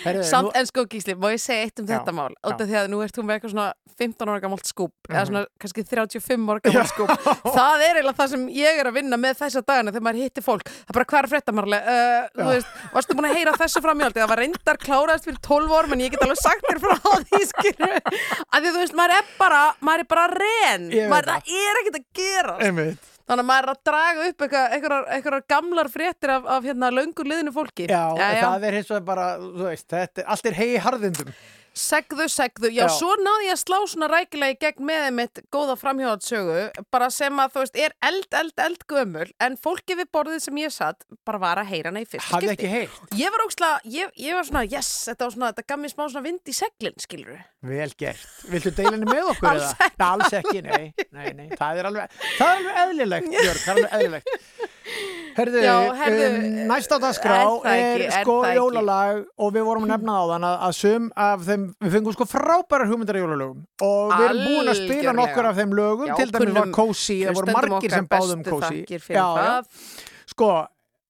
Herðu, 0.06 0.24
Samt, 0.30 0.48
nú- 0.50 0.56
en 0.60 0.66
sko 0.66 0.86
Gísli, 0.90 1.16
má 1.16 1.30
ég 1.34 1.42
segja 1.44 1.66
eitt 1.68 1.80
um 1.80 1.86
Já, 1.88 1.98
þetta 2.00 2.14
mál? 2.14 2.34
út 2.44 2.62
af 2.62 2.68
því 2.68 2.78
að 2.82 2.88
nú 2.94 3.02
ert 3.04 3.16
þú 3.18 3.24
með 3.28 3.36
eitthvað 3.40 3.54
svona 3.56 3.74
15 3.98 4.30
ára 4.30 4.42
gammalt 4.44 4.68
skúp 4.70 4.94
eða 5.10 5.22
Mhm. 5.24 5.28
svona 5.28 5.46
kannski 5.60 5.84
35 5.90 6.50
ára 6.54 6.60
gammalt 6.62 6.92
skúp. 6.92 7.10
Það 7.58 7.82
er 7.82 7.96
eiginlega 7.98 8.18
það 8.20 8.30
sem 8.30 8.48
ég 8.54 8.80
er 8.80 8.86
að 8.86 8.94
vinna 8.94 9.18
með 9.18 9.40
þessa 9.42 9.62
dagana 9.66 9.92
þegar 9.92 10.06
maður 10.06 10.22
hittir 10.22 10.44
fólk. 10.46 10.64
Það 10.70 10.90
er 10.90 10.94
bara 10.94 11.06
hvað 11.06 11.24
er 11.24 11.30
frétta 11.34 11.52
marlega 11.58 11.84
uh, 11.88 12.28
þú 12.38 12.44
Já. 12.44 12.50
veist, 12.54 12.68
varstu 12.94 13.16
búin 13.18 13.30
að 13.32 13.36
heyra 13.38 13.54
þessu 13.58 13.82
framjáldi 13.82 14.22
það 14.22 14.30
var 14.30 14.38
reyndar 14.44 14.78
kláraðist 14.78 15.26
fyrir 15.26 15.42
12 15.42 15.72
orm 15.72 15.94
en 15.94 16.00
ég 16.06 16.12
get 16.12 16.22
alveg 16.22 16.38
sagt 16.38 16.62
þér 16.70 16.80
frá 16.86 16.96
því 17.26 17.42
skilur 17.54 17.98
að 17.98 18.62
því 18.62 18.70
þú 18.70 18.80
veist, 18.84 18.94
maður 18.94 19.18
er 19.18 19.26
bara 19.40 19.64
maður 19.82 20.00
er 20.00 20.10
bara 20.14 20.28
þannig 23.28 23.44
að 23.44 23.50
maður 23.52 23.68
er 23.68 23.74
að 23.74 23.84
draga 23.90 24.28
upp 24.32 24.48
einhverjar 24.48 25.46
gamlar 25.52 25.92
fréttir 25.92 26.34
af, 26.38 26.50
af 26.58 26.68
hérna 26.68 26.92
löngu 26.94 27.28
liðinu 27.28 27.54
fólki. 27.56 27.90
Já, 27.92 28.04
það 28.16 28.68
er 28.70 28.80
hins 28.80 28.92
vegar 28.94 29.08
bara, 29.12 29.30
þú 29.44 29.68
veist, 29.68 29.88
þetta, 29.92 30.28
allt 30.36 30.52
er 30.52 30.60
hegi 30.62 30.84
harðindum 30.88 31.34
Segðu, 31.78 32.26
segðu, 32.32 32.72
já, 32.74 32.84
Já. 32.88 32.94
svo 32.98 33.12
náði 33.22 33.48
ég 33.48 33.54
að 33.54 33.60
slá 33.62 33.78
svona 33.92 34.08
rækilega 34.10 34.56
í 34.56 34.58
gegn 34.64 34.86
með 34.88 35.08
mitt 35.14 35.42
góða 35.54 35.76
framhjóðatsögu, 35.78 36.64
bara 36.94 37.10
sem 37.14 37.42
að 37.44 37.52
þú 37.54 37.64
veist, 37.64 37.78
er 37.86 37.94
eld, 38.10 38.28
eld, 38.40 38.56
eld 38.66 38.86
gömul, 38.90 39.28
en 39.46 39.58
fólki 39.62 39.98
við 40.00 40.10
borðið 40.18 40.42
sem 40.48 40.58
ég 40.64 40.74
satt, 40.74 41.06
bara 41.28 41.42
var 41.44 41.62
að 41.62 41.70
heyra 41.74 41.92
hana 41.92 42.02
í 42.02 42.08
fyrst 42.10 42.32
Hafði 42.34 42.50
ekki 42.56 42.72
heyrt. 42.72 42.98
Ég 43.20 43.34
var 43.36 43.46
ógslag, 43.46 43.86
ég, 43.94 44.10
ég 44.26 44.38
var 44.40 44.48
svona, 44.50 44.64
yes, 44.72 44.90
þetta 45.12 45.28
var 45.28 45.36
svona, 45.38 45.52
þetta 45.54 45.68
gaf 45.70 45.82
mér 45.84 45.94
smá 45.94 46.04
svona 46.08 46.26
vind 46.26 46.50
í 46.50 46.58
seglinn, 46.58 46.98
skilur 47.04 47.38
Vel 47.68 47.90
gert. 48.00 48.26
Viltu 48.50 48.72
deila 48.78 48.96
henni 48.96 49.10
með 49.12 49.32
okkur 49.36 49.50
eða? 49.58 49.92
Alls 50.08 50.34
ekki, 50.42 50.62
nei, 50.66 50.92
nei, 51.14 51.30
nei. 51.38 51.48
Það 51.58 51.82
er 51.84 51.90
alveg, 51.92 52.18
það 52.38 52.48
er 52.48 52.58
alveg 52.58 52.82
eðlilegt, 52.86 53.32
Björg, 53.38 53.64
það 53.66 53.84
er 53.84 53.88
alveg 53.98 53.98
eðlilegt. 54.02 55.17
Herðu, 55.38 55.60
Já, 55.62 55.74
herðu, 56.00 56.28
um, 56.28 56.46
næsta 56.72 56.98
dagskrá 57.02 57.36
er 57.70 58.04
er, 58.08 58.14
sko 58.24 58.40
jólalag 58.58 59.20
og 59.38 59.52
við 59.54 59.68
vorum 59.68 59.86
að 59.86 59.92
nefna 59.94 60.16
á 60.18 60.24
þann 60.32 60.48
að, 60.50 60.56
að 60.68 60.78
sum 60.80 61.10
af 61.28 61.44
þeim, 61.46 61.68
við 61.86 61.98
fengum 61.98 62.16
sko 62.16 62.26
frábærar 62.32 62.90
hugmyndar 62.90 63.20
jólalögum 63.22 63.60
og 63.86 64.16
við 64.16 64.26
erum 64.32 64.42
búin 64.48 64.72
að 64.72 64.82
spila 64.82 65.14
nokkur 65.20 65.52
af 65.52 65.60
þeim 65.60 65.76
lögum, 65.78 66.10
Já, 66.10 66.16
til 66.18 66.34
dæmis 66.34 66.58
var 66.58 66.74
Cozy, 66.80 67.20
það 67.28 67.38
voru 67.38 67.56
margir 67.60 67.96
sem 67.98 68.10
báðum 68.10 68.44
Cozy. 68.48 68.82
Sko, 70.28 70.50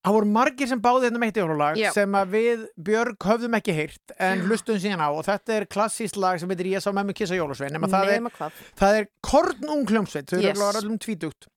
það 0.04 0.18
voru 0.18 0.30
margir 0.36 0.72
sem 0.74 0.84
báði 0.84 1.08
þetta 1.08 1.24
meitt 1.24 1.42
jólalag 1.42 1.80
Já. 1.80 1.90
sem 1.96 2.20
að 2.20 2.36
við 2.36 2.68
Björg 2.90 3.28
höfðum 3.32 3.58
ekki 3.62 3.76
heyrt 3.80 4.16
en 4.28 4.46
hlustum 4.48 4.80
síðan 4.82 5.04
á. 5.04 5.10
Og 5.12 5.26
þetta 5.28 5.56
er 5.58 5.68
klassískt 5.72 6.20
lag 6.20 6.40
sem 6.42 6.52
heitir 6.52 6.74
Ég 6.76 6.84
sá 6.84 6.92
memmu 6.96 7.16
kissa 7.18 7.40
jólasvein 7.40 7.76
nema 7.76 7.90
það 7.92 8.14
er, 8.18 8.54
það 8.80 9.02
er 9.02 9.10
kornung 9.24 9.88
hljómsveit 9.88 10.30
þau 10.32 10.40
eru 10.40 10.52
yes. 10.52 10.80
allum 10.84 11.00
tvítugt 11.02 11.48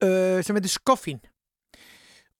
uh, 0.00 0.40
sem 0.44 0.56
heitir 0.56 0.72
Skoffín 0.72 1.20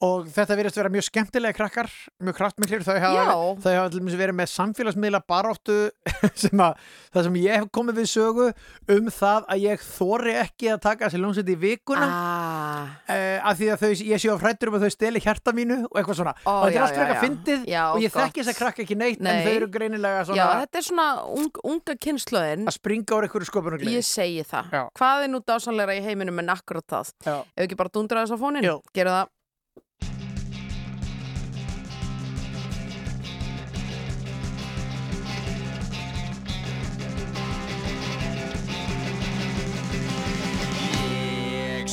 og 0.05 0.27
þetta 0.29 0.57
verðist 0.59 0.77
vera 0.77 0.91
mjög 0.93 1.07
skemmtilega 1.07 1.57
krakkar, 1.57 1.89
mjög 2.21 2.37
kraftmiklir. 2.37 2.83
Þau 2.85 2.97
hafa, 3.01 3.87
verið 3.97 4.37
með 4.37 4.51
samfélagsmiðla 4.53 5.23
baróttu 5.25 5.77
sem 6.43 6.61
að 6.61 6.75
það 7.15 7.29
sem 7.29 7.39
ég 7.41 7.57
hef 7.57 7.71
komið 7.73 8.01
við 8.03 8.09
sögu 8.11 8.49
um 8.93 9.09
það 9.15 9.47
að 9.55 9.63
ég 9.65 9.87
þóri 9.87 10.35
ekki 10.43 10.69
að 10.75 10.83
taka 10.85 11.07
þessi 11.07 11.21
ljómsveit 11.23 11.53
í 11.53 11.57
vikuna. 11.63 12.09
Ah. 12.11 12.93
uh, 13.09 13.49
að 13.49 13.63
því 13.63 13.71
að 13.73 13.85
þau, 13.85 13.93
ég 14.11 14.21
sé 14.21 14.35
á 14.37 14.37
frættur 14.43 14.73
um 14.73 14.77
að 14.77 14.85
þau 14.85 14.93
steli 14.97 15.23
hjarta 15.25 15.55
mínu 15.57 15.79
og 15.87 15.97
eitthvað 15.97 16.21
svona. 16.21 16.35
Ó, 16.45 16.53
og 16.53 16.67
þetta 16.67 16.77
er 16.77 16.85
allt 16.85 16.99
frekar 17.01 17.23
fyndið 17.25 17.61
og 17.87 18.05
ég 18.05 18.17
þekki 18.17 18.43
þess 18.43 18.53
að 18.53 18.61
krakka 18.61 18.85
ekki 18.85 18.99
neitt 19.01 19.23
en 19.23 19.31
Nei. 19.31 19.45
þau 19.47 19.55
eru 19.55 19.71
greinilega 19.73 20.27
svona 20.29 20.43
Já, 20.43 20.47
þetta 20.65 20.81
er 20.83 20.87
svona 20.91 21.09
ung, 21.33 21.63
unga 21.73 21.97
kynnslóðin 22.05 22.69
að 22.69 22.77
springa 22.77 23.17
úr 23.17 23.29
einhverju 23.29 23.49
sköpunargleði 23.49 23.97
Ég 23.97 24.07
segi 24.07 24.45
það. 24.47 24.77
Já. 24.77 24.83
Hvað 25.01 25.25
er 25.25 25.33
nú 25.33 25.41
dásanlegra 25.47 25.97
í 25.97 26.05
heiminum 26.05 26.43
en 26.43 26.53
akkurat 26.53 26.87
það? 26.91 27.15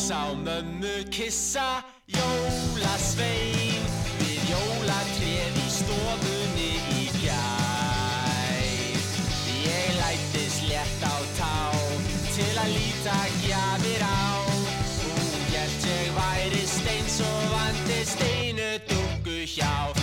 Sá 0.04 0.36
mömmu 0.36 1.06
kissa 1.16 1.80
jólasvein 2.12 3.86
Við 4.20 4.49
jólatréð 4.49 5.60
í 5.62 5.70
stofunni 5.72 6.68
í 6.97 7.06
gær. 7.22 8.68
Ég 9.64 9.95
lættist 10.01 10.68
létt 10.68 11.08
á 11.08 11.16
tá 11.39 11.56
Til 12.36 12.51
að 12.51 12.76
líta 12.76 13.18
gjafir 13.47 14.04
á. 14.04 14.43
Hún 14.99 15.49
gert 15.56 15.91
ég 15.95 16.16
væri 16.20 16.66
steins 16.68 17.22
og 17.24 17.43
vandi 17.56 18.04
steinu 18.04 18.72
dungu 18.91 19.39
hjá. 19.56 20.03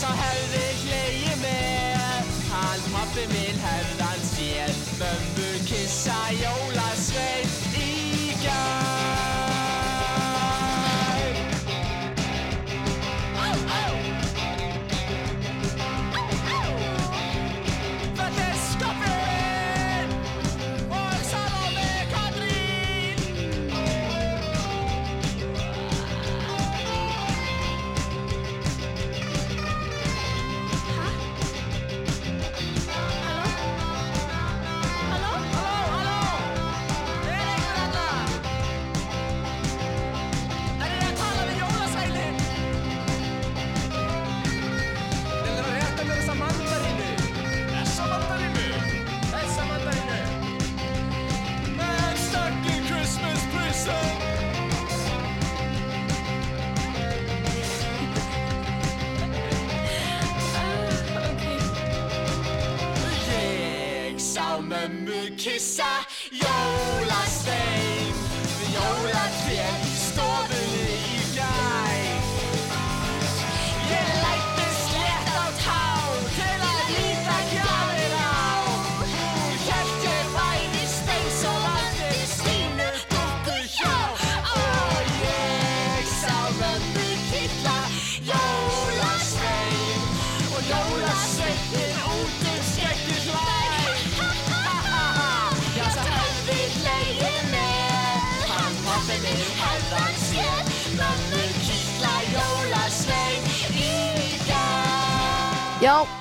Sá 0.00 0.10
hefði 0.16 0.66
hlegið 0.82 1.40
með. 1.42 2.30
Hann 2.48 2.86
pappi 2.94 3.26
minn 3.34 3.60
hefði 3.66 4.06
hann 4.06 4.28
séð. 4.30 4.84
Mömmu 5.02 5.50
kissa 5.68 6.20
jólasvein 6.40 7.59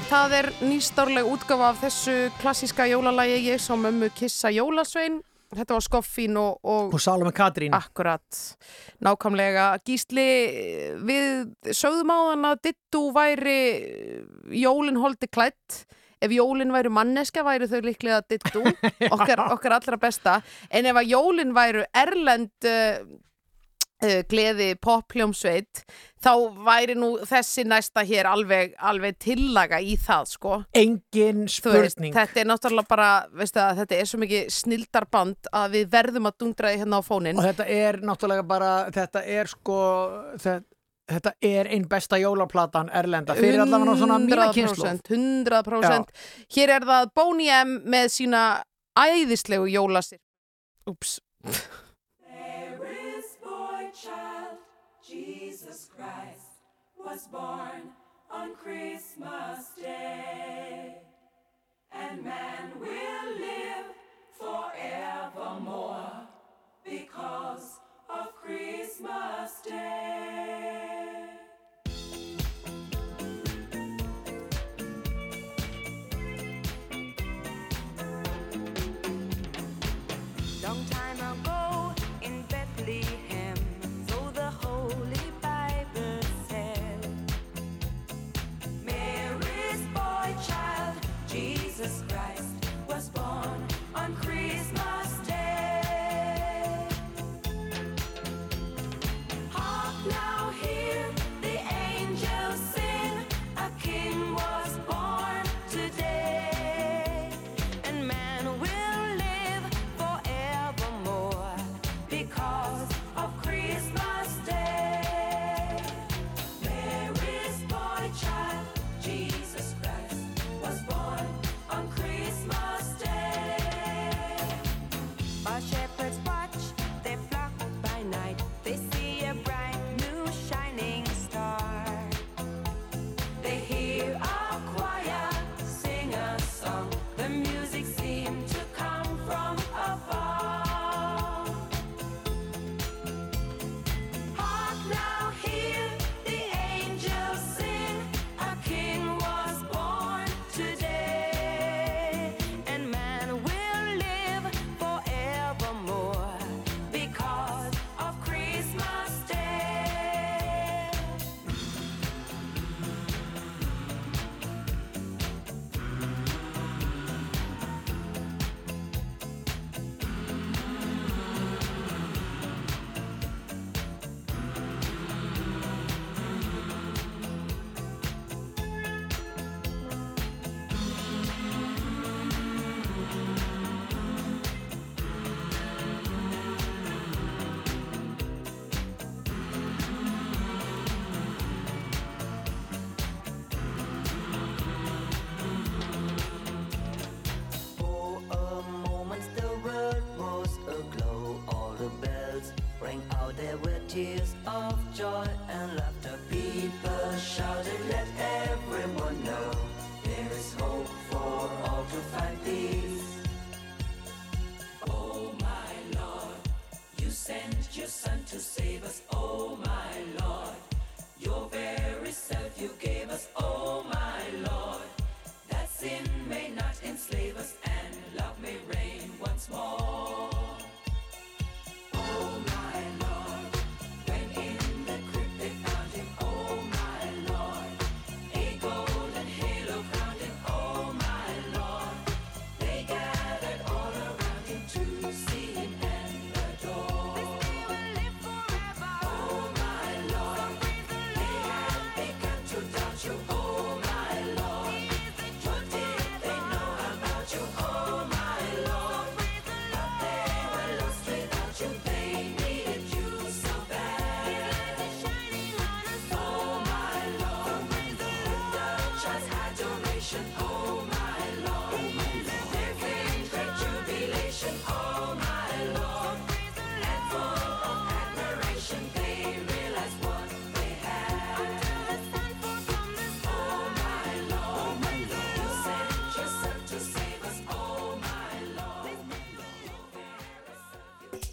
það 0.09 0.33
er 0.39 0.47
nýstárleg 0.65 1.27
útgafa 1.29 1.67
af 1.69 1.81
þessu 1.83 2.13
klassíska 2.39 2.87
jólalægi 2.89 3.43
Ég 3.51 3.61
sá 3.61 3.75
mömmu 3.77 4.09
kissa 4.17 4.49
jólasvein. 4.49 5.19
Þetta 5.53 5.75
var 5.75 5.85
Skoffín 5.85 6.37
og, 6.37 6.59
og 6.63 6.93
Og 6.93 7.01
Salome 7.01 7.31
Katrín. 7.33 7.73
Akkurat, 7.73 8.41
nákvæmlega. 9.05 9.67
Gísli, 9.85 10.25
við 11.05 11.53
sögðum 11.73 12.13
á 12.13 12.19
þann 12.31 12.49
að 12.51 12.61
Dittu 12.67 13.03
væri 13.13 13.61
jólin 14.61 14.99
holdi 15.01 15.29
klætt 15.29 15.83
ef 16.19 16.33
jólin 16.35 16.73
væru 16.73 16.91
manneska 16.91 17.45
væru 17.45 17.69
þau 17.69 17.79
líklega 17.85 18.21
Dittu, 18.29 18.65
okkar, 19.15 19.45
okkar 19.53 19.77
allra 19.77 20.01
besta. 20.01 20.39
En 20.69 20.89
ef 20.89 21.01
að 21.01 21.13
jólin 21.13 21.53
væru 21.57 21.85
erlend 21.93 22.69
uh, 22.69 23.01
gleði 24.31 24.69
poppljómsveit 24.79 25.83
þá 26.23 26.31
væri 26.63 26.95
nú 26.95 27.11
þessi 27.27 27.65
næsta 27.67 28.03
hér 28.07 28.29
alveg, 28.31 28.73
alveg 28.79 29.17
tillaga 29.19 29.79
í 29.83 29.97
það 29.99 30.31
sko 30.33 30.55
Engin 30.77 31.45
Þú 31.47 31.73
veist, 31.75 31.97
spurning 31.97 32.15
þetta 32.15 32.41
er 32.41 32.49
náttúrulega 32.49 32.89
bara, 32.89 33.11
veistu 33.35 33.59
það, 33.59 33.81
þetta 33.83 33.99
er 33.99 34.09
svo 34.11 34.19
mikið 34.23 34.49
snildarband 34.55 35.51
að 35.61 35.77
við 35.77 35.93
verðum 35.95 36.29
að 36.31 36.37
dundra 36.43 36.73
því 36.73 36.81
hérna 36.83 36.99
á 36.99 37.03
fónin 37.03 37.39
Og 37.39 37.47
þetta 37.49 37.69
er 37.75 37.99
náttúrulega 38.07 38.45
bara, 38.47 38.71
þetta 38.95 39.23
er 39.37 39.51
sko, 39.51 39.79
þetta, 40.37 40.55
þetta 41.15 41.33
er 41.51 41.71
einn 41.75 41.89
besta 41.91 42.21
jólaplatan 42.21 42.91
erlenda 43.01 43.35
fyrir 43.37 43.63
allavega 43.65 43.97
svona 43.99 44.21
mína 44.23 44.47
kynslu 44.55 44.85
100%, 44.85 45.11
100%. 45.49 46.15
Hér 46.55 46.75
er 46.77 46.87
það 46.93 47.11
Boney 47.19 47.51
M 47.59 47.75
með 47.89 48.09
sína 48.15 48.45
æðislegu 48.99 49.69
jólasir. 49.71 50.19
Úps. 50.89 51.19
Was 57.11 57.27
born 57.27 57.89
on 58.29 58.55
Christmas 58.55 59.69
Day. 59.81 60.95
And 61.91 62.23
man 62.23 62.71
will 62.79 63.39
live 63.39 63.85
forevermore 64.37 66.08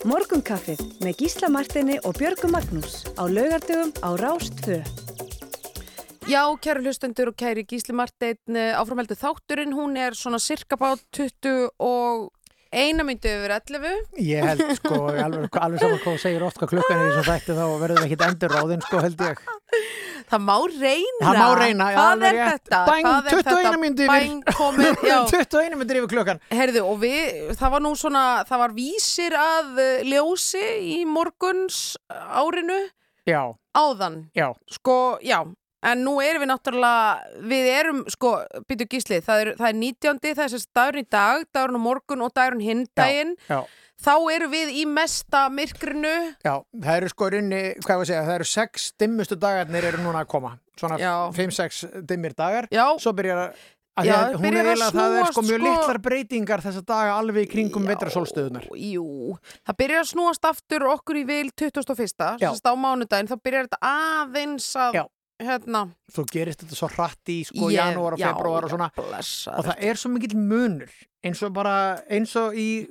Morgunkaffið 0.07 0.79
með 1.03 1.17
Gísla 1.19 1.49
Martini 1.51 1.97
og 2.07 2.15
Björgu 2.21 2.47
Magnús 2.53 3.01
á 3.19 3.27
laugardögum 3.27 3.91
á 4.07 4.15
Rás 4.21 4.53
2. 4.63 4.79
Já, 6.31 6.47
kæru 6.63 6.85
hlustendur 6.85 7.33
og 7.33 7.35
kæri 7.35 7.65
Gísli 7.67 7.95
Marteinn 7.97 8.55
áframheldu 8.79 9.19
þátturinn, 9.19 9.75
hún 9.75 9.99
er 9.99 10.15
svona 10.15 10.39
cirka 10.39 10.79
bát 10.79 11.03
20 11.11 11.73
og 11.83 12.31
eina 12.77 13.05
myndi 13.09 13.31
yfir 13.33 13.53
11 13.57 13.95
Ég 14.27 14.47
held 14.51 14.64
sko, 14.79 14.99
alveg, 15.27 15.59
alveg 15.66 15.81
saman 15.83 16.01
hvað 16.05 16.18
segir 16.22 16.45
oft 16.47 16.61
hvað 16.61 16.72
klukkan 16.74 17.01
er 17.01 17.07
í 17.07 17.14
þessum 17.14 17.29
þætti 17.33 17.57
þá 17.57 17.64
verður 17.83 18.01
það 18.01 18.09
ekkit 18.11 18.24
endur 18.29 18.55
ráðinn 18.57 18.85
sko 18.87 19.01
held 19.05 19.24
ég. 19.27 19.43
Það 20.27 20.43
má 20.43 20.55
reyna 20.66 21.22
Það 21.27 21.37
má 21.39 21.49
reyna, 21.61 21.87
já, 21.93 21.97
Hvað 21.97 22.09
alveg 22.12 22.29
er 22.29 22.39
rétt. 22.51 22.70
er 22.74 23.37
21 23.37 23.45
þetta? 23.47 23.72
mínútur 23.85 24.07
yfir. 24.07 24.14
Bæng 24.14 24.41
komið, 24.59 25.05
já 25.07 25.16
21 25.31 25.77
myndir 25.81 26.01
yfir 26.01 26.11
klukkan. 26.14 26.41
Herðu, 26.51 26.83
og 26.91 26.97
við, 27.05 27.20
það 27.61 27.74
var 27.77 27.85
nú 27.87 27.93
svona, 28.01 28.24
það 28.49 28.62
var 28.64 28.74
vísir 28.77 29.37
að 29.39 29.79
eh, 29.85 30.03
ljósi 30.11 30.64
í 30.97 30.99
morguns 31.07 31.79
árinu 32.11 32.81
Já, 33.27 33.43
áðan. 33.74 34.20
já. 34.39 34.49
Sko, 34.70 34.97
já, 35.27 35.41
en 35.87 36.03
nú 36.05 36.16
erum 36.24 36.43
við 36.45 36.51
náttúrulega, 36.51 37.41
við 37.53 37.70
erum, 37.72 38.05
sko, 38.11 38.34
byttu 38.68 38.87
gísli, 38.91 39.20
það 39.24 39.43
er, 39.45 39.51
það 39.61 39.68
er 39.72 39.78
19. 39.80 40.20
það 40.34 40.45
er 40.49 40.53
sérst 40.57 40.70
dagurinn 40.76 41.07
í 41.07 41.11
dag, 41.16 41.45
dagurinn 41.55 41.78
á 41.78 41.87
morgun 41.87 42.24
og 42.26 42.32
dagurinn 42.37 42.64
hinn 42.66 42.87
daginn. 42.99 43.37
Þá 43.97 44.12
erum 44.34 44.51
við 44.53 44.74
í 44.76 44.82
mesta 44.84 45.47
myrkrinu. 45.49 46.11
já, 46.45 46.53
það 46.84 46.97
eru 46.99 47.09
sko 47.14 47.28
rinni, 47.32 47.61
hvað 47.80 47.95
var 47.97 48.05
að 48.05 48.11
segja, 48.11 48.24
það 48.26 48.34
eru 48.34 48.49
sex 48.51 48.91
dimmustu 49.01 49.39
dagarnir 49.41 49.87
eru 49.89 50.03
núna 50.05 50.20
að 50.26 50.28
koma. 50.34 50.51
Svona 50.76 50.99
Já. 51.01 51.14
5-6 51.32 52.05
dimmir 52.05 52.34
dagar. 52.37 52.68
Já. 52.68 52.84
Svo 53.01 53.14
byrjar 53.16 53.39
að, 53.47 53.55
að 53.97 54.05
Já, 54.11 54.12
að 54.18 54.34
hún 54.37 54.45
er 54.51 54.59
að 54.59 54.68
eiginlega, 54.74 54.91
það 54.99 55.16
er 55.22 55.30
sko 55.32 55.45
mjög 55.47 55.62
sko- 55.62 55.70
litlar 55.70 55.99
breytingar 56.05 56.61
þessa 56.66 56.82
daga 56.93 57.14
alveg 57.22 57.47
í 57.47 57.51
kringum 57.55 57.89
vetrasólstöðunar. 57.89 58.66
Jú, 58.76 59.07
það 59.64 59.78
byrjar 59.80 60.05
að 60.05 60.11
snúast 60.12 60.45
aftur 60.53 60.84
okkur 60.93 61.22
í 61.22 61.24
vil 61.32 61.49
21. 61.57 62.37
Já. 62.45 62.51
Sérst 62.53 62.68
á 62.68 62.76
mánudaginn, 62.76 63.32
þá 63.32 63.37
byrjar 63.41 63.70
þetta 63.70 63.80
aðeins 63.97 64.68
að, 64.76 65.01
Já. 65.01 65.05
Hérna, 65.43 65.82
Svo 66.12 66.24
gerist 66.30 66.62
þetta 66.64 66.76
svo 66.78 66.89
hratt 66.95 67.32
í 67.32 67.41
sko 67.47 67.68
Ég- 67.70 67.76
janúar 67.78 68.12
og 68.16 68.20
februar 68.22 68.64
og 68.64 68.70
svona. 68.70 68.91
Og 68.97 69.64
það 69.66 69.76
er 69.78 69.95
svo 70.01 70.11
mikill 70.11 70.37
munur 70.37 70.91
eins 71.24 71.43
og 71.43 71.53
bara, 71.53 72.01
eins 72.11 72.34
og 72.37 72.55
í 72.55 72.87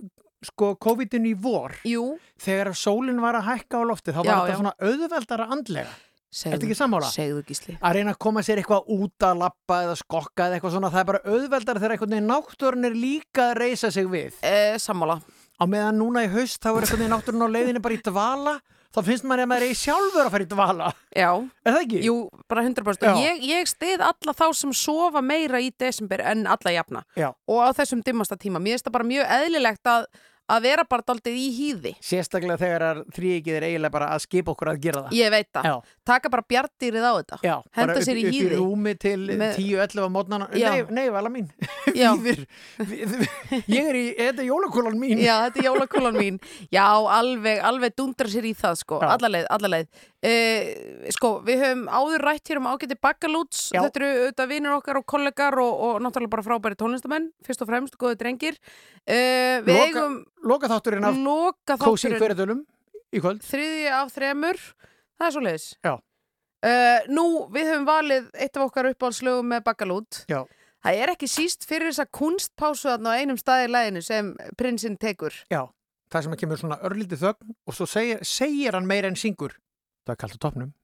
sko 0.45 0.75
COVID-19 0.77 1.25
í 1.31 1.33
vor. 1.41 1.71
Jú. 1.87 2.17
Þegar 2.39 2.73
sólinn 2.77 3.21
var 3.23 3.33
að 3.39 3.47
hækka 3.49 3.79
á 3.81 3.83
lofti 3.87 4.11
þá 4.13 4.19
var 4.21 4.25
Já, 4.25 4.35
þetta 4.35 4.51
já. 4.53 4.59
svona 4.59 4.75
auðveldara 4.81 5.47
andlega. 5.49 5.93
Segðu, 6.35 6.53
Ertu 6.57 6.65
ekki 6.67 6.75
sammála? 6.75 7.07
Segðu 7.15 7.43
gísli. 7.47 7.77
að 7.79 7.93
reyna 7.95 8.11
að 8.11 8.17
koma 8.19 8.41
sér 8.43 8.59
eitthvað 8.59 8.89
út 8.91 9.23
að 9.23 9.37
lappa 9.39 9.77
eða 9.85 9.95
skokka 9.95 10.49
eða 10.49 10.57
eitthvað 10.59 10.73
svona, 10.75 10.89
það 10.91 10.99
er 10.99 11.05
bara 11.05 11.21
auðveldar 11.31 11.79
þegar 11.79 11.91
einhvern 11.95 12.11
veginn 12.11 12.27
náttúrun 12.27 12.85
er 12.89 12.91
líka 12.99 13.45
að 13.53 13.57
reysa 13.61 13.91
sig 13.91 14.05
við. 14.11 14.33
E, 14.43 14.75
sammála. 14.77 15.21
Á 15.55 15.63
meðan 15.65 15.95
núna 15.97 16.25
í 16.25 16.29
haust 16.33 16.59
þá 16.59 16.67
er 16.75 16.81
einhvern 16.83 16.99
veginn 16.99 17.15
náttúrun 17.15 17.45
á 17.47 17.49
leiðinni 17.55 17.81
bara 17.81 17.95
í 17.95 18.01
dvala, 18.03 18.59
þá 18.95 18.99
finnst 19.09 19.25
maður 19.27 19.43
að 19.43 19.49
maður 19.51 19.65
er 19.67 19.79
sjálfur 19.79 20.23
að 20.25 20.31
fara 20.35 20.45
í 20.45 20.49
dvala. 20.51 20.91
Já. 21.15 21.29
Er 21.65 21.75
það 21.75 21.81
ekki? 21.81 22.01
Jú, 22.05 22.15
bara 22.51 22.63
100%. 22.65 23.07
Já. 23.09 23.15
Ég, 23.25 23.43
ég 23.51 23.71
stið 23.71 24.05
alla 24.07 24.35
þá 24.37 24.45
sem 24.61 24.75
sofa 24.75 25.23
meira 25.25 25.61
í 25.63 25.71
desember 25.79 26.23
en 26.23 26.45
alla 26.47 26.75
jafna. 26.75 27.03
Já. 27.19 27.29
Og 27.51 27.59
á 27.61 27.69
þessum 27.75 28.03
dimmasta 28.05 28.39
tíma. 28.39 28.61
Mér 28.63 28.77
finnst 28.77 28.87
það 28.87 28.97
bara 28.97 29.09
mjög 29.11 29.35
eðlilegt 29.39 29.91
að, 29.91 30.07
að 30.49 30.61
vera 30.67 30.83
bara 30.89 31.01
daldið 31.09 31.37
í 31.41 31.45
hýði. 31.57 31.91
Sérstaklega 32.05 32.57
þegar 32.61 32.99
þrýikið 33.15 33.55
er 33.57 33.63
eiginlega 33.69 33.93
bara 33.95 34.09
að 34.13 34.21
skipa 34.27 34.53
okkur 34.53 34.69
að 34.73 34.81
gera 34.83 35.01
það. 35.07 35.15
Ég 35.17 35.31
veit 35.33 35.49
það. 35.55 35.65
Já. 35.71 35.75
Taka 36.05 36.29
bara 36.29 36.45
bjartýrið 36.53 37.05
á 37.07 37.13
þetta. 37.17 37.39
Já, 37.41 37.55
Henda 37.79 37.93
bara 37.95 38.05
sér 38.05 38.19
í 38.19 38.25
upp, 38.25 38.29
upp 38.29 38.35
í 38.35 38.41
hýði. 38.43 38.59
rúmi 38.61 38.93
til 39.01 39.19
Með- 39.41 39.55
10-11 39.57 40.05
á 40.05 40.09
mótnana. 40.17 40.49
Nei, 40.53 40.83
nei, 40.99 41.05
vala 41.09 41.29
mín. 41.33 41.49
Ég 43.65 43.89
er 43.89 43.97
í, 43.97 44.03
þetta 44.17 44.43
er 44.43 44.47
jólakúlan 44.49 44.97
mín. 44.99 45.19
Já, 45.21 45.35
þetta 45.47 45.61
er 45.61 45.67
jólakúlan 45.69 46.17
mín. 46.19 46.39
Já, 46.73 46.85
alveg, 47.17 47.61
alveg 47.65 47.95
dundra 47.97 48.29
sér 48.31 48.45
í 48.49 48.53
það, 48.57 48.77
sko. 48.81 48.99
Já. 49.01 49.09
Allarleið, 49.15 49.47
allarleið. 49.55 49.89
Uh, 50.25 51.09
sko, 51.13 51.29
við 51.45 51.59
höfum 51.61 51.83
áður 51.91 52.23
rætt 52.25 52.49
hér 52.49 52.57
um 52.61 52.69
ágæti 52.71 52.95
bakkalúts. 52.97 53.67
Já. 53.75 53.81
Þetta 53.83 53.99
eru 54.01 54.07
auðvitað 54.23 54.49
vinur 54.55 54.75
okkar 54.79 54.97
og 55.01 55.05
kollegar 55.11 55.57
og, 55.61 55.73
og 55.87 55.99
náttúrulega 56.01 56.33
bara 56.33 56.45
frábæri 56.47 56.77
tónlistamenn, 56.79 57.27
fyrst 57.45 57.61
og 57.61 57.69
fremst, 57.69 57.97
góði 58.01 58.17
drengir. 58.23 58.57
Uh, 59.05 59.61
við 59.67 59.69
Loka- 59.75 59.85
eigum 59.91 60.15
Loka 60.49 60.71
þátturinn 60.71 61.05
af 61.11 61.19
loka 61.21 61.77
Kósi 61.77 62.07
þátturinn 62.09 62.23
hverjadölum 62.23 62.63
í 63.13 63.21
kvöld. 63.21 63.43
þriðji 63.45 63.91
af 63.99 64.13
þremur. 64.15 64.61
Það 65.19 65.27
er 65.29 65.35
svo 65.37 65.43
leiðis. 65.45 65.67
Uh, 65.85 66.99
nú, 67.13 67.25
við 67.53 67.67
höfum 67.69 67.85
valið 67.85 68.29
eitt 68.41 68.57
af 68.57 68.63
okkar 68.65 68.89
uppáhaldslögum 68.89 69.51
með 69.53 69.61
bakkalút. 69.67 70.23
Já. 70.31 70.41
Það 70.85 71.01
er 71.03 71.11
ekki 71.13 71.27
síst 71.29 71.65
fyrir 71.69 71.91
þessa 71.91 72.05
kunstpásu 72.13 72.89
þarna 72.89 73.13
á 73.13 73.17
einum 73.21 73.37
staði 73.41 73.67
í 73.67 73.71
læginu 73.73 74.01
sem 74.05 74.31
prinsinn 74.57 74.97
tekur. 75.01 75.33
Já, 75.53 75.63
það 76.13 76.25
sem 76.27 76.35
kemur 76.41 76.59
svona 76.61 76.77
örlítið 76.85 77.21
þögn 77.23 77.53
og 77.65 77.77
svo 77.77 77.87
segir, 77.89 78.19
segir 78.25 78.77
hann 78.77 78.85
meira 78.89 79.09
en 79.09 79.17
syngur. 79.17 79.55
Það 80.05 80.13
er 80.13 80.19
kallt 80.21 80.35
á 80.37 80.39
topnum. 80.45 80.69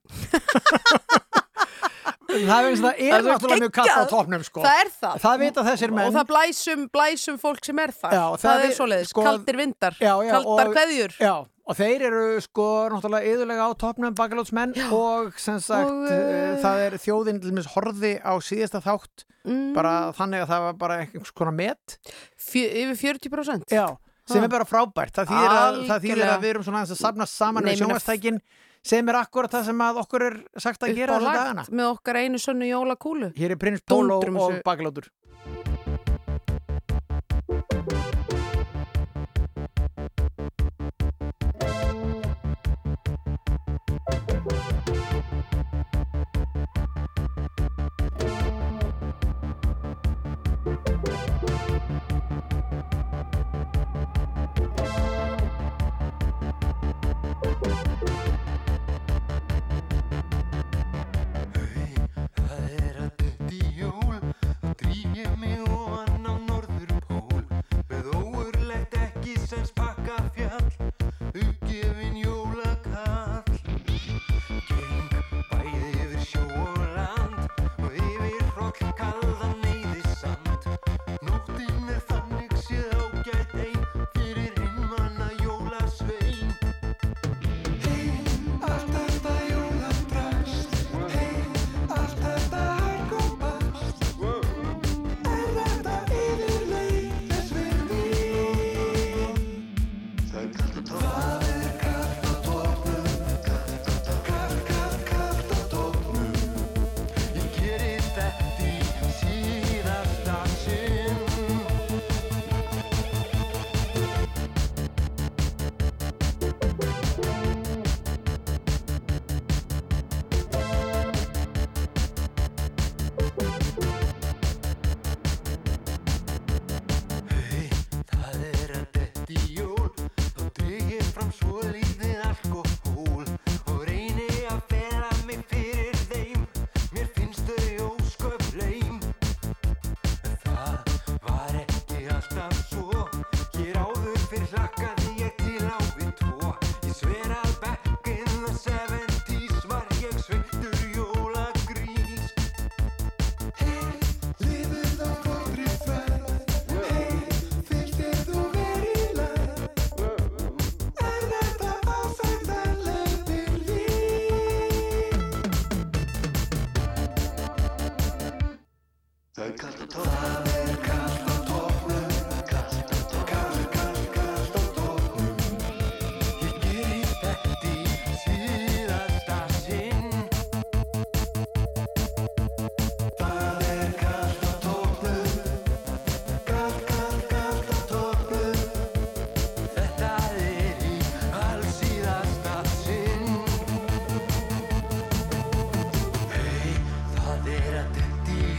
það 2.32 2.66
er 2.66 2.76
það 2.80 2.82
Það 2.82 3.00
er 3.12 3.22
svo 3.22 3.30
náttúrulega 3.30 3.62
mjög 3.62 3.72
kallt 3.76 3.92
á 3.92 4.04
topnum 4.10 4.44
sko. 4.46 4.62
Það 4.64 4.80
er 4.82 4.90
það. 4.98 5.16
Það 5.22 5.40
vita 5.42 5.64
þessir 5.68 5.92
menn. 5.94 6.06
Og 6.08 6.14
það 6.16 6.28
blæsum, 6.32 6.84
blæsum 6.94 7.38
fólk 7.42 7.64
sem 7.68 7.80
er 7.82 7.92
þar. 7.94 8.12
Já, 8.16 8.22
það, 8.32 8.44
það 8.44 8.54
er 8.62 8.68
er- 8.68 8.76
svoleiðis. 8.78 9.10
sko- 9.12 9.24
Kaldir 9.26 9.58
vindar. 9.60 9.96
Já, 10.00 10.12
já, 10.26 10.32
Kaldar 10.36 10.70
kveðjur. 10.76 11.16
Já, 11.22 11.34
og 11.62 11.76
þeir 11.78 12.04
eru 12.08 12.22
sko 12.42 12.66
náttúrulega 12.96 13.28
yðurlega 13.32 13.66
á 13.68 13.70
topnum 13.78 14.14
bakalótsmenn 14.18 14.72
og 14.92 15.36
sem 15.38 15.60
sagt 15.62 15.86
Og, 15.90 16.08
uh, 16.10 16.56
það 16.64 16.86
er 16.88 16.96
þjóðin 17.04 17.38
til 17.42 17.52
dæmis 17.52 17.68
horfi 17.76 18.14
á 18.18 18.32
síðasta 18.42 18.80
þátt 18.82 19.28
Mm. 19.42 19.72
bara 19.74 20.12
þannig 20.14 20.44
að 20.44 20.50
það 20.52 20.60
var 20.62 20.74
bara 20.78 20.96
einhvers 21.02 21.32
konar 21.34 21.50
met 21.50 21.96
Fjö, 22.38 22.62
yfir 22.62 22.94
40%. 23.18 23.64
Já, 23.74 23.88
sem 24.24 24.38
Ha. 24.38 24.44
er 24.44 24.48
bara 24.48 24.62
frábært 24.64 25.10
það 25.18 25.26
þýðir, 25.32 25.50
að, 25.50 25.78
það 25.88 26.42
við 26.44 26.50
erum 26.52 26.62
svona 26.62 26.78
aðeins 26.84 26.92
að 26.94 27.00
safnast 27.02 27.34
saman 27.36 27.64
með 27.66 27.80
sjónvastækin 27.82 28.38
sem 28.82 29.08
er 29.08 29.14
akkurat 29.14 29.50
það 29.50 29.64
sem 29.70 29.78
að 29.86 30.00
okkur 30.02 30.22
er 30.26 30.36
sagt 30.58 30.82
að 30.82 30.94
gera 30.96 31.18
þessa 31.20 31.34
dagana. 31.38 31.64
með 31.70 31.90
okkar 31.96 32.16
einu 32.22 32.38
sönnu 32.42 32.66
jólakúlu. 32.70 33.32
Hér 33.36 33.50
er 33.54 33.56
prins 33.56 33.80
Pólo 33.86 34.18
og 34.18 34.24
þessu- 34.24 34.62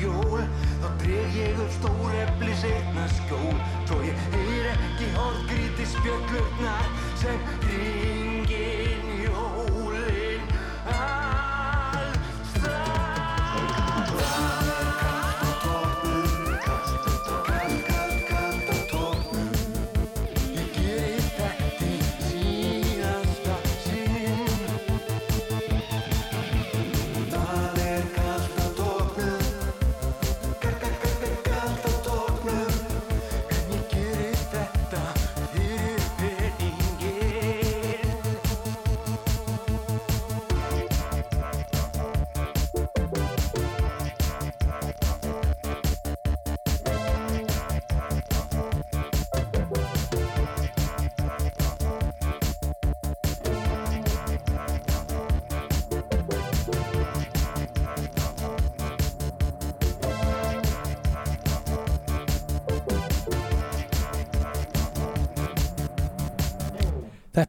jól 0.03 0.43
Þá 0.83 0.87
dreg 1.01 1.35
ég 1.39 1.59
upp 1.63 1.73
stór 1.79 2.15
epli 2.25 2.53
setna 2.61 3.07
skjól. 3.15 3.57
Svo 3.87 3.99
ég 4.03 4.23
heyr 4.35 4.71
ekki 4.75 5.11
hálfgríti 5.17 5.91
spjöllurnar 5.95 6.87
Sem 7.21 7.39
ringin 7.67 8.82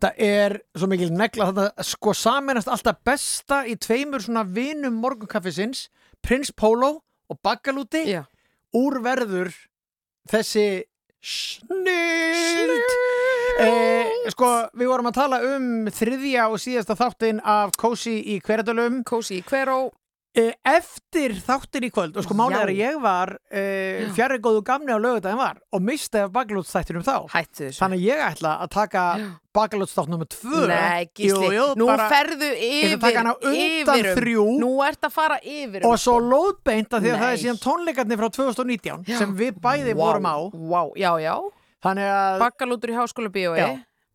Þetta 0.05 0.20
er 0.20 0.52
svo 0.76 0.84
mikil 0.90 1.14
negla 1.16 1.46
þetta 1.48 1.84
sko 1.88 2.12
saminast 2.12 2.68
alltaf 2.68 2.98
besta 3.09 3.62
í 3.64 3.72
tveimur 3.80 4.20
svona 4.20 4.42
vinum 4.44 4.98
morgunkaffisins 5.00 5.86
Prins 6.20 6.50
Pólo 6.52 6.90
og 7.32 7.38
Baggalúti 7.40 8.02
Já. 8.11 8.20
úr 8.76 8.98
verður 9.00 9.48
þessi 10.28 10.84
snild 11.24 12.84
eh, 13.64 14.12
sko 14.34 14.50
við 14.76 14.92
vorum 14.92 15.09
að 15.09 15.16
tala 15.22 15.40
um 15.55 15.88
þriðja 15.88 16.50
og 16.52 16.61
síðasta 16.61 16.98
þáttinn 17.00 17.40
af 17.40 17.72
Kósi 17.80 18.18
í 18.34 18.42
hverjadölum 18.44 19.00
Kósi 19.09 19.40
í 19.40 19.46
hverjó 19.48 19.86
eftir 20.35 21.37
þáttin 21.47 21.85
í 21.87 21.91
kvöld 21.95 22.16
og 22.18 22.24
sko 22.26 22.35
Já. 22.35 22.59
er 22.64 22.70
að 22.72 22.78
ég 22.80 22.97
var 23.03 23.30
eh, 23.55 24.03
Já. 24.03 24.09
fjarrir 24.16 24.41
góðu 24.43 24.64
gamni 24.66 24.91
á 24.91 24.99
lögudaginn 24.99 25.39
var 25.39 25.61
og 25.70 25.82
misti 25.87 26.18
af 26.18 26.32
Baggalútsþættinum 26.35 27.05
þá. 27.07 27.28
Hættu 27.30 27.68
þannig 27.70 28.01
að 28.01 28.07
ég 28.09 28.22
ætla 28.26 28.55
að 28.64 28.72
taka 28.74 29.05
Baggalútsþátt 29.55 30.11
nummer 30.11 30.26
tvö. 30.26 30.64
Nei, 30.66 31.07
gísli, 31.14 31.47
Jú, 31.47 31.53
jú, 31.55 31.66
nú 31.78 31.87
bara- 31.87 32.09
ferðu 32.11 32.51
yfir 32.51 32.99
undan 32.99 34.01
yfirum. 34.01 34.18
þrjú. 34.18 34.47
Nú 34.59 34.72
ert 34.82 35.07
að 35.07 35.12
fara 35.14 35.39
yfir 35.39 35.85
um, 35.85 35.91
og 35.93 35.99
svo 36.03 36.18
lóðbeint 36.18 36.91
að 36.91 37.07
því 37.07 37.12
að 37.14 37.22
það 37.22 37.30
er 37.30 37.43
síðan 37.45 37.62
tónleikarnir 37.62 38.18
frá 38.18 38.28
2019 38.35 39.05
Já. 39.07 39.18
sem 39.18 39.37
við 39.39 39.61
bæði 39.62 39.95
Vá, 39.95 40.01
vorum 40.03 40.26
á. 40.26 40.37
Vá, 40.51 40.82
já, 40.99 41.12
já. 41.22 41.37
Bakkalútur 42.41 42.91
í 42.91 42.97
háskóla 42.97 43.28
bíói 43.30 43.59
já, 43.61 43.68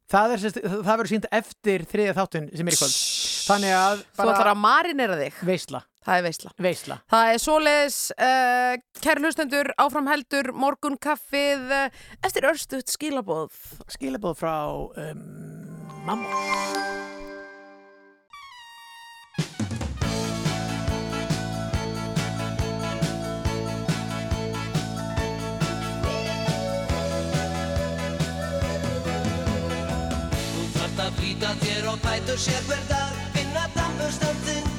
það, 0.09 0.31
er, 0.35 0.59
verður 0.83 1.07
sínt 1.11 1.27
eftir 1.31 1.85
þriðja 1.85 2.15
þáttun 2.17 2.49
sem 2.57 2.67
er 2.67 2.73
í 2.75 2.79
kvöld. 2.81 2.97
Þannig 3.49 3.73
að 3.77 4.03
Þú 4.17 4.25
ætlar 4.33 4.51
að 4.51 4.59
marinera 4.59 5.17
þig. 5.21 5.39
Veisla 5.45 5.83
Það 6.05 6.15
er 6.15 6.23
veisla. 6.23 6.51
Veisla. 6.63 6.95
Það 7.11 7.31
er 7.33 7.41
svoleiðis, 7.43 7.97
uh, 8.15 8.75
kæri 9.03 9.23
hlustendur, 9.25 9.71
áfram 9.83 10.07
heldur, 10.07 10.51
morgun 10.55 10.95
kaffið, 11.01 11.65
uh, 11.75 11.99
eftir 12.23 12.47
örstuðt 12.49 12.93
skilabóð. 12.95 13.51
skilabóð 13.91 14.39
frá 14.39 14.55
um, 14.71 15.25
mamma. 16.07 16.29
Þú 30.49 30.63
þarft 30.79 31.03
að 31.05 31.19
flýta 31.19 31.53
þér 31.65 31.91
og 31.91 32.01
bætur 32.07 32.39
sér 32.47 32.63
hver 32.71 32.83
dag. 32.89 33.19
Finna 33.35 33.67
dammustandinn, 33.75 34.71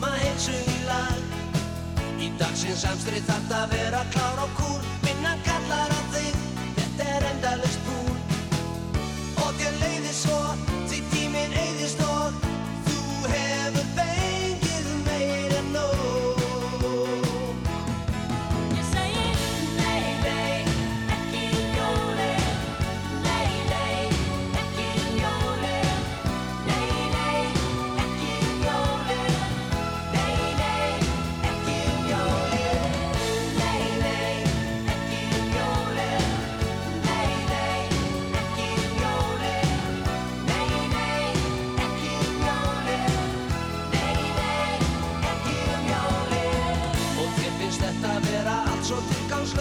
koma 0.00 0.16
heilsu 0.16 0.52
í 0.56 0.76
lag 0.88 2.20
Í 2.20 2.30
dagsins 2.40 2.84
samstrið 2.84 3.26
þarft 3.28 3.52
að 3.56 3.74
vera 3.74 4.00
klár 4.14 4.40
og 4.44 4.54
kúl 4.56 4.78
Vinnan 5.04 5.40
kallar 5.44 5.92
á 5.92 6.00
þig, 6.14 6.38
þetta 6.78 7.08
er 7.16 7.26
endalist 7.34 7.69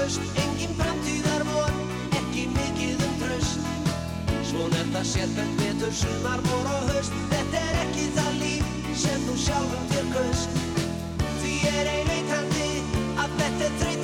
tilgangslaust 0.10 0.38
Engin 0.42 0.74
framtíðar 0.78 1.44
von, 1.50 1.76
ekki 2.18 2.48
mikið 2.54 3.04
um 3.06 3.16
tröst 3.22 3.60
Svona 4.50 4.80
er 4.82 4.90
það 4.94 5.06
sérfælt 5.06 5.62
vetur, 5.62 5.94
sumar, 5.94 6.42
vor 6.48 6.70
og 6.74 6.88
haust. 6.90 7.14
Þetta 7.30 7.62
er 7.62 7.78
ekki 7.84 8.08
það 8.16 8.32
líf 8.42 8.72
sem 8.98 9.28
þú 9.28 9.36
sjálfum 9.44 9.86
þér 9.94 10.10
kaust. 10.16 10.58
Því 11.44 11.54
er 11.70 11.92
ein 11.94 12.10
veitandi 12.10 12.70
að 13.22 13.38
þetta 13.38 13.68
er 13.68 13.78
þreytandi 13.84 13.99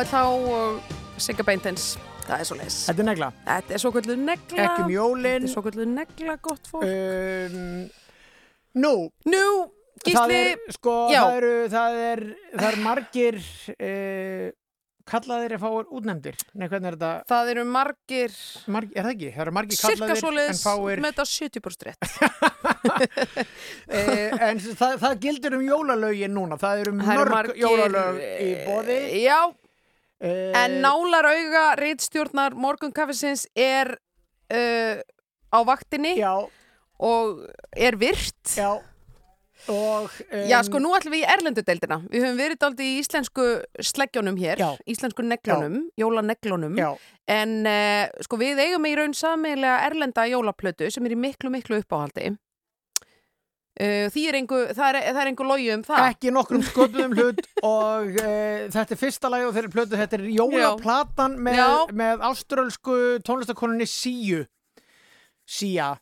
HLH 0.00 0.20
og 0.48 1.20
Sigga 1.20 1.44
Beintens 1.44 1.90
það 2.24 2.38
er 2.38 2.46
svo 2.48 2.56
leis 2.56 2.76
Þetta 2.86 3.02
er 3.02 3.08
negla 3.10 3.26
Þetta 3.44 3.74
er 3.76 3.82
svo 3.82 3.90
kvöldu 3.92 4.14
negla 4.16 4.62
Ekki 4.64 4.84
um 4.86 4.94
jólin 4.94 5.26
Þetta 5.26 5.48
er 5.50 5.52
svo 5.52 5.64
kvöldu 5.66 5.86
negla 5.90 6.36
gott 6.40 6.70
fólk 6.70 6.86
um, 6.86 7.58
Nú 8.80 8.94
Nú, 9.28 9.42
Það 10.00 10.06
Gísli 10.08 10.38
er, 10.38 10.64
sko, 10.72 10.94
Já. 11.12 11.20
það 11.20 11.36
eru, 11.36 11.52
það 11.74 11.98
er, 12.06 12.24
það 12.54 12.66
er 12.70 12.78
margir 12.86 13.38
uh, 13.74 14.46
kallaðir 15.10 15.54
að 15.56 15.62
fáir 15.64 15.88
útnefndir. 15.98 16.36
Nei, 16.54 16.66
hvernig 16.70 16.88
er 16.88 16.96
þetta? 16.96 17.10
Það 17.28 17.50
eru 17.52 17.64
margir... 17.68 18.36
Marg, 18.70 18.92
er 18.94 19.04
það 19.04 19.12
ekki? 19.16 19.30
Það 19.34 19.44
eru 19.44 19.54
margir 19.58 19.80
Cirka 19.80 19.90
kallaðir 19.98 20.14
en 20.14 20.22
svoleiðis 20.22 20.62
fáir... 20.64 21.02
með 21.04 21.16
þetta 21.18 21.26
70% 21.34 21.88
rétt 21.90 22.02
Eh, 23.90 24.30
en 24.46 24.60
það, 24.62 24.94
það 25.02 25.16
gildir 25.24 25.56
um 25.58 25.64
jólalögin 25.66 26.32
núna. 26.32 26.56
Það 26.60 26.84
eru 26.84 26.92
Það 27.00 27.18
eru 27.18 27.34
mörg 27.34 27.58
jólalög 27.60 28.20
í 28.22 28.50
bóði. 28.64 28.98
Já, 29.20 29.40
Eh, 29.50 29.59
en 30.20 30.80
nálar 30.84 31.30
auga 31.30 31.64
reitstjórnar 31.80 32.56
morgunkaffisins 32.58 33.46
er 33.56 33.94
uh, 34.52 35.00
á 35.50 35.58
vaktinni 35.66 36.16
Já. 36.18 36.34
og 37.00 37.44
er 37.72 37.96
virt 38.00 38.56
Já. 38.56 38.78
Og, 39.68 40.08
um, 40.08 40.44
Já, 40.48 40.62
sko, 40.64 40.80
nú 40.80 40.94
ætlum 40.96 41.12
við 41.12 41.26
í 41.26 41.30
erlendudeildina. 41.34 41.98
Við 42.08 42.22
höfum 42.24 42.38
verið 42.40 42.60
daldi 42.62 42.86
í 42.86 43.00
íslensku 43.02 43.46
sleggjónum 43.90 44.38
hér, 44.40 44.56
Já. 44.56 44.70
íslensku 44.88 45.24
neglunum, 45.26 45.82
jólaneglunum, 46.00 46.78
Já. 46.80 46.94
en 47.28 47.58
uh, 47.68 48.06
sko 48.24 48.38
við 48.40 48.62
eigum 48.64 48.88
í 48.88 48.94
raun 48.96 49.12
sameiginlega 49.16 49.82
erlenda 49.90 50.24
jólaplötu 50.30 50.88
sem 50.88 51.04
er 51.04 51.12
í 51.12 51.20
miklu, 51.20 51.52
miklu 51.52 51.82
uppáhaldi. 51.82 52.32
Uh, 53.80 54.06
því 54.12 54.22
er 54.28 54.36
engu, 54.36 54.56
það 54.76 54.86
er, 54.90 54.96
það 55.14 55.20
er 55.22 55.28
engu 55.30 55.44
logi 55.48 55.68
um 55.72 55.82
það. 55.86 56.00
ekki 56.12 56.30
nokkrum 56.36 56.64
sköpuðum 56.68 57.14
hlut 57.16 57.38
og 57.64 58.10
uh, 58.20 58.66
þetta 58.74 58.92
er 58.92 58.98
fyrsta 59.00 59.30
lagi 59.32 59.46
og 59.48 59.54
þeirri 59.56 59.70
plötu, 59.72 59.96
þetta 59.96 60.18
er 60.18 60.24
jólaplatan 60.36 61.36
með, 61.46 61.94
með 61.96 62.24
áströlsku 62.28 62.96
tónlistakonunni 63.24 63.86
Síu 63.88 64.42
Sía 65.48 65.94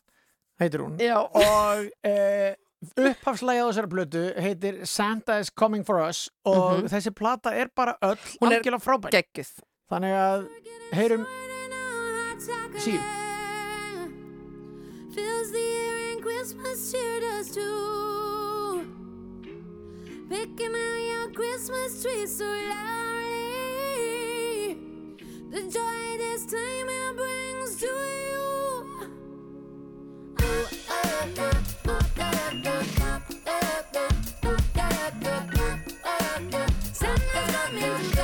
heitir 0.59 0.83
hún 0.83 0.99
Já. 0.99 1.21
og 1.23 1.85
uh, 1.87 2.51
upphafslægi 2.99 3.63
á 3.63 3.67
þessari 3.71 3.91
plötu 3.95 4.25
heitir 4.43 4.81
Santa 4.87 5.39
is 5.39 5.49
coming 5.49 5.85
for 5.87 6.01
us 6.03 6.25
og 6.43 6.81
Mhm. 6.81 6.91
þessi 6.91 7.15
plata 7.15 7.55
er 7.55 7.71
bara 7.75 7.95
öll 8.03 8.19
Hún 8.41 8.51
er 8.51 8.61
geggjuð. 8.63 9.53
þannig 9.89 10.19
að 10.19 10.47
heyrum 10.99 11.25
Síu 12.79 12.99
Christmas 16.39 16.79
cheer 16.93 17.19
does 17.19 17.51
too. 17.51 18.87
Picking 20.29 20.73
out 20.73 21.01
your 21.11 21.29
Christmas 21.33 22.01
tree 22.01 22.25
so 22.25 22.45
loudly. 22.45 23.27
The 25.51 25.63
joy 25.63 26.17
this 26.17 26.45
time 26.45 26.87
it 26.87 27.15
brings 27.17 27.75
to 27.81 27.91
you. 28.29 28.47
Santa's 30.87 31.75
coming 32.15 32.63
to 32.63 34.55
town. 34.73 35.11
Santa's 36.93 38.18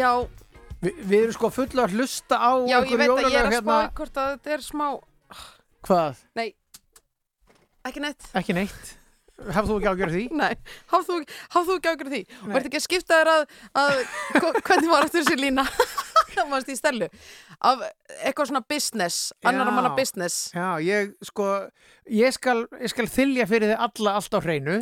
Já, 0.00 0.12
Vi, 0.80 0.94
Við 0.96 1.18
erum 1.18 1.34
sko 1.36 1.50
fulla 1.52 1.84
að 1.84 1.98
hlusta 1.98 2.38
á 2.40 2.50
já, 2.64 2.78
ég 2.88 2.96
veit 2.96 3.10
að 3.12 3.18
ég 3.26 3.34
er 3.36 3.48
að 3.50 3.52
hérna 3.52 3.58
spá 3.60 3.98
hvort 3.98 4.20
að 4.22 4.30
þetta 4.30 4.54
er 4.54 4.62
smá, 4.64 4.86
Hvað? 5.84 6.22
nei, 6.40 6.46
ekki 7.84 8.00
neitt. 8.04 8.30
Ekki 8.40 8.56
neitt? 8.56 8.94
Hafðu 9.40 9.74
þú 9.74 9.76
ekki 9.80 9.90
ágjörð 9.90 10.14
því? 10.16 10.22
Nei, 10.40 10.54
hafðu 10.92 11.18
þú, 11.52 11.76
ekki 11.76 11.92
ágjörð 11.92 12.14
því? 12.14 12.20
Og 12.46 12.56
ert 12.58 12.66
ekki 12.68 12.80
að 12.80 12.84
skipta 12.84 13.18
þér 13.20 13.30
að, 13.32 13.44
að 13.82 14.00
hvernig 14.68 14.90
var 14.92 15.06
aftur 15.06 15.24
þessi 15.24 15.38
lína? 15.40 15.64
Það 16.34 16.50
varst 16.52 16.68
í 16.70 16.76
stelu. 16.78 17.08
Af 17.66 17.80
eitthvað 18.20 18.50
svona 18.50 18.62
business, 18.70 19.16
annar 19.44 19.72
manna 19.74 19.90
business. 19.96 20.36
Já, 20.54 20.68
ég 20.84 21.10
sko 21.26 21.48
ég 22.20 22.36
skal, 22.36 22.62
ég 22.80 22.92
skal 22.92 23.08
þylja 23.10 23.48
fyrir 23.50 23.72
þið 23.72 23.82
alla 23.88 24.14
allt 24.20 24.36
á 24.36 24.40
hreinu 24.44 24.76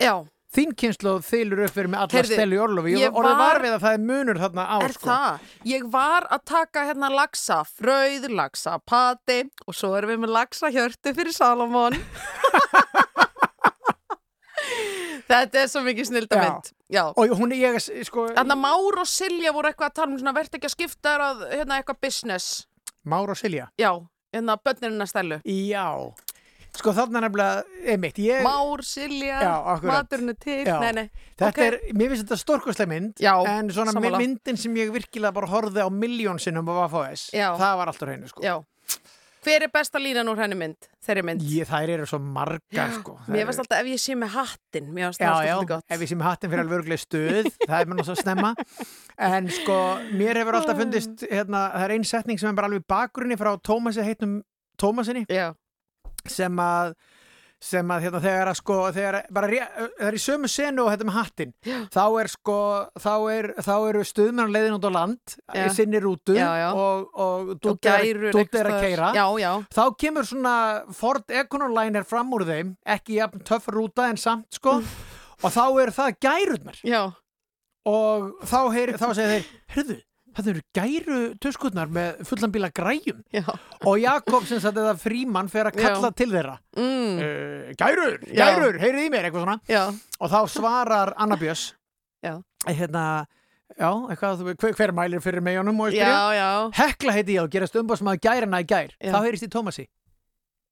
Já, 0.00 0.14
þín 0.50 0.72
kynslu 0.74 1.12
þylur 1.22 1.60
upp 1.66 1.74
fyrir 1.76 1.90
með 1.92 2.00
alla 2.04 2.16
Heyrðu, 2.18 2.34
stelu 2.38 2.56
í 2.56 2.60
orlofi 2.64 2.94
ég 2.96 3.04
ég 3.04 3.18
orðið 3.20 3.36
var 3.38 3.60
við 3.62 3.74
að 3.76 3.84
það 3.84 3.96
er 3.98 4.04
munur 4.10 4.40
þarna 4.42 4.64
á 4.66 4.76
Er 4.82 4.94
sko. 4.96 5.06
það? 5.06 5.44
Ég 5.70 5.84
var 5.92 6.26
að 6.34 6.44
taka 6.50 6.84
hérna 6.88 7.10
lagsa, 7.14 7.58
fröð, 7.78 8.26
lagsa, 8.34 8.78
pati 8.82 9.38
og 9.66 9.76
svo 9.78 9.92
erum 9.98 10.10
við 10.14 10.22
með 10.24 10.34
lagsa 10.40 10.72
hjörtu 10.74 11.14
fyrir 11.14 11.34
Salomon. 11.36 11.94
Þetta 15.30 15.60
er 15.62 15.68
svo 15.70 15.80
mikið 15.86 16.08
snildamind. 16.10 16.70
Já. 16.90 17.04
og 17.14 17.30
hún 17.38 17.52
er 17.54 17.60
ég 17.70 17.76
sko, 18.08 18.24
Þannig 18.34 18.56
að 18.56 18.62
Már 18.64 18.96
og 18.98 19.06
Silja 19.06 19.52
voru 19.54 19.70
eitthvað 19.70 19.92
að 19.92 19.98
tala 20.00 20.10
um 20.10 20.18
svona 20.18 20.34
verðt 20.34 20.56
ekki 20.58 20.66
að 20.66 20.72
skipta 20.74 21.12
þér 21.14 21.22
að 21.28 21.44
hérna 21.54 21.76
eitthvað 21.78 22.00
business. 22.02 22.48
Már 23.06 23.30
og 23.30 23.38
Silja 23.38 23.68
Já, 23.78 23.92
hérna 24.34 24.56
börnirinn 24.58 25.04
að 25.06 25.12
stælu. 25.12 25.38
Já, 25.46 25.86
sko 26.78 26.92
þarna 26.96 27.22
nefnilega 27.24 27.62
einmitt, 27.94 28.18
ég, 28.22 28.42
Már, 28.46 28.82
Silja, 28.86 29.40
Já, 29.42 29.54
er 29.74 30.34
til. 30.38 30.64
Já. 30.66 30.76
Nei, 30.80 30.92
nei. 30.92 31.06
Þetta 31.40 31.50
ok. 31.50 31.62
er, 31.66 31.78
mér 31.96 32.12
finnst 32.12 32.26
þetta 32.26 32.40
stórkostleg 32.40 32.90
mynd 32.90 33.22
Já, 33.22 33.32
en 33.48 33.70
svona 33.74 33.94
sammála. 33.96 34.20
myndin 34.20 34.60
sem 34.60 34.76
ég 34.78 34.92
virkilega 34.94 35.34
bara 35.34 35.50
horfði 35.50 35.82
á 35.82 35.88
miljón 35.90 36.38
sinnum 36.42 36.68
á 36.70 36.74
Vafos, 36.84 37.30
Já. 37.34 37.54
það 37.58 37.80
var 37.80 37.92
alltaf 37.92 38.08
hreinu 38.08 38.30
sko. 38.30 38.44
Já. 38.44 38.58
Hver 39.40 39.64
er 39.64 39.70
besta 39.72 39.96
línan 39.96 40.28
úr 40.28 40.36
henni 40.42 40.56
mynd? 40.58 40.86
Þeirri 41.00 41.22
mynd? 41.24 41.44
Ég, 41.48 41.64
þær 41.64 41.90
eru 41.94 42.06
svo 42.08 42.18
margar 42.20 42.90
sko. 42.98 43.14
Mér 43.32 43.46
fannst 43.48 43.62
alltaf 43.62 43.80
ef 43.80 43.88
ég 43.88 44.02
sé 44.02 44.16
með 44.20 44.34
hattin, 44.34 44.90
mér 44.92 45.08
fannst 45.08 45.22
Já, 45.22 45.30
það 45.30 45.46
já, 45.46 45.52
alltaf 45.54 45.70
gott. 45.70 45.86
ef 45.96 46.04
ég 46.04 46.10
sem 46.10 46.24
hattin 46.26 46.52
fyrir 46.52 46.62
alveg 46.66 46.76
örglega 46.82 47.00
stuð, 47.00 47.48
það 47.70 47.76
er 47.78 47.88
mér 47.88 48.00
náttúrulega 48.02 48.20
snemma 48.20 48.50
en 49.30 49.48
sko, 49.56 49.78
mér 50.20 50.40
hefur 50.42 50.58
alltaf 50.60 50.80
fundist 50.82 51.24
hérna, 51.30 51.62
það 51.72 51.86
er 51.86 51.94
ein 51.96 52.06
setning 52.12 52.42
sem 52.42 52.50
er 52.52 52.58
bara 52.60 52.68
alveg 52.68 52.84
bakgrunni 52.92 53.40
frá 53.40 53.54
Tómasi 53.64 54.04
heitnum 54.04 54.42
Tómasinni 54.80 55.24
já. 55.24 55.54
Sem 56.28 56.60
að 56.60 56.94
sem 57.60 57.90
að 57.92 58.06
hérna 58.06 58.20
þegar 58.24 58.48
að 58.48 58.56
sko 58.56 58.76
þegar 58.96 59.16
bara 59.36 59.48
það 59.52 60.06
er 60.08 60.14
í 60.16 60.20
sömu 60.22 60.48
senu 60.48 60.80
og 60.86 60.94
þetta 60.94 61.06
með 61.10 61.16
hattin 61.18 61.50
þá 61.92 62.04
er 62.22 62.30
sko 62.32 62.56
þá, 62.96 63.10
er, 63.34 63.48
þá 63.60 63.74
eru 63.90 64.04
stuðmenn 64.08 64.54
leiðin 64.54 64.76
út 64.78 64.86
á 64.88 64.92
land 64.96 65.34
Já. 65.36 65.66
í 65.66 65.74
sinni 65.76 66.00
rútu 66.00 66.38
Já, 66.38 66.48
já. 66.56 66.68
og, 66.72 67.10
og 67.12 67.50
dútt 67.60 67.84
er, 67.84 68.22
að 68.32 68.80
keira. 68.80 69.10
Já, 69.12 69.26
já. 69.42 69.50
þá 69.76 69.82
kemur 70.00 70.28
svona 70.30 70.54
Ford 70.96 71.36
Econoline 71.42 72.00
fram 72.08 72.32
úr 72.32 72.46
þeim 72.48 72.72
ekki 72.96 73.18
jafn 73.20 73.44
töff 73.44 73.68
rúta 73.68 74.08
en 74.08 74.20
samt 74.20 74.56
sko 74.56 74.78
og 74.80 75.52
þá 75.52 75.64
er 75.84 75.92
það 76.00 76.16
gærurnar 76.24 76.80
já. 76.80 77.02
og 77.92 78.30
þá, 78.40 78.60
heyr, 78.72 78.96
þá 78.96 79.08
segir 79.12 79.34
þeir 79.36 79.52
heyrðu, 79.76 79.98
það 80.36 80.48
eru 80.52 80.60
gæru 80.76 81.18
töskutnar 81.42 81.88
með 81.90 82.20
fullan 82.28 82.52
bíla 82.54 82.70
græjum 82.74 83.22
já. 83.34 83.44
og 83.86 83.98
Jakob 84.00 84.44
sem 84.46 84.60
sagt 84.60 84.76
eða 84.78 84.94
frímann 85.00 85.48
fer 85.50 85.66
að 85.70 85.78
kalla 85.80 86.10
Já. 86.10 86.16
til 86.16 86.30
þeirra 86.30 86.58
Mm. 86.76 87.18
uh, 87.18 87.72
gærur, 87.80 88.18
gærur, 88.30 88.78
heyrið 88.78 89.06
í 89.06 89.10
mér 89.10 89.26
eitthvað 89.28 89.44
svona 89.44 89.58
Já. 89.68 89.82
og 90.20 90.30
þá 90.30 90.40
svarar 90.48 91.12
Anna 91.16 91.36
Björns 91.36 91.72
Já. 92.22 92.40
hérna 92.66 93.26
Já, 93.78 93.90
eitthvað, 94.10 94.40
þú- 94.42 94.54
hver, 94.58 94.74
hver 94.74 94.92
mælir 94.92 95.20
fyrir 95.22 95.40
meðjónum 95.46 95.78
og 95.80 95.92
ég 95.94 96.02
Já, 96.02 96.10
spyrja? 96.10 96.48
Hekla 96.74 97.12
heiti 97.14 97.36
ég 97.38 97.42
og 97.44 97.50
gerast 97.50 97.76
umbásmaður 97.78 98.18
gærana 98.20 98.58
í 98.60 98.66
gær. 98.66 98.90
Þá 99.00 99.18
heyrist 99.22 99.46
í 99.46 99.48
Tómasi. 99.48 99.84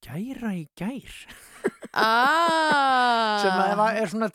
Gæra 0.05 0.51
í 0.59 0.67
gær? 0.77 1.15
Ah. 1.99 3.41
Sem 3.43 3.55
að 3.59 3.71
það 3.81 3.97
er 3.99 4.11
svona 4.13 4.29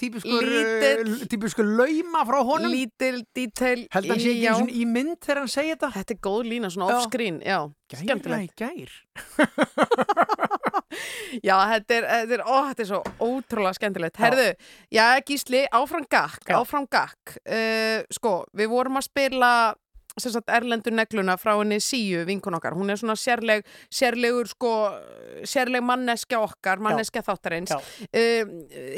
típiskur 1.30 1.68
lauma 1.70 2.24
frá 2.28 2.40
honum. 2.44 2.74
Lítil 2.74 3.22
detail. 3.36 3.86
Held 3.94 4.12
hann 4.12 4.22
sé 4.24 4.34
ekki 4.34 4.82
í 4.82 4.88
mynd 4.90 5.20
þegar 5.22 5.44
hann 5.44 5.54
segir 5.54 5.78
þetta. 5.78 5.92
Þetta 6.00 6.16
er 6.16 6.22
góð 6.28 6.42
lína, 6.50 6.72
svona 6.74 6.90
off-screen. 6.92 7.40
Já, 7.46 7.60
Gæra 7.94 8.42
í 8.42 8.50
gær? 8.58 8.92
Já, 11.48 11.56
þetta 11.72 11.96
er, 11.96 12.06
þetta 12.06 12.36
er, 12.36 12.44
ó, 12.46 12.56
þetta 12.70 12.84
er 12.84 12.90
svo 12.90 13.00
ótrúlega 13.26 13.78
skemmtilegt. 13.78 14.20
Herðu, 14.22 14.50
já, 14.94 15.06
Gísli, 15.26 15.64
áfram 15.74 16.06
gakk, 16.10 16.52
áfram 16.54 16.86
gakk. 16.92 17.38
Uh, 17.42 18.04
sko, 18.14 18.44
við 18.58 18.70
vorum 18.74 19.00
að 19.02 19.08
spila 19.08 19.54
sagt 20.20 20.50
erlendu 20.54 20.92
negluna 20.94 21.34
frá 21.42 21.56
henni 21.58 21.80
síu 21.82 22.22
vinkun 22.28 22.54
okkar. 22.58 22.76
Hún 22.78 22.92
er 22.94 23.00
svona 23.02 23.16
sérleg, 23.18 23.64
sérlegur, 23.90 24.48
sko, 24.52 24.72
sérleg 25.50 25.82
manneskja 25.86 26.40
okkar, 26.44 26.82
manneskja 26.84 27.24
þáttarins. 27.26 27.74
Uh, 27.74 28.52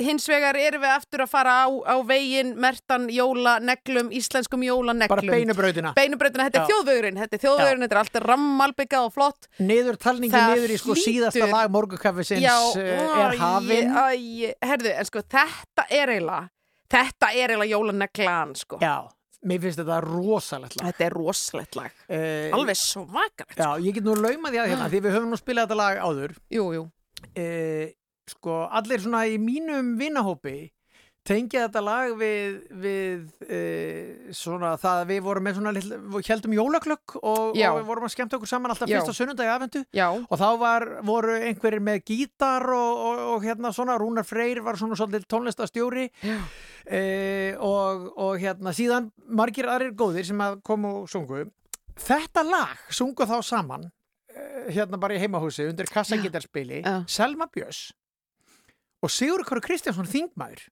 hins 0.03 0.27
vegar 0.27 0.57
erum 0.59 0.83
við 0.83 0.91
aftur 0.91 1.23
að 1.25 1.31
fara 1.31 1.53
á, 1.63 1.67
á 1.71 1.95
veginn, 2.07 2.55
mertan, 2.59 3.07
jóla, 3.13 3.57
neglum, 3.63 4.11
íslenskum 4.11 4.63
jóla, 4.67 4.93
neglum. 4.97 5.15
Bara 5.23 5.37
beinubrautina. 5.39 5.93
Beinubrautina, 5.95 6.49
þetta 6.49 6.61
er 6.61 6.65
Já. 6.65 6.71
þjóðvegurinn, 6.73 7.21
þetta 7.23 7.39
er 7.39 7.43
þjóðvegurinn, 7.45 7.85
þetta 7.87 7.95
er 7.95 8.01
allt 8.03 8.19
rammalbyggað 8.25 9.07
og 9.07 9.13
flott. 9.15 9.47
Niður 9.63 10.01
talningi 10.01 10.35
Það 10.35 10.55
niður 10.55 10.75
í 10.75 10.81
sko 10.81 10.97
síðasta 10.99 11.39
hlýtur- 11.45 11.55
lag 11.55 11.71
morgukaffisins 11.71 12.43
Já, 12.43 12.57
uh, 12.75 13.23
er 13.23 13.39
hafinn. 13.39 13.95
herðu, 14.61 14.91
en 14.99 15.05
sko 15.07 15.23
þetta 15.23 15.87
er 15.89 16.11
eiginlega 16.17 16.49
þetta 16.95 17.29
er 17.33 17.49
eiginlega 17.55 17.71
jólaneglan 17.71 18.55
sko. 18.59 18.77
Já, 18.83 19.07
mér 19.45 19.61
finnst 19.63 19.79
þetta 19.81 19.99
rosalegt 20.03 20.77
lag. 20.79 20.89
Þetta 20.91 21.05
er 21.07 21.15
rosalegt 21.19 21.77
lag 21.79 21.91
Uh, 22.05 22.51
Alveg 22.53 22.77
svakalegt 22.77 23.57
Já, 23.57 23.69
ég 23.81 23.95
get 23.97 24.05
nú 24.05 24.13
laumað 24.17 24.53
því 24.55 24.59
að 24.61 24.71
hérna, 24.71 24.89
því 24.91 24.99
við 25.05 25.15
höfum 25.17 25.31
nú 25.33 25.39
spilað 25.39 25.67
þetta 25.69 25.77
lag 25.79 26.01
áður. 26.05 26.35
Jú, 26.53 26.65
jú. 26.75 26.83
Uh, 27.33 27.85
sko, 28.29 28.59
allir 28.69 29.01
svona 29.01 29.23
í 29.29 29.39
mínum 29.41 29.95
vinahópi 29.99 30.57
tengja 31.25 31.65
þetta 31.65 31.81
lag 31.83 32.11
við, 32.19 32.57
við 32.83 33.23
uh, 33.47 34.33
svona 34.35 34.75
það 34.81 35.01
að 35.01 35.11
við 35.11 35.21
vorum 35.25 35.45
með 35.47 35.57
svona 35.57 35.73
litla, 35.75 35.97
við 36.13 36.29
heldum 36.33 36.55
jólaklökk 36.55 37.15
og, 37.21 37.55
og 37.55 37.79
við 37.79 37.87
vorum 37.89 38.07
að 38.07 38.13
skemmta 38.13 38.37
okkur 38.37 38.51
saman 38.51 38.73
alltaf 38.73 38.91
Já. 38.91 38.99
fyrsta 38.99 39.15
sunnundagi 39.17 39.53
afhendu 39.53 39.81
Já. 39.95 40.05
og 40.13 40.41
þá 40.41 40.47
var, 40.61 40.87
voru 41.07 41.39
einhverjir 41.39 41.83
með 41.87 42.03
gítar 42.11 42.67
og, 42.75 43.01
og, 43.07 43.23
og 43.33 43.47
hérna 43.47 43.73
svona 43.75 43.97
Rúnar 44.01 44.27
Freyr 44.27 44.61
var 44.65 44.77
svona 44.79 44.97
svolítið 44.99 45.27
tónlistastjóri. 45.33 46.07
Uh, 46.85 47.57
og, 47.65 48.07
og 48.21 48.39
hérna 48.43 48.75
síðan 48.77 49.09
margir 49.25 49.65
aðrir 49.71 49.95
góðir 49.97 50.27
sem 50.27 50.41
að 50.45 50.59
komu 50.67 50.91
og 51.01 51.09
sungu. 51.09 51.47
Þetta 52.05 52.43
lag 52.45 52.85
sungu 52.93 53.25
þá 53.25 53.39
saman 53.45 53.87
uh, 53.89 54.65
hérna 54.69 55.01
bara 55.01 55.17
í 55.17 55.21
heimahúsi 55.23 55.65
undir 55.71 55.89
kassagítarspili 55.89 56.83
Selma 57.09 57.49
Björns 57.49 57.87
og 59.01 59.11
Sigur 59.13 59.41
Kåre 59.45 59.63
Kristjánsson 59.65 60.09
þingmaður 60.09 60.67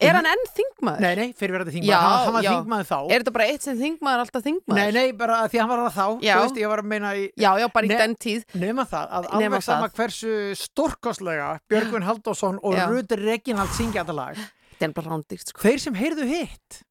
Er 0.00 0.16
hann 0.18 0.26
enn 0.28 0.42
þingmaður? 0.56 1.00
Nei, 1.04 1.14
nei, 1.16 1.28
fyrirverandi 1.38 1.72
þingmaður, 1.76 1.90
Já, 1.92 1.98
hann, 2.02 2.24
hann 2.26 2.34
var 2.36 2.44
já. 2.46 2.50
þingmaður 2.52 2.88
þá 2.90 2.98
Er 3.14 3.22
þetta 3.22 3.32
bara 3.36 3.46
eitt 3.52 3.62
sem 3.66 3.78
þingmaður 3.80 4.22
alltaf 4.24 4.44
þingmaður? 4.46 4.80
Nei, 4.80 4.90
nei, 4.96 5.12
bara 5.16 5.38
því 5.48 5.60
hann 5.62 5.70
var 5.72 5.82
það 5.86 5.96
þá 5.96 6.24
Já. 6.26 6.34
þú 6.36 6.42
veist, 6.46 6.60
ég 6.62 6.72
var 6.72 6.82
að 6.82 6.90
meina 6.92 7.12
í 7.16 7.24
Já, 7.36 7.50
já, 7.62 7.66
bara 7.76 7.86
í 7.86 7.88
Ne- 7.92 7.98
den 8.02 8.16
tíð 8.26 8.44
Nefna 8.54 8.86
það, 8.90 9.06
að 9.20 9.28
alveg 9.38 9.62
sama 9.66 9.88
hversu 9.96 10.32
stórkostlega 10.60 11.48
Björgvin 11.70 12.06
Halldórsson 12.08 12.58
og. 12.62 12.76
Rúti 12.90 13.16
Reginald 13.22 13.72
syngja 13.76 14.02
þetta 14.04 14.14
lag 14.20 14.36
Það 14.76 14.88
er 14.90 14.92
bara 14.92 15.08
rándýrt 15.14 15.48
sko. 15.48 15.60
Þeir 15.64 15.78
sem 15.80 15.94
heyrðu 15.96 16.26
hitt 16.28 16.82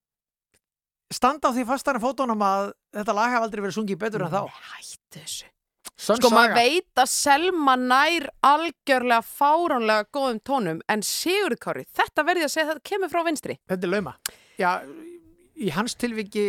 standa 1.14 1.52
á 1.52 1.53
því 1.53 1.65
fastar 1.69 1.95
en 1.99 2.02
fótónum 2.03 2.41
að 2.41 2.72
þetta 2.98 3.14
lag 3.14 3.30
hafa 3.36 3.45
aldrei 3.45 3.61
verið 3.61 3.77
sungið 3.77 3.99
betur 4.02 4.26
en 4.26 4.32
þá 4.34 4.41
Hættu 4.49 5.19
þessu 5.22 5.45
Sönn 5.95 6.19
Sko 6.19 6.30
maður 6.34 6.51
saga. 6.51 6.59
veit 6.59 6.99
að 6.99 7.09
Selma 7.13 7.76
nær 7.80 8.26
algjörlega 8.43 9.22
fáránlega 9.23 10.07
góðum 10.11 10.39
tónum 10.43 10.81
en 10.91 11.03
Sigurður 11.07 11.59
Kári, 11.63 11.85
þetta 11.95 12.26
verði 12.27 12.43
að 12.47 12.51
segja 12.51 12.67
þetta 12.73 12.84
kemur 12.91 13.11
frá 13.13 13.22
vinstri 13.30 13.55
Þetta 13.72 13.88
er 13.88 13.93
lauma 13.93 14.15
Já, 14.59 14.72
í 15.55 15.72
hans 15.76 15.95
tilviki 15.95 16.47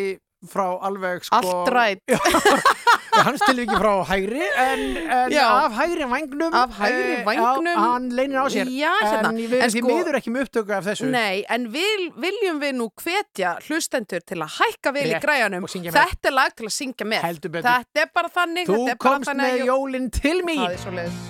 frá 0.51 0.67
alveg 0.87 1.25
sko 1.27 1.39
Allt 1.39 1.71
rætt. 1.73 2.03
Hans 3.25 3.41
tilviki 3.47 3.77
frá 3.81 3.93
hægri 4.11 4.43
en, 4.63 4.83
en 5.07 5.33
af 5.41 5.73
hægri 5.79 6.05
vangnum 6.11 6.55
Af 6.55 6.71
hægri 6.81 7.13
eh, 7.17 7.27
vængnum. 7.27 7.67
já, 7.67 7.77
hann 7.87 8.09
leynir 8.13 8.39
á 8.43 8.47
sér. 8.53 8.69
Já, 8.71 8.93
hérna. 9.03 9.31
en 9.31 9.39
við 9.51 9.65
sko- 9.77 9.89
miður 9.93 10.19
ekki 10.21 10.31
með 10.35 10.47
upptöku 10.47 10.73
af 10.77 10.85
þessu. 10.85 11.07
Nei, 11.11 11.45
en 11.49 11.69
vil, 11.73 12.11
viljum 12.27 12.61
við 12.61 12.75
nú 12.81 12.89
hvetja 13.03 13.57
hlustendur 13.69 14.21
til 14.27 14.39
að 14.43 14.51
hækka 14.59 14.93
vel 14.99 15.07
í 15.11 15.21
græjanum 15.23 15.65
og 15.65 15.71
syngja 15.73 15.93
með. 15.95 16.03
Þetta 16.13 16.29
er 16.33 16.37
lag 16.41 16.57
til 16.57 16.67
að 16.67 16.75
syngja 16.81 17.07
með. 17.07 17.23
Þetta 17.27 18.05
er 18.05 18.11
bara 18.15 18.29
þannig 18.29 18.67
Þú 18.69 18.77
þetta 18.77 18.91
er 18.91 18.97
bara 19.01 19.15
komst 19.15 19.31
þannig. 19.31 19.53
með 19.53 19.59
jó- 19.59 19.73
jólin 19.73 20.11
til 20.11 20.39
mín. 20.47 20.65
Það 20.67 20.73
er 20.77 20.85
svo 20.85 20.95
leiðis 21.01 21.25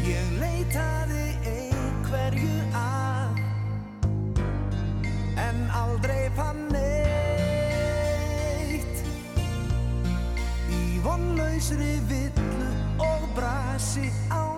Ég 0.03 0.32
leitaði 0.40 1.27
einhverju 1.47 2.57
að 2.74 3.39
En 5.43 5.59
aldrei 5.74 6.31
fann 6.36 6.69
neitt. 6.74 6.97
Í 10.70 10.99
vonlausri 11.05 11.94
villu 12.11 12.70
og 13.07 13.23
brasi 13.36 14.07
án 14.31 14.52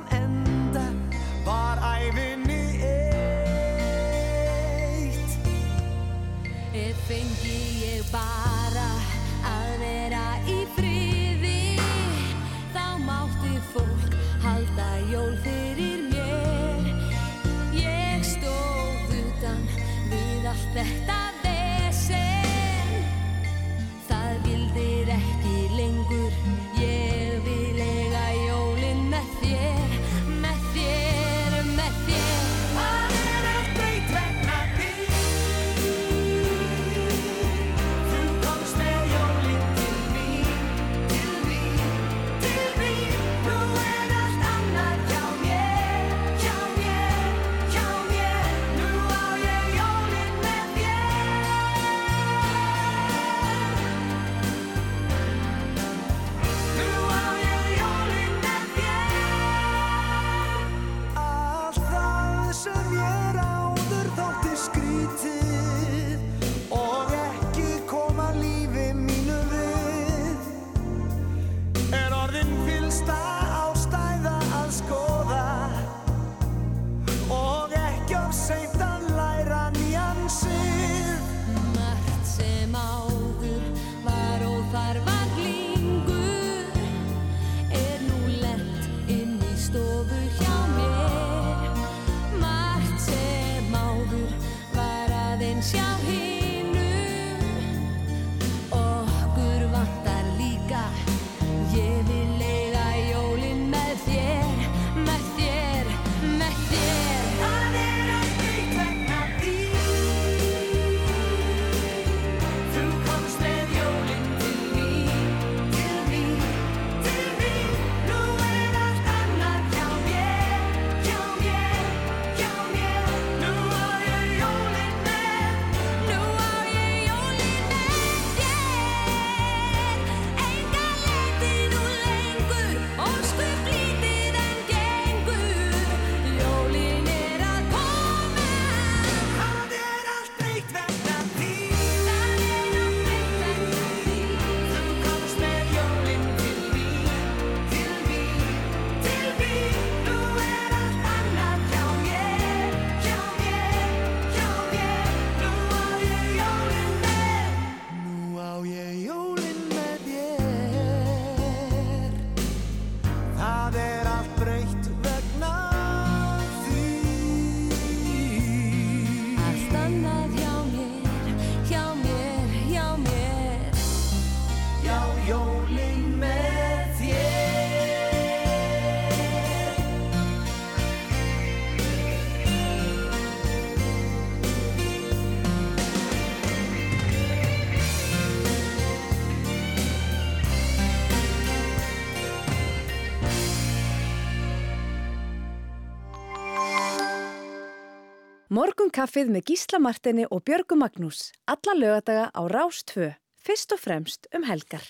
morgunkaffið 198.95 199.31
með 199.35 199.49
Gísla 199.51 199.79
Martini 199.83 200.25
og 200.31 200.45
Björgu 200.47 200.77
Magnús 200.79 201.33
alla 201.51 201.75
lögadaga 201.75 202.31
á 202.31 202.43
Rástfö, 202.47 203.17
fyrst 203.43 203.75
og 203.75 203.81
fremst 203.83 204.29
um 204.31 204.47
helgar. 204.47 204.87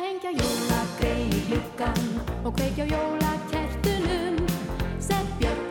að 0.00 0.06
hengja 0.06 0.30
jólagrei 0.32 1.26
í 1.28 1.40
hljúkan 1.48 2.06
og 2.44 2.54
kveikja 2.56 2.86
jólakertunum 2.88 4.38
Sepp 4.96 5.36
Björn 5.42 5.69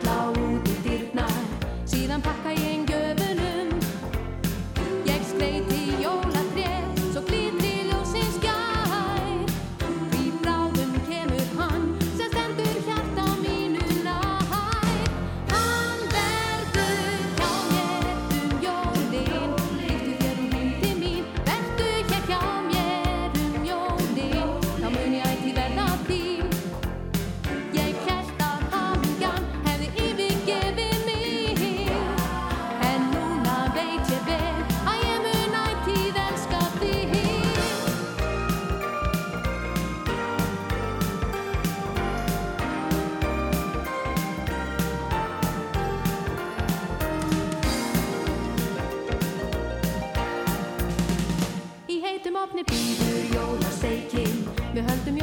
bíður 52.68 53.20
jólasteikinn? 53.34 54.40
Við 54.74 54.88
höldum 54.90 55.19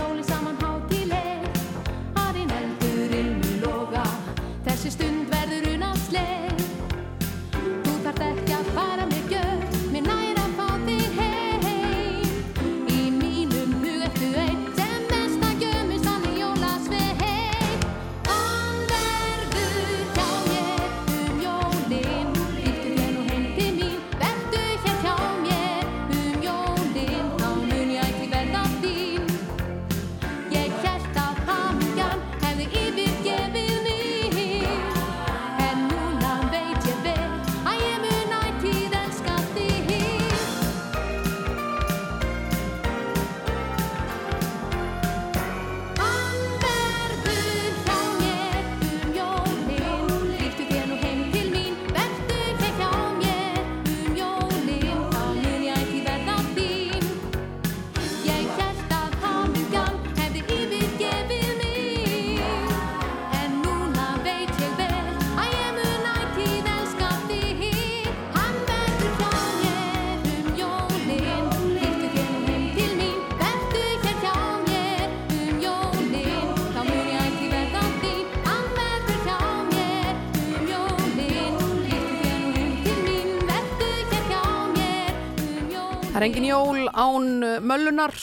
engin 86.27 86.47
jól 86.49 86.87
án 86.91 87.29
uh, 87.43 87.57
möllunar, 87.63 88.15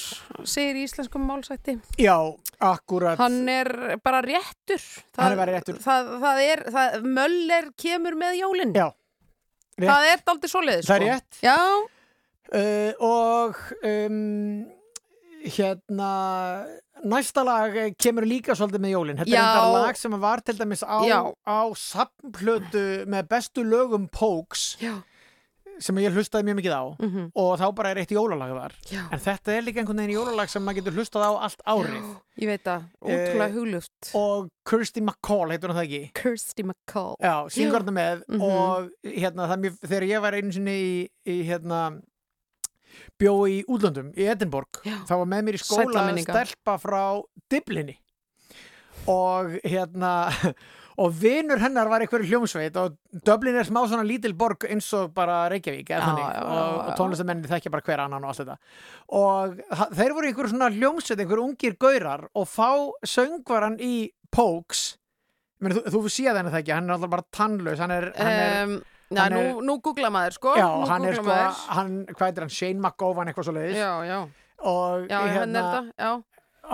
segir 0.44 0.78
í 0.78 0.84
íslenskum 0.88 1.24
málsætti. 1.28 1.78
Já, 2.00 2.16
akkurat. 2.58 3.18
Hann 3.20 3.48
er 3.50 3.98
bara 4.04 4.22
réttur. 4.24 4.82
Það, 5.14 5.24
er 5.30 5.40
bara 5.40 5.56
réttur. 5.56 5.80
Það, 5.84 6.12
það 6.26 6.44
er, 6.44 6.64
það, 6.76 7.08
möller 7.18 7.72
kemur 7.80 8.18
með 8.20 8.38
jólinn. 8.42 8.76
Já. 8.76 8.86
Rétt. 9.74 9.90
Það 9.90 10.08
er 10.12 10.24
daldið 10.28 10.54
svoleiðis. 10.54 10.88
Það 10.88 10.96
er 10.96 11.04
sko. 11.04 11.10
rétt. 11.10 11.42
Já. 11.44 11.58
Uh, 12.54 12.92
og 13.02 13.60
um, 13.88 14.64
hérna 15.44 16.10
næsta 17.04 17.44
lag 17.44 17.76
eh, 17.76 17.92
kemur 17.98 18.26
líka 18.28 18.54
svolítið 18.56 18.84
með 18.84 18.94
jólin 18.94 19.18
þetta 19.20 19.32
Já. 19.32 19.40
er 19.40 19.48
enda 19.48 19.80
lag 19.82 19.98
sem 19.98 20.16
var 20.22 20.42
til 20.44 20.56
dæmis 20.58 20.84
á, 20.86 20.98
á 21.44 21.60
samplötu 21.76 22.84
með 23.10 23.28
bestu 23.32 23.64
lögum 23.66 24.06
Pokes 24.12 24.74
Já. 24.80 24.94
Sem 25.80 25.96
ég 25.98 26.12
hlustaði 26.14 26.44
mjög 26.48 26.56
mikið 26.60 26.74
á 26.74 26.84
Mhm. 27.00 27.30
og 27.34 27.58
þá 27.58 27.74
bara 27.74 27.90
er 27.90 27.96
eitt 27.98 28.10
jólalag 28.14 28.52
þar 28.54 28.72
Já. 28.90 29.02
en 29.12 29.18
þetta 29.18 29.48
er 29.56 29.62
líka 29.62 29.80
einhvern 29.82 29.96
veginn 30.02 30.16
jólalag 30.16 30.48
sem 30.48 30.62
maður 30.64 30.78
getur 30.82 30.92
hlustað 30.98 31.24
á 31.26 31.32
allt 31.42 31.62
árið 31.66 32.16
Ég 32.38 32.46
veit 32.48 32.64
það, 32.64 32.82
ótrúlega 33.02 33.48
Eh, 33.48 33.52
hugluft. 33.52 34.10
og 34.14 34.48
Kirsty 34.64 35.00
McCall 35.00 35.50
heitur 35.50 35.68
hann 35.72 35.76
það 35.76 35.88
ekki 35.88 36.12
Kirsty 36.14 36.62
McCall. 36.62 37.16
Já, 37.20 37.46
syngur 37.50 37.82
þetta 37.82 37.94
með 37.94 38.22
Mhm. 38.28 38.42
og 38.42 38.90
hérna, 39.04 39.48
það 39.48 39.60
mjög, 39.64 39.78
þegar 39.80 40.08
ég 40.08 40.20
var 40.22 40.32
einu 40.32 40.52
sinni 40.52 40.76
í, 40.78 41.08
í 41.26 41.44
hérna 41.46 42.02
bjó 43.18 43.34
í 43.50 43.64
útlöndum, 43.66 44.12
í 44.16 44.22
Edinborg 44.30 44.70
þá 44.84 45.10
var 45.18 45.26
með 45.26 45.42
mér 45.44 45.54
í 45.54 45.62
skóla 45.62 46.22
stelpa 46.22 46.78
frá 46.78 47.22
Diblinni 47.50 47.96
og 49.08 49.58
hérna 49.64 50.30
og 50.98 51.12
vinur 51.18 51.58
hennar 51.58 51.88
var 51.90 52.04
einhverju 52.04 52.28
hljómsveit 52.30 52.76
og 52.78 52.96
Dublin 53.26 53.56
er 53.58 53.66
smá 53.66 53.82
svona 53.88 54.04
lítil 54.06 54.34
borg 54.38 54.66
eins 54.70 54.88
og 54.94 55.12
bara 55.16 55.48
Reykjavík 55.50 55.90
Já, 55.90 56.00
þannig 56.04 56.24
já, 56.24 56.42
og, 56.44 56.74
og 56.78 56.90
já. 56.90 56.96
tónlistamenni 57.00 57.50
þekkja 57.50 57.72
bara 57.74 57.86
hver 57.88 58.02
annan 58.04 58.24
og 58.24 58.30
allt 58.30 58.42
þetta 58.44 58.58
og 59.20 59.56
þeir 59.98 60.14
voru 60.18 60.30
einhverju 60.30 60.52
svona 60.54 60.70
hljómsveit 60.74 61.22
einhverju 61.24 61.46
ungir 61.50 61.76
gaurar 61.82 62.26
og 62.34 62.46
fá 62.50 62.70
söngvaran 63.02 63.80
í 63.82 63.94
Pokes 64.34 64.94
Meni, 65.62 65.76
þú, 65.78 65.86
þú 65.94 66.10
séð 66.12 66.36
henni 66.36 66.50
það 66.52 66.60
ekki, 66.64 66.72
hann 66.76 66.88
er 66.90 66.94
alltaf 66.96 67.10
bara 67.14 67.24
tannlaus 67.32 67.78
hann 67.80 67.94
er, 67.94 68.10
hann 68.18 68.32
er 68.34 68.64
Um, 68.64 69.18
já, 69.18 69.24
nú, 69.30 69.38
er- 69.38 69.58
nú 69.68 69.74
googla 69.84 70.08
maður, 70.10 70.32
sko. 70.34 70.52
Já, 70.58 70.64
nú 70.80 70.86
hann 70.88 71.04
er 71.06 71.14
sko, 71.18 71.34
hann, 71.76 71.90
hvað 72.10 72.24
heitir 72.26 72.42
hann, 72.46 72.50
Shane 72.56 72.80
McGowan 72.80 73.28
eitthvað 73.30 73.46
svo 73.46 73.54
leiðis 73.54 73.76
Já, 73.78 73.90
já. 74.08 74.16
og 74.64 75.04
Já, 75.12 75.18
hann 75.20 75.54
er 75.54 75.68
þetta, 75.68 75.82
já. 76.00 76.10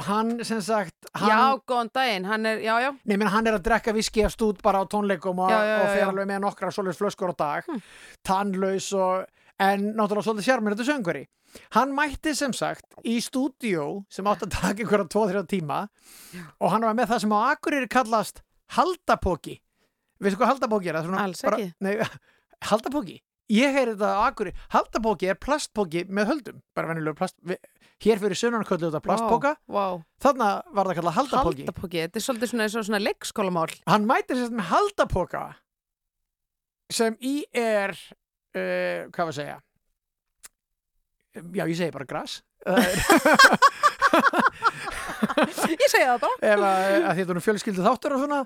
Hann 0.07 0.45
sem 0.45 0.61
sagt 0.63 1.09
hann, 1.15 1.29
Já, 1.29 1.59
góðan 1.67 1.91
daginn, 1.95 2.25
hann 2.31 2.47
er, 2.47 2.61
já, 2.63 2.75
já. 2.85 2.91
Nei, 3.05 3.17
menn 3.17 3.29
hann 3.33 3.47
er 3.51 3.57
að 3.59 3.65
drekka 3.67 3.93
viski 3.97 4.23
af 4.25 4.33
stút 4.37 4.63
bara 4.63 4.83
á 4.83 4.85
tónleikum 4.87 5.39
og, 5.43 5.51
Já, 5.51 5.59
já, 5.59 5.67
já, 5.75 5.83
og 5.83 5.89
fer 5.95 6.03
já. 6.05 6.09
alveg 6.13 6.29
með 6.31 6.41
nokkra 6.47 6.71
svoleiðis 6.75 7.01
flöskur 7.01 7.33
á 7.33 7.37
dag 7.41 7.69
tannlaus 8.27 8.91
og 8.95 9.27
en 9.61 9.91
náttúrulega 9.97 10.27
svolítið 10.29 10.47
sjarmir 10.47 10.77
þetta 10.77 10.89
söngveri 10.93 11.25
hann 11.75 11.91
mætti 11.97 12.35
sem 12.39 12.53
sagt 12.55 12.87
í 13.05 13.17
stúdíó 13.25 14.05
sem 14.13 14.29
átt 14.31 14.45
að 14.47 14.55
taka 14.55 14.85
einhverja 14.85 15.09
2-3 15.11 15.43
tíma 15.51 15.81
og 16.61 16.71
hann 16.73 16.87
var 16.87 16.95
með 16.95 17.11
það 17.11 17.25
sem 17.25 17.35
á 17.35 17.39
Akureyri 17.51 17.89
kallast 17.91 18.41
haldapóki 18.77 19.59
veistu 20.23 20.39
hvað 20.41 20.53
haldapóki 20.55 20.93
er? 20.93 21.01
Alls 21.03 21.43
bara- 21.43 21.59
ekki. 21.59 21.75
Nei, 21.83 21.97
haldapóki 22.71 23.19
ég 23.51 23.75
heyri 23.77 23.93
þetta 23.97 24.11
á 24.15 24.21
Akureyri. 24.31 24.57
Haldapóki 24.75 25.29
er 25.33 25.39
plastpóki 25.43 26.05
með 26.09 26.31
höldum. 26.33 26.61
Bara 26.77 26.91
venjulegur 26.93 27.19
plast 27.19 27.37
hér 28.01 28.21
fyrir 28.23 28.39
sunnan 28.39 28.65
köllu 28.65 28.89
þetta 28.89 29.03
plastpóka 29.05 29.55
Vá, 29.69 29.75
vá. 29.77 30.05
þarna 30.25 30.51
var 30.73 30.89
það 30.89 31.01
kallað 31.01 31.17
haldapóki. 31.19 31.65
Haldapóki, 31.67 31.99
þetta 32.07 32.17
er 32.21 32.25
svolítið 32.25 32.53
svona, 32.55 32.69
og 32.71 32.87
svona 32.89 33.01
leikskólamál. 33.05 33.75
hann 33.93 34.07
mætir 34.09 34.39
sérst 34.41 34.55
með 34.57 34.71
haldapóka 34.71 35.43
sem 36.91 37.19
í 37.21 37.35
er 37.53 37.93
uh, 37.93 39.11
hvað 39.13 39.21
var 39.21 39.35
að 39.35 39.37
segja? 39.43 39.59
Já 41.55 41.63
ég 41.71 41.77
segi 41.79 41.93
bara 41.95 42.09
er- 42.09 42.41
Ég 45.71 45.87
segi 45.91 46.07
það 46.07 46.21
bara. 46.25 46.31
Ef 46.41 46.65
að, 46.65 46.95
að 47.11 47.19
þetta 47.21 47.35
er 47.37 47.43
fjölskyldu 47.45 47.85
þáttur 47.87 48.15
og 48.17 48.23
svona 48.25 48.39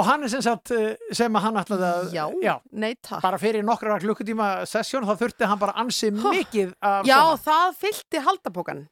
og 0.00 0.08
hann 0.08 0.24
er 0.26 0.32
sem 0.34 0.44
sagt 0.44 0.72
eh, 0.76 0.94
sem 1.14 1.36
að 1.38 1.46
hann 1.48 1.60
ætlaði 1.64 1.88
að 1.90 2.14
Já, 2.44 2.54
nei 2.72 2.92
takk. 2.96 3.20
Bara 3.24 3.40
fyrir 3.42 3.66
nokkra 3.66 3.98
klukkutíma 4.02 4.48
sessjón 4.70 5.06
þá 5.08 5.14
þurfti 5.24 5.50
hann 5.50 5.60
bara 5.62 5.76
ansi 5.84 6.10
mikið 6.14 6.74
Já, 7.08 7.18
svona 7.20 7.44
það 7.48 7.78
fyllti 7.84 8.24
haldapókan 8.28 8.84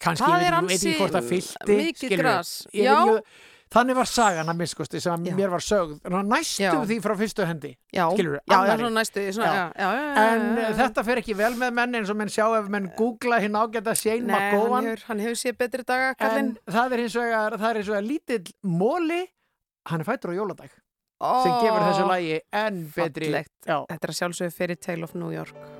kannski, 0.00 0.22
það 0.22 0.44
ég 0.44 0.54
veit, 0.70 0.76
ekki- 0.80 0.98
hvort 1.00 1.14
það 1.16 1.24
fyllti 1.32 1.76
mikið 1.80 2.12
veit 2.20 2.52
Já. 2.78 2.94
Þannig 3.70 3.96
var 4.00 4.08
sagan 4.10 4.50
að 4.50 4.58
miskusti 4.60 5.00
sem 5.02 5.14
að 5.14 5.30
Já. 5.30 5.34
mér 5.38 5.52
var 5.52 5.64
sögð. 5.64 5.96
Næstum 6.30 6.84
því 6.90 6.98
frá 7.04 7.14
fyrstu 7.20 7.46
hendi? 7.46 7.70
Já, 7.94 8.04
skilur 8.14 8.38
já, 8.40 8.58
næstu 8.96 9.24
en 9.30 10.44
eh, 10.58 10.72
þetta 10.80 11.04
fer 11.06 11.22
ekki 11.22 11.36
vel 11.38 11.52
með 11.60 11.74
menn 11.78 11.98
eins 12.00 12.12
og 12.12 12.18
menn 12.20 12.32
sjá 12.32 12.46
ef 12.58 12.70
menn 12.72 12.90
googla 12.98 13.40
hinn 13.42 13.58
ágæta 13.58 13.94
Shane 13.94 14.26
Nei, 14.26 14.34
hann 14.34 14.54
McGowan. 14.58 14.90
hefur, 14.90 15.04
hann 15.08 15.24
hefur 15.24 15.40
séð 15.42 15.58
betri 15.62 15.86
daga, 15.86 16.14
kallinn 16.18 16.54
en 16.54 16.72
það 16.74 16.96
er 16.96 17.04
hins 17.04 17.18
vegar, 17.20 17.58
er 17.58 17.82
vegar 17.82 18.06
lítill 18.06 18.54
móli, 18.66 19.20
hann 19.90 20.02
er 20.02 20.08
fættur 20.08 20.34
á 20.34 20.38
jóladag 20.40 20.70
sem 20.70 21.52
Ó, 21.52 21.60
gefur 21.60 21.84
þessu 21.84 22.08
lagi 22.08 22.40
enn 22.56 22.80
betri. 22.96 23.28
Þetta 23.66 24.00
er 24.00 24.14
að 24.14 24.18
sjálfsögðu 24.22 24.56
fyrir 24.56 24.80
Tale 24.80 25.04
of 25.04 25.14
New 25.14 25.30
York 25.34 25.79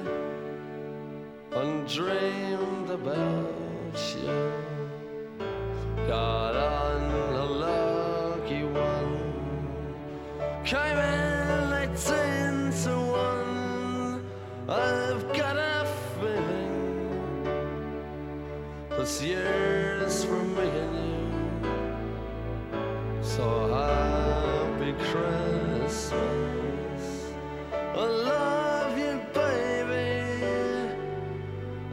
and 1.53 1.87
dreamed 1.87 2.89
about 2.89 4.15
you. 4.15 4.53
Got 6.07 6.55
on 6.55 7.01
a 7.35 7.45
lucky 7.45 8.63
one, 8.63 9.67
came 10.63 10.97
in 10.97 11.73
eighteen 11.73 12.71
to 12.83 12.95
one. 13.11 14.23
I've 14.69 15.23
got 15.33 15.57
a 15.57 15.85
feeling 16.19 17.43
this 18.89 19.21
year's 19.21 20.23
for 20.23 20.41
me 20.41 20.69
and 20.69 20.95
you. 20.95 21.29
So 23.21 23.67
happy 23.73 24.93
Christmas. 24.93 25.50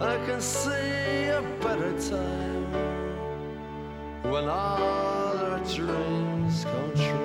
I 0.01 0.17
can 0.27 0.41
see 0.41 1.29
a 1.29 1.43
better 1.61 1.93
time 2.01 2.73
when 4.23 4.45
all 4.45 5.37
our 5.37 5.59
dreams 5.65 6.65
come 6.65 6.93
true. 6.95 7.18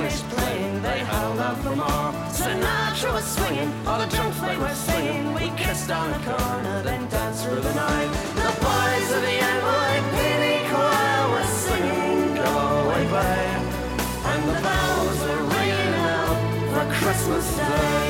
Finished 0.00 0.28
playing. 0.30 0.82
They 0.82 0.98
held 1.00 1.38
out 1.38 1.58
for 1.62 1.76
more. 1.76 2.10
Sinatra 2.40 3.12
was 3.12 3.26
swinging, 3.36 3.70
all 3.86 3.98
the 3.98 4.06
drunks 4.06 4.40
they 4.40 4.56
were 4.56 4.74
singing. 4.74 5.34
We 5.34 5.50
kissed 5.56 5.90
on 5.90 6.10
the 6.12 6.18
corner, 6.30 6.82
then 6.82 7.08
danced 7.08 7.44
through 7.44 7.60
the 7.60 7.74
night. 7.74 8.10
The 8.42 8.52
boys 8.64 9.08
of 9.16 9.22
the 9.28 9.36
NYPD 9.56 10.44
choir 10.70 11.22
were 11.32 11.50
singing, 11.66 12.34
Go 12.34 12.50
away, 12.80 13.04
babe. 13.14 13.62
And 14.30 14.42
the 14.50 14.58
bells 14.66 15.20
were 15.26 15.44
ringing 15.56 15.94
out 16.16 16.38
for 16.72 16.84
Christmas 16.98 17.56
Day. 17.56 18.09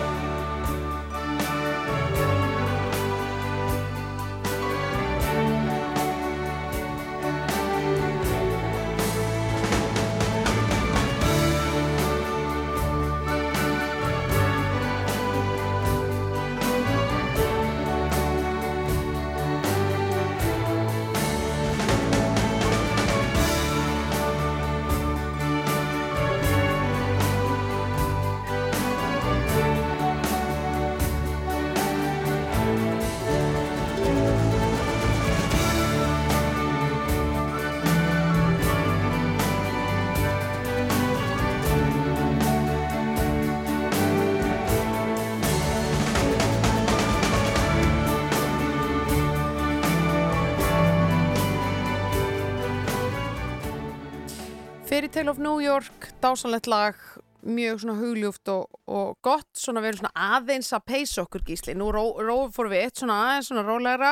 Fairy 55.11 55.25
Tale 55.25 55.31
of 55.31 55.39
New 55.39 55.59
York, 55.59 56.13
dásanlegt 56.21 56.67
lag, 56.71 56.95
mjög 57.43 57.81
svona 57.81 57.97
hugljúft 57.99 58.47
og, 58.47 58.77
og 58.87 59.17
gott, 59.19 59.49
svona 59.59 59.81
við 59.83 59.89
erum 59.89 59.99
svona 59.99 60.37
aðeins 60.37 60.69
að 60.71 60.85
peysa 60.87 61.23
okkur 61.25 61.41
gísli. 61.49 61.73
Nú 61.75 61.89
ró, 61.91 62.03
ró, 62.23 62.35
fórum 62.55 62.71
við 62.71 62.85
eitt 62.85 63.01
svona 63.01 63.17
aðeins 63.25 63.49
svona 63.49 63.63
rólegra, 63.65 64.11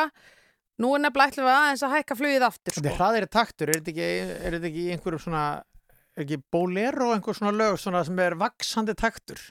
nú 0.84 0.90
er 0.98 1.04
nefnilega 1.06 1.46
við 1.46 1.52
aðeins 1.54 1.84
að 1.88 1.94
hækka 1.96 2.18
flugið 2.20 2.46
aftur. 2.50 2.76
Þetta 2.76 2.84
er 2.84 2.92
Sko. 2.92 2.98
hraðir 3.00 3.28
taktur, 3.32 3.72
er 3.72 3.80
þetta 3.80 3.94
ekki, 3.94 4.10
er 4.50 4.58
þetta 4.58 4.70
ekki 4.72 4.84
einhverjum 4.96 5.24
svona, 5.24 5.44
er 6.18 6.26
ekki 6.26 6.40
bolero 6.52 7.14
einhver 7.14 7.38
svona 7.40 7.54
lög 7.56 7.80
svona 7.80 8.02
sem 8.10 8.20
er 8.26 8.36
vaksandi 8.42 8.96
taktur? 9.00 9.46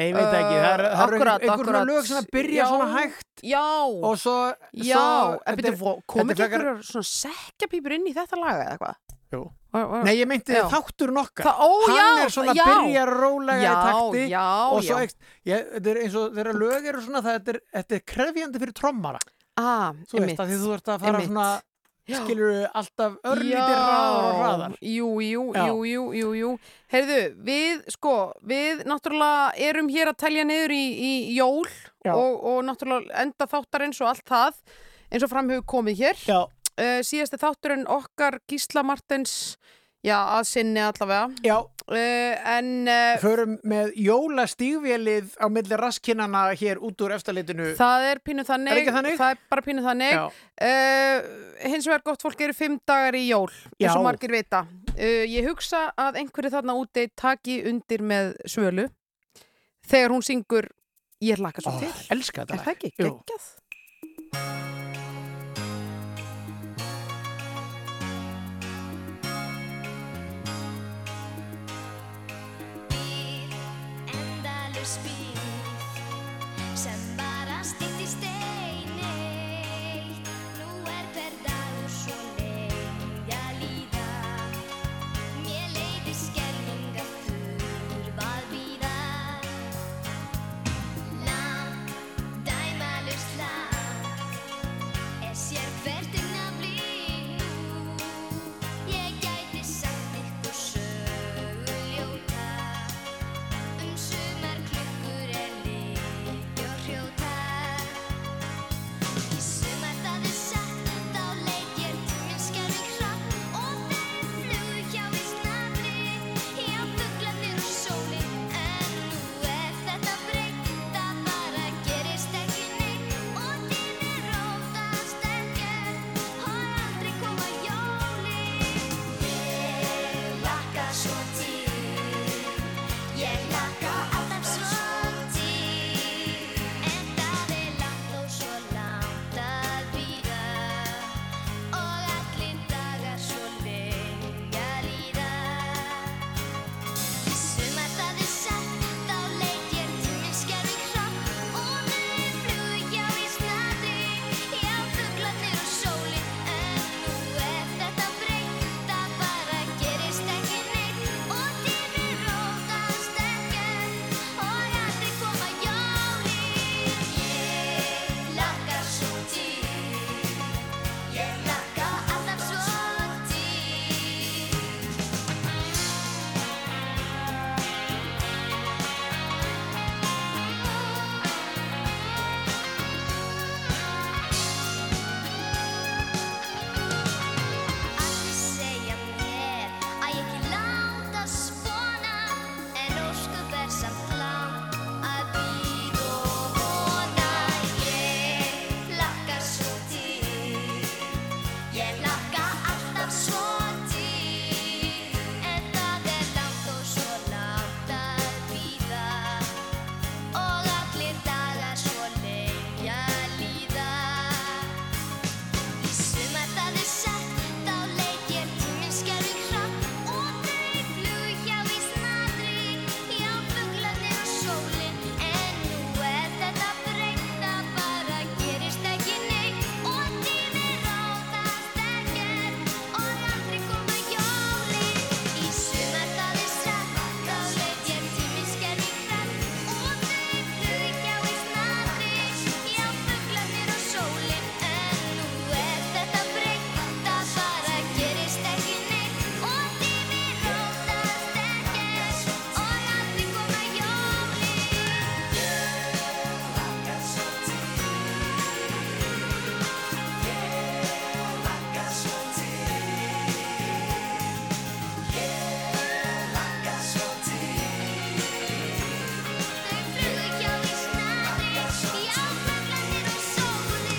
Ég 0.00 0.16
veit 0.16 0.24
ekki, 0.24 0.56
það 0.56 0.70
er, 0.70 0.84
það 0.86 1.02
er 1.02 1.18
akkúrat, 1.18 1.44
einhver, 1.50 1.80
lög 1.90 2.08
sem 2.08 2.22
að 2.22 2.30
byrja 2.32 2.62
Já, 2.62 2.68
svona 2.72 2.88
hægt 2.94 3.44
Já, 3.44 3.66
og 3.84 4.16
svo, 4.20 4.38
já, 4.72 4.96
svo 4.96 5.36
en 5.52 5.60
byrju, 5.60 5.94
kom 6.08 6.32
þetta 6.32 6.48
ekki 6.48 6.48
er 6.48 6.64
einhverjur 6.64 6.88
svona 6.94 7.10
sekkjapípur 7.12 7.96
inn 7.96 8.08
í 8.08 8.16
þetta 8.16 8.40
laga 8.40 8.64
eða 8.64 8.78
eitthvað? 8.78 9.15
Var- 9.32 9.86
var- 9.90 10.04
Nei, 10.06 10.14
ég 10.16 10.28
meinti 10.30 10.54
Já. 10.54 10.64
þátturinn 10.72 11.18
okkar 11.20 11.44
Það- 11.44 11.60
ó, 11.60 11.70
Hann 11.86 11.96
já, 11.96 12.24
er 12.24 12.30
svona 12.30 12.54
já. 12.54 12.64
byrjar 12.64 13.10
rólega 13.20 13.60
í 13.60 13.74
takti 13.86 14.22
já, 14.30 14.44
og 14.72 14.82
svo 14.86 14.98
ekst, 15.02 15.16
ég, 15.44 15.70
þetta 15.74 15.90
er 15.90 15.96
eins 16.04 16.14
og 16.16 16.34
þeirra 16.36 16.52
lög 16.56 16.86
eru 16.92 17.00
svona 17.02 17.22
það 17.26 17.48
er, 17.54 17.60
þetta 17.74 17.94
er 17.98 18.04
krefjandi 18.06 18.58
fyrir 18.62 18.72
trommara 18.74 19.18
ah, 19.58 19.92
Þú 20.08 20.20
veist, 20.22 20.38
að 20.40 20.48
því 20.52 20.60
þú 20.62 20.74
ert 20.78 20.88
að 20.94 21.00
fara 21.00 21.18
einmitt. 21.18 21.26
svona 21.32 21.60
skilur 22.06 22.70
alltaf 22.72 23.16
örlítið 23.26 23.66
hraðar 23.66 24.24
og 24.24 24.34
hraðar 24.40 24.74
Jú, 24.80 25.08
jú, 25.26 25.44
jú, 25.58 25.76
jú, 25.90 26.02
jú, 26.14 26.28
jú. 26.38 26.50
Heyrðu, 26.92 27.20
við, 27.42 27.80
sko, 27.90 28.12
við 28.46 28.84
náttúrulega 28.86 29.52
erum 29.58 29.88
hér 29.90 30.12
að 30.12 30.16
telja 30.22 30.44
niður 30.46 30.70
í, 30.70 30.84
í 31.02 31.34
jól 31.34 31.66
og, 31.66 32.44
og 32.46 32.60
náttúrulega 32.68 33.10
enda 33.24 33.48
þáttarins 33.50 34.00
og 34.00 34.12
allt 34.12 34.24
það 34.24 34.54
eins 35.10 35.22
og 35.26 35.30
fram 35.30 35.50
hefur 35.50 35.66
komið 35.66 35.98
hér. 36.04 36.22
Já. 36.26 36.40
Uh, 36.76 37.00
síðasti 37.06 37.38
þátturinn 37.40 37.86
okkar 37.88 38.38
Gísla 38.50 38.82
Martins, 38.84 39.56
já, 40.04 40.16
að 40.36 40.42
sinni 40.50 40.82
allavega. 40.84 41.30
Já. 41.46 41.56
Uh, 41.86 42.34
en... 42.52 42.70
Uh, 42.90 43.14
Förum 43.22 43.54
með 43.64 43.92
jólastígvélið 44.02 45.36
á 45.40 45.46
milli 45.52 45.78
raskinnana 45.80 46.46
hér 46.58 46.80
út 46.82 47.00
úr 47.06 47.14
efstaleitinu 47.16 47.70
Það 47.78 48.06
er 48.10 48.20
pínu 48.26 48.44
þannig, 48.48 48.80
Er 48.82 48.92
þannig? 48.98 49.18
það 49.20 49.34
er 49.36 49.42
bara 49.54 49.66
pínu 49.68 49.84
þannig. 49.86 50.40
Hins 51.66 51.88
vegar 51.88 52.04
gott 52.10 52.26
fólk 52.26 52.42
eru 52.48 52.56
fimm 52.58 52.80
dagar 52.84 53.16
í 53.16 53.26
jól, 53.28 53.48
eins 53.78 53.94
og 53.94 54.04
margir 54.04 54.34
vita. 54.34 54.66
Ég 54.98 55.46
hugsa 55.48 55.86
að 55.96 56.20
einhverju 56.22 56.52
þarna 56.58 56.76
úti 56.80 57.06
taki 57.14 57.60
undir 57.70 58.02
með 58.02 58.34
svölu 58.48 58.88
þegar 59.86 60.16
hún 60.16 60.26
syngur 60.26 60.72
Ég 61.24 61.38
hlaka 61.40 61.62
svo 61.64 61.72
Ó, 61.72 61.80
til. 61.80 61.88
Er 62.12 62.60
það 62.60 62.74
ekki? 62.74 62.90
Geggjað. 63.00 63.46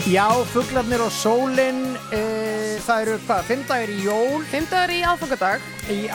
Já, 0.07 0.29
fuglarnir 0.53 1.01
og 1.03 1.09
sólinn, 1.11 1.81
e, 2.15 2.19
það 2.85 3.01
eru 3.01 3.15
hvað, 3.25 3.41
fimm 3.49 3.63
dagar 3.67 3.89
í 3.91 3.97
jól. 4.05 4.45
Fimm 4.47 4.69
dagar 4.71 4.93
í 4.95 5.01
aðfangadag. 5.03 5.65
Í 5.87 6.09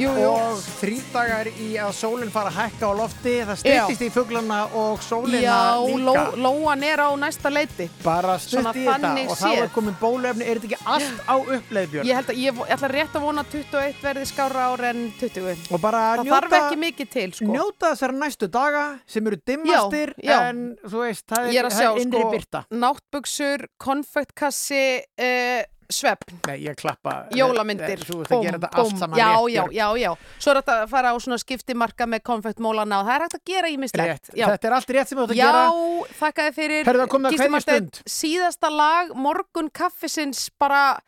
jú. 0.00 0.08
og 0.24 0.60
þrý 0.80 0.98
dagar 1.12 1.48
í 1.60 1.66
að 1.76 1.90
sólinn 1.92 2.30
fara 2.32 2.48
að 2.48 2.56
hækka 2.56 2.88
á 2.88 2.92
lofti. 2.96 3.34
Það 3.44 3.58
styttist 3.60 4.04
í 4.06 4.08
fuglana 4.14 4.60
og 4.80 5.02
sólina 5.04 5.42
Já, 5.42 5.58
líka. 5.84 5.98
ló, 6.06 6.14
lóan 6.40 6.84
er 6.88 7.02
á 7.04 7.12
næsta 7.20 7.52
leiti. 7.52 7.90
Bara 8.00 8.38
stutt 8.40 8.64
í 8.80 8.86
þetta 8.86 9.10
og 9.28 9.36
þá 9.36 9.50
er 9.58 9.68
komin 9.74 9.98
bólefni, 10.00 10.48
er 10.48 10.62
þetta 10.62 10.70
ekki 10.70 10.88
allt 10.94 11.20
á 11.28 11.36
uppleið, 11.36 11.92
Björn? 11.92 12.08
Ég 12.08 12.16
held 12.16 12.32
að 12.32 12.40
ég, 12.40 12.60
ég 12.64 12.74
ætla 12.78 12.92
rétt 12.94 13.20
að 13.20 13.26
vona 13.28 13.44
að 13.44 13.54
21 13.58 14.02
verði 14.08 14.26
skára 14.32 14.66
ára 14.72 14.90
en 14.94 15.06
20. 15.20 15.68
Og 15.68 15.84
bara 15.84 16.04
Það 16.08 16.24
njóta, 16.24 16.40
þarf 16.40 16.58
ekki 16.62 16.82
mikið 16.88 17.14
til, 17.18 17.28
sko. 17.36 17.52
njóta 17.52 17.92
þessar 17.92 18.18
næstu 18.24 18.52
daga 18.56 18.84
sem 19.04 19.26
eru 19.28 19.42
dimmastir 19.44 20.14
Já, 20.16 20.32
já. 20.32 20.38
en 20.48 20.64
þú 20.88 21.04
veist, 21.04 21.26
það 21.28 21.50
er, 21.52 21.58
er 21.60 21.82
er 21.84 22.04
innri 22.06 22.24
sko, 22.24 22.36
byrta. 22.38 22.64
náttbuksur, 22.72 23.68
konfektkassi, 23.76 24.84
uh, 25.20 25.66
svefn. 25.92 26.38
Nei, 26.48 26.56
ég 26.66 26.76
klappa. 26.78 27.14
Jólamyndir. 27.36 28.02
Þú 28.04 28.20
ert 28.22 28.32
að 28.36 28.46
gera 28.46 28.60
þetta 28.60 28.82
allt 28.82 29.00
saman 29.00 29.20
já, 29.20 29.28
rétt, 29.32 29.54
já, 29.54 29.62
já, 29.72 29.86
já. 30.02 30.10
Svo 30.38 30.52
er 30.52 30.60
þetta 30.60 30.76
að 30.82 30.88
fara 30.92 31.12
á 31.12 31.16
svona 31.24 31.38
skiptimarka 31.42 32.08
með 32.08 32.24
konfektmólana 32.28 33.00
og 33.00 33.08
það 33.08 33.14
er 33.14 33.26
hægt 33.26 33.38
að 33.38 33.44
gera 33.52 33.72
ímislegt. 33.74 34.32
Rétt. 34.32 34.32
Þetta 34.36 34.70
er 34.70 34.78
allt 34.78 34.94
rétt 34.96 35.12
sem 35.12 35.18
þú 35.18 35.26
ert 35.26 35.34
að 35.34 35.40
Já, 35.40 35.48
gera. 35.48 36.48
fyrir 36.58 36.90
komið 37.08 37.30
að 37.30 37.36
Gísli 37.36 37.52
Marteinn. 37.54 37.88
kveðjustund. 37.88 38.16
Síðasta 38.18 38.72
lag, 38.72 39.14
morgun 39.16 39.70
kaffisins 39.72 40.48
bara 40.60 41.00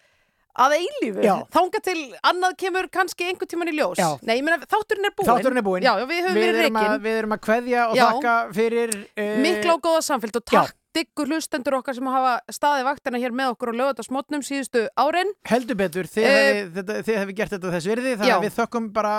að 0.60 0.76
eilífu. 0.80 1.22
Já. 1.24 1.34
Þanga 1.54 1.80
til 1.84 1.98
annað 2.26 2.56
kemur 2.64 2.88
kannski 2.92 3.28
einhver 3.28 3.48
tíman 3.50 3.70
í 3.70 3.76
ljós. 3.76 4.00
Já. 4.00 4.16
Nei, 4.26 4.36
ég 4.40 4.44
meina, 4.46 4.58
þátturinn 4.64 5.08
er 5.08 5.14
búinn. 5.14 5.30
Þátturinn 5.30 5.60
er 5.62 5.66
búinn. 5.66 5.86
Já, 5.86 5.92
já, 6.00 6.06
við 6.10 6.26
höfum 6.26 6.40
verið 6.40 6.64
erum 6.64 6.80
að. 6.80 6.98
Við 7.06 7.20
erum 7.20 7.36
að 7.36 7.42
kveðja 7.46 7.86
og 7.86 7.96
Já. 7.96 8.04
þakka 8.08 8.34
fyrir... 8.56 8.94
Uh, 9.14 9.32
Mikla 9.44 9.76
og 9.76 9.84
góða 9.86 10.04
samfélg 10.08 10.40
og 10.40 10.46
takk 10.50 10.79
diggur 10.96 11.30
hlustendur 11.30 11.78
okkar 11.80 11.94
sem 11.98 12.10
hafa 12.10 12.34
staðið 12.52 12.88
vaktina 12.90 13.20
hér 13.22 13.36
með 13.36 13.54
okkur 13.54 13.72
og 13.74 13.78
lögat 13.80 14.02
á 14.02 14.04
smotnum 14.08 14.42
síðustu 14.46 14.86
árin. 14.98 15.30
Heldur 15.50 15.78
betur, 15.78 16.10
þið 16.10 16.26
Eh, 16.26 16.36
hefði, 16.40 16.66
þetta, 16.80 16.98
þið 17.06 17.20
hefði 17.22 17.38
gert 17.42 17.56
þetta 17.56 17.72
þess 17.76 17.90
virði, 17.94 18.16
þannig 18.18 18.36
að 18.36 18.46
við 18.48 18.58
þökkum 18.58 18.92
bara 18.96 19.14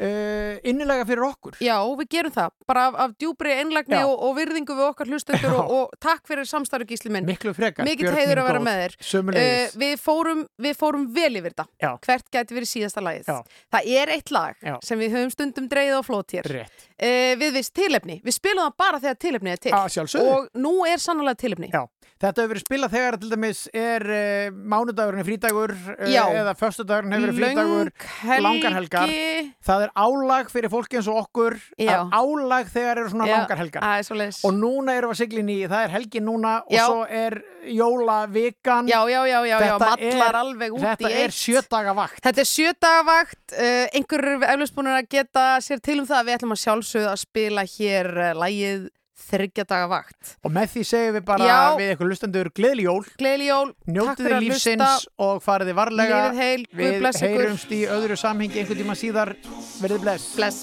uh, 0.00 0.56
innilega 0.66 1.06
fyrir 1.08 1.24
okkur. 1.26 1.56
Já, 1.64 1.76
við 2.00 2.08
gerum 2.12 2.34
það. 2.34 2.50
Bara 2.68 2.84
af, 2.90 2.98
af 3.04 3.14
djúbri 3.20 3.54
einlagni 3.60 3.98
og, 4.04 4.14
og 4.26 4.34
virðingu 4.36 4.76
við 4.76 4.86
okkar 4.90 5.10
hlustendur 5.12 5.54
og, 5.56 5.72
og 5.76 5.94
takk 6.02 6.26
fyrir 6.28 6.48
samstarfi 6.48 6.88
gísli 6.90 7.12
minn. 7.14 7.26
Miklu 7.28 7.54
frekar. 7.56 7.86
Mikið 7.88 8.12
heiður 8.16 8.42
að 8.42 8.50
vera 8.50 8.60
góð. 8.60 8.66
með 8.68 8.82
þér. 8.82 8.96
Eh, 9.42 9.76
við, 9.84 9.94
fórum, 10.02 10.44
við 10.66 10.78
fórum 10.80 11.06
vel 11.16 11.30
yfir 11.40 11.54
þetta. 11.54 11.96
Hvert 12.06 12.28
gæti 12.34 12.58
verið 12.58 12.72
síðasta 12.72 13.04
lagið. 13.04 13.30
Já. 13.30 13.62
Það 13.76 13.90
er 14.02 14.14
eitt 14.16 14.34
lag 14.34 14.60
Já. 14.68 14.76
sem 14.84 15.00
við 15.00 15.16
höfum 15.16 15.32
stundum 15.36 15.70
dreigð 15.72 15.98
á 15.98 16.02
flót 16.06 16.36
hér. 16.36 16.50
Rétt. 16.58 16.88
Uh, 16.96 17.34
við 17.36 17.58
vist 17.58 17.74
tilefni. 17.76 18.20
Við 18.24 18.32
spilum 18.38 18.64
það 18.70 18.76
bara 18.80 18.98
þegar 19.02 19.18
tilefni 19.20 19.50
er 19.52 19.60
til. 19.60 19.72
Að 19.76 19.90
sjálfsögðu. 19.98 20.32
Og 20.32 20.46
nú 20.64 20.70
er 20.88 20.96
sannlega 21.02 21.36
tilefni. 21.42 21.68
Já, 21.74 21.82
þetta 22.22 22.40
hefur 22.40 22.52
verið 22.54 22.64
spilað 22.64 22.94
þegar 22.96 23.18
til 23.20 23.28
dæmis 23.34 23.58
er 23.76 24.06
uh, 24.08 24.56
mánudagurinn 24.72 25.20
er 25.20 25.28
frídagur 25.28 25.74
uh, 25.76 26.06
Já. 26.08 26.22
eða 26.40 26.54
föstudagurinn 26.56 27.12
hefur 27.12 27.26
verið 27.26 27.42
Löng 27.42 27.52
frídagur, 27.52 27.90
helgi. 28.22 28.46
langar 28.46 28.76
helgar. 28.78 29.12
Það 29.68 29.84
er 29.88 29.92
álag 30.06 30.48
fyrir 30.54 30.72
fólki 30.72 30.96
eins 31.02 31.10
og 31.12 31.20
okkur, 31.26 31.58
er 31.84 31.92
álag 32.16 32.72
þegar 32.72 33.02
eru 33.02 33.12
svona 33.12 33.28
Já, 33.28 33.36
langar 33.42 33.60
helgar. 33.60 33.84
það 33.84 34.00
er 34.00 34.08
svoleiðis. 34.08 34.40
Og 34.48 34.56
núna 34.56 34.96
erum 34.96 35.12
við 35.12 35.18
að 35.18 35.20
sigla 35.20 35.44
inn 35.44 35.52
í, 35.52 35.58
það 35.68 35.84
er 35.84 35.94
helgi 35.98 36.24
núna 36.24 36.54
og 36.64 36.72
Já. 36.78 36.86
svo 36.88 37.04
er 37.12 37.38
jólavikan. 37.66 38.88
Já, 38.88 39.00
já, 39.10 39.26
já, 39.26 39.40
já, 39.46 39.60
já, 39.60 39.78
mallar 39.78 39.98
er- 40.00 40.34
alveg 40.40 40.72
út 40.72 40.80
í 40.80 40.86
Þetta 40.86 41.10
er 41.10 41.26
eitt. 41.26 41.34
sjödaga 41.34 41.94
vakt. 41.96 42.20
Þetta 42.22 42.40
er 42.40 42.48
sjödagavakt, 42.50 43.44
uh, 43.52 43.86
einhverjur 43.92 44.32
eru 44.36 44.46
eflaust 44.54 44.74
búin 44.76 44.90
að 44.92 45.08
geta 45.10 45.46
sér 45.60 45.80
til 45.82 45.98
um 46.00 46.06
það 46.06 46.20
að 46.20 46.26
við 46.30 46.36
ætlum 46.38 46.54
að 46.54 46.62
sjálfsögðu 46.86 47.10
að 47.12 47.18
spila 47.26 47.64
hér 47.76 48.08
uh, 48.16 48.30
lægið 48.42 48.86
þryggjadagavakt. 49.26 50.32
Og 50.44 50.52
með 50.52 50.66
því 50.74 50.82
segjum 50.86 51.14
við 51.16 51.22
bara 51.26 51.46
Já. 51.48 51.60
við 51.78 51.88
eitthvað 51.92 52.10
lustendur 52.12 52.50
gleðli 52.54 52.84
jól. 52.84 53.00
Gleðli 53.18 53.46
jól, 53.48 53.70
takk 53.72 53.94
Njótið 53.96 54.26
þið 54.28 54.36
lífsins 54.44 54.82
hlusta. 54.84 55.14
og 55.26 55.40
farið 55.46 55.70
þið 55.72 55.78
varlega. 55.80 56.18
Lifið 56.26 56.42
heil, 56.42 56.66
Guð 56.70 56.82
Við 56.84 56.98
blessi 57.00 57.24
ykkur. 57.24 57.40
heyrumst 57.40 57.72
í 57.72 57.80
öðru 57.96 58.18
samhengi 58.20 58.60
einhvern 58.62 58.82
tíma 58.84 58.98
síðar. 59.00 59.34
Verðið 59.80 60.04
bless. 60.04 60.28
Bless. 60.36 60.60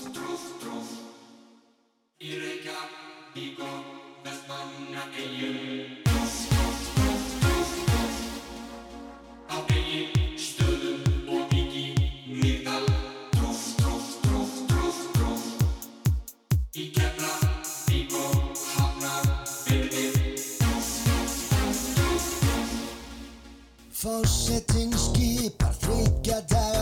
Fossettinn 24.03 24.91
skipar 24.99 25.71
þryggja 25.80 26.41
daga 26.51 26.72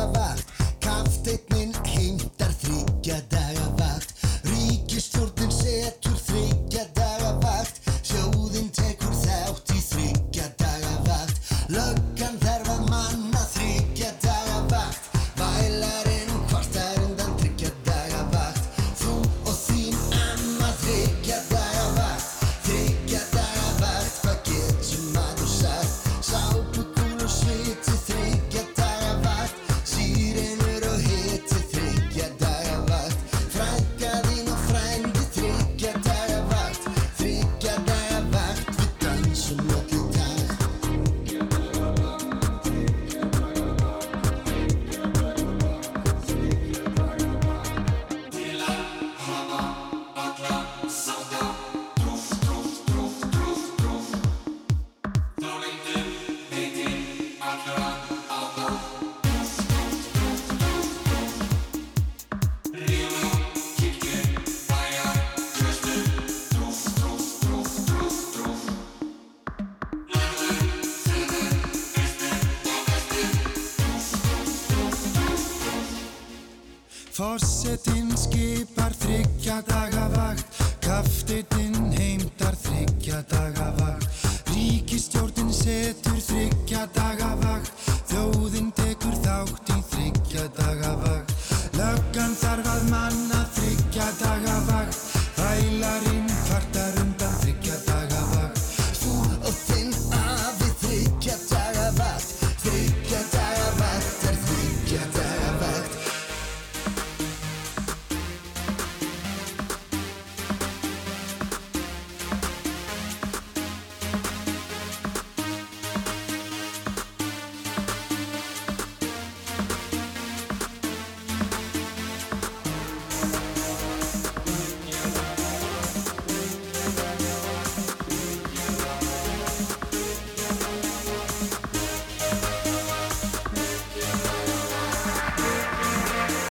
skipar 78.18 78.94
þryggja 79.04 79.62
daga 79.68 80.08
vakt 80.16 80.62